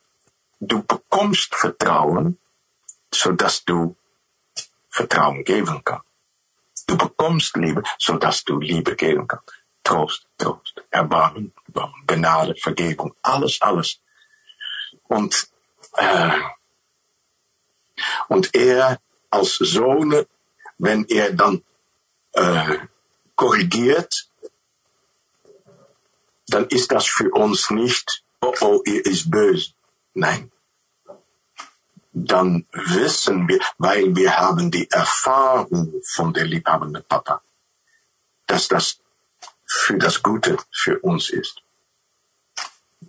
du 0.61 0.83
bekommst 0.83 1.55
Vertrauen, 1.55 2.39
so 3.13 3.33
dass 3.33 3.65
du 3.65 3.97
Vertrauen 4.91 5.45
geben 5.45 5.83
kannst. 5.85 6.07
Du 6.87 6.97
bekommst 6.97 7.57
Liebe, 7.57 7.83
so 7.99 8.17
dass 8.17 8.45
du 8.45 8.59
Liebe 8.59 8.97
geben 8.97 9.27
kannst. 9.27 9.53
Trost, 9.85 10.27
Trost, 10.37 10.83
Erbarmen, 10.91 11.53
Gnade, 12.07 12.55
Vergebung, 12.57 13.15
alles, 13.23 13.61
alles. 13.63 14.01
Und, 15.05 15.49
äh, 15.95 16.41
und 18.29 18.55
er 18.55 19.01
als 19.31 19.57
Sohn, 19.57 20.27
wenn 20.79 21.07
er 21.07 21.33
dann 21.33 21.65
äh, 22.33 22.79
korrigiert, 23.35 24.29
dann 26.49 26.67
ist 26.69 26.93
das 26.93 27.07
für 27.07 27.31
uns 27.31 27.71
nicht, 27.71 28.25
oh 28.41 28.55
oh, 28.61 28.83
er 28.85 29.05
ist 29.07 29.31
böse. 29.31 29.73
Nein. 30.15 30.51
Dann 32.13 32.67
wissen 32.73 33.49
wir, 33.49 33.61
weil 33.79 34.15
wir 34.17 34.37
haben 34.37 34.71
die 34.71 34.91
Erfahrung 34.91 35.93
von 36.05 36.33
der 36.33 36.47
liebhabenden 36.47 37.05
Papa, 37.09 37.43
dass 38.47 38.67
das 38.69 38.99
für 39.65 39.99
das 39.99 40.23
Gute 40.23 40.57
für 40.73 40.99
uns 41.01 41.31
ist. 41.31 41.63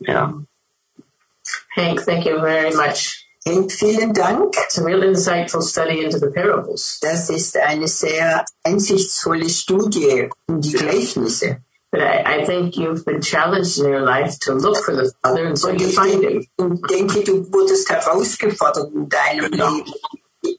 Ja. 0.02 0.34
Hank, 1.76 2.06
thank 2.06 2.26
you 2.26 2.40
very 2.40 2.76
much. 2.76 3.26
Henk, 3.46 3.72
vielen 3.72 4.14
Dank. 4.14 4.56
It's 4.58 4.78
a 4.78 4.84
real 4.84 5.02
insightful 5.04 5.62
study 5.62 6.04
into 6.04 6.20
the 6.20 6.30
parables. 6.30 7.00
Das 7.02 7.30
ist 7.30 7.58
eine 7.58 7.88
sehr 7.88 8.46
einsichtsvolle 8.64 9.50
Studie 9.50 10.30
in 10.48 10.62
die 10.62 10.74
Gleichnisse. 10.74 11.62
But 11.92 12.02
I, 12.02 12.42
I 12.42 12.46
think 12.46 12.78
you've 12.78 13.04
been 13.04 13.22
challenged 13.22 13.80
in 13.80 13.86
your 13.86 14.02
life 14.02 14.38
to 14.42 14.54
look 14.54 14.78
for 14.78 14.96
the 14.96 15.12
Father, 15.24 15.48
and 15.48 15.58
so 15.58 15.72
you 15.72 15.90
find 15.90 16.24
him. 16.24 16.48
Und 16.58 16.88
denke, 16.90 17.24
du 17.24 17.52
wurdest 17.52 17.90
herausgefordert 17.90 18.94
in 18.94 19.10
deinem 19.10 19.52
Genau. 19.52 19.74
Leben, 19.74 19.94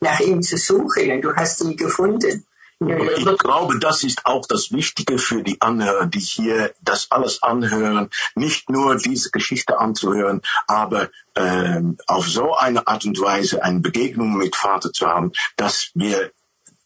nach 0.01 0.21
ihm 0.21 0.43
zu 0.43 0.57
suchen 0.57 1.11
und 1.13 1.23
du 1.23 1.35
hast 1.35 1.61
ihn 1.61 1.77
gefunden. 1.77 2.45
Und 2.81 3.11
ich 3.15 3.39
glaube, 3.39 3.79
das 3.79 4.05
ist 4.05 4.25
auch 4.25 4.47
das 4.47 4.73
Wichtige 4.73 5.19
für 5.19 5.43
die 5.43 5.61
Anhörer, 5.61 6.07
die 6.07 6.19
hier 6.19 6.73
das 6.81 7.11
alles 7.11 7.43
anhören, 7.43 8.09
nicht 8.35 8.71
nur 8.71 8.97
diese 8.97 9.31
Geschichte 9.31 9.79
anzuhören, 9.79 10.41
aber 10.67 11.11
ähm, 11.37 11.99
auf 12.07 12.27
so 12.27 12.55
eine 12.55 12.87
Art 12.87 13.05
und 13.05 13.21
Weise 13.21 13.63
eine 13.63 13.81
Begegnung 13.81 14.39
mit 14.39 14.57
Vater 14.57 14.95
zu 14.95 15.07
haben, 15.07 15.33
dass 15.57 15.91
wir 15.93 16.33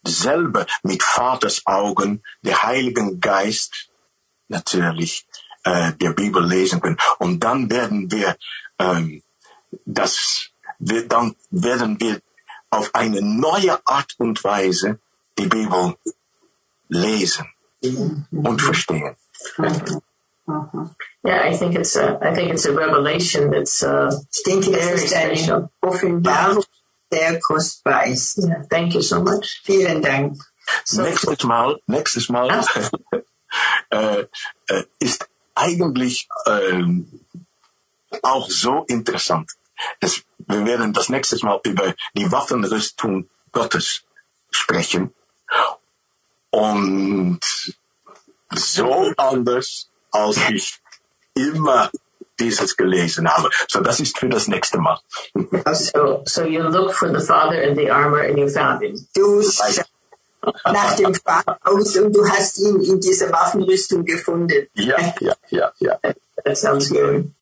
selber 0.03 0.65
mit 0.83 1.01
Vaters 1.01 1.61
Augen, 1.65 2.21
der 2.41 2.63
Heiligen 2.63 3.21
Geist 3.21 3.87
natürlich 4.47 5.25
äh, 5.63 5.93
der 5.93 6.11
Bibel 6.11 6.45
lesen 6.45 6.81
können. 6.81 6.97
Und 7.19 7.39
dann 7.43 7.69
werden 7.69 8.11
wir 8.11 8.35
ähm, 8.79 9.21
das, 9.85 10.49
wir, 10.79 11.07
dann 11.07 11.35
werden 11.49 11.99
wir 11.99 12.21
auf 12.69 12.93
eine 12.93 13.21
neue 13.21 13.79
Art 13.85 14.15
und 14.17 14.43
Weise 14.43 14.99
die 15.37 15.47
Bibel 15.47 15.95
lesen 16.89 17.45
und 18.31 18.61
verstehen. 18.61 19.15
yeah, 21.23 21.43
I 21.43 21.57
think 21.57 21.75
it's 21.75 21.95
a, 21.95 22.19
I 22.21 22.33
think 22.33 22.51
it's 22.51 22.65
a 22.65 22.71
revelation 22.71 23.51
that's, 23.51 23.83
uh, 23.83 24.09
Ich 24.33 24.43
denke, 24.43 24.71
das 24.71 24.83
very 24.85 25.05
ist 25.05 25.13
eine 25.13 25.35
special. 25.35 25.69
Offenbarung, 25.81 26.63
sehr 27.11 27.39
kostbar 27.39 28.05
ist. 28.07 28.37
Yeah, 28.37 28.63
thank 28.69 28.93
you 28.93 29.01
so 29.01 29.21
much. 29.21 29.61
Vielen 29.63 30.01
Dank. 30.01 30.37
So, 30.83 31.01
nächstes 31.01 31.43
Mal, 31.43 31.79
nächstes 31.87 32.29
Mal 32.29 32.49
äh, 33.89 34.25
äh, 34.67 34.83
ist 34.99 35.27
eigentlich 35.55 36.27
ähm, 36.47 37.21
auch 38.21 38.49
so 38.49 38.83
interessant. 38.87 39.51
Es, 39.99 40.23
wir 40.37 40.65
werden 40.65 40.93
das 40.93 41.09
nächstes 41.09 41.43
Mal 41.43 41.59
über 41.63 41.93
die 42.13 42.31
Waffenrüstung 42.31 43.29
Gottes 43.51 44.03
sprechen. 44.51 45.13
Und 46.49 47.39
so 48.51 49.13
anders, 49.17 49.89
als 50.11 50.37
ich 50.49 50.79
immer 51.33 51.91
dieses 52.39 52.75
gelesen 52.75 53.27
habe. 53.29 53.49
So, 53.67 53.81
das 53.81 53.99
ist 53.99 54.17
für 54.17 54.29
das 54.29 54.47
nächste 54.47 54.77
Mal. 54.77 54.99
so, 55.73 56.23
so 56.25 56.43
you 56.43 56.63
look 56.63 56.93
for 56.93 57.09
the 57.09 57.25
Father 57.25 57.61
in 57.61 57.75
the 57.75 57.89
armor 57.89 58.21
and 58.21 58.37
you 58.37 58.47
found 58.47 58.81
him. 58.81 59.07
Du 59.13 59.41
schaust 59.41 59.85
nach 60.65 60.95
dem 60.95 61.13
Vater 61.13 61.57
aus 61.63 61.95
und 61.97 62.15
du 62.15 62.27
hast 62.27 62.59
ihn 62.59 62.81
in 62.81 62.99
dieser 62.99 63.31
Waffenrüstung 63.31 64.05
gefunden. 64.05 64.67
Ja, 64.73 64.97
ja, 65.19 65.33
ja, 65.49 65.71
ja. 65.79 65.99
That 66.43 66.57
sounds 66.57 66.89
good. 66.89 67.31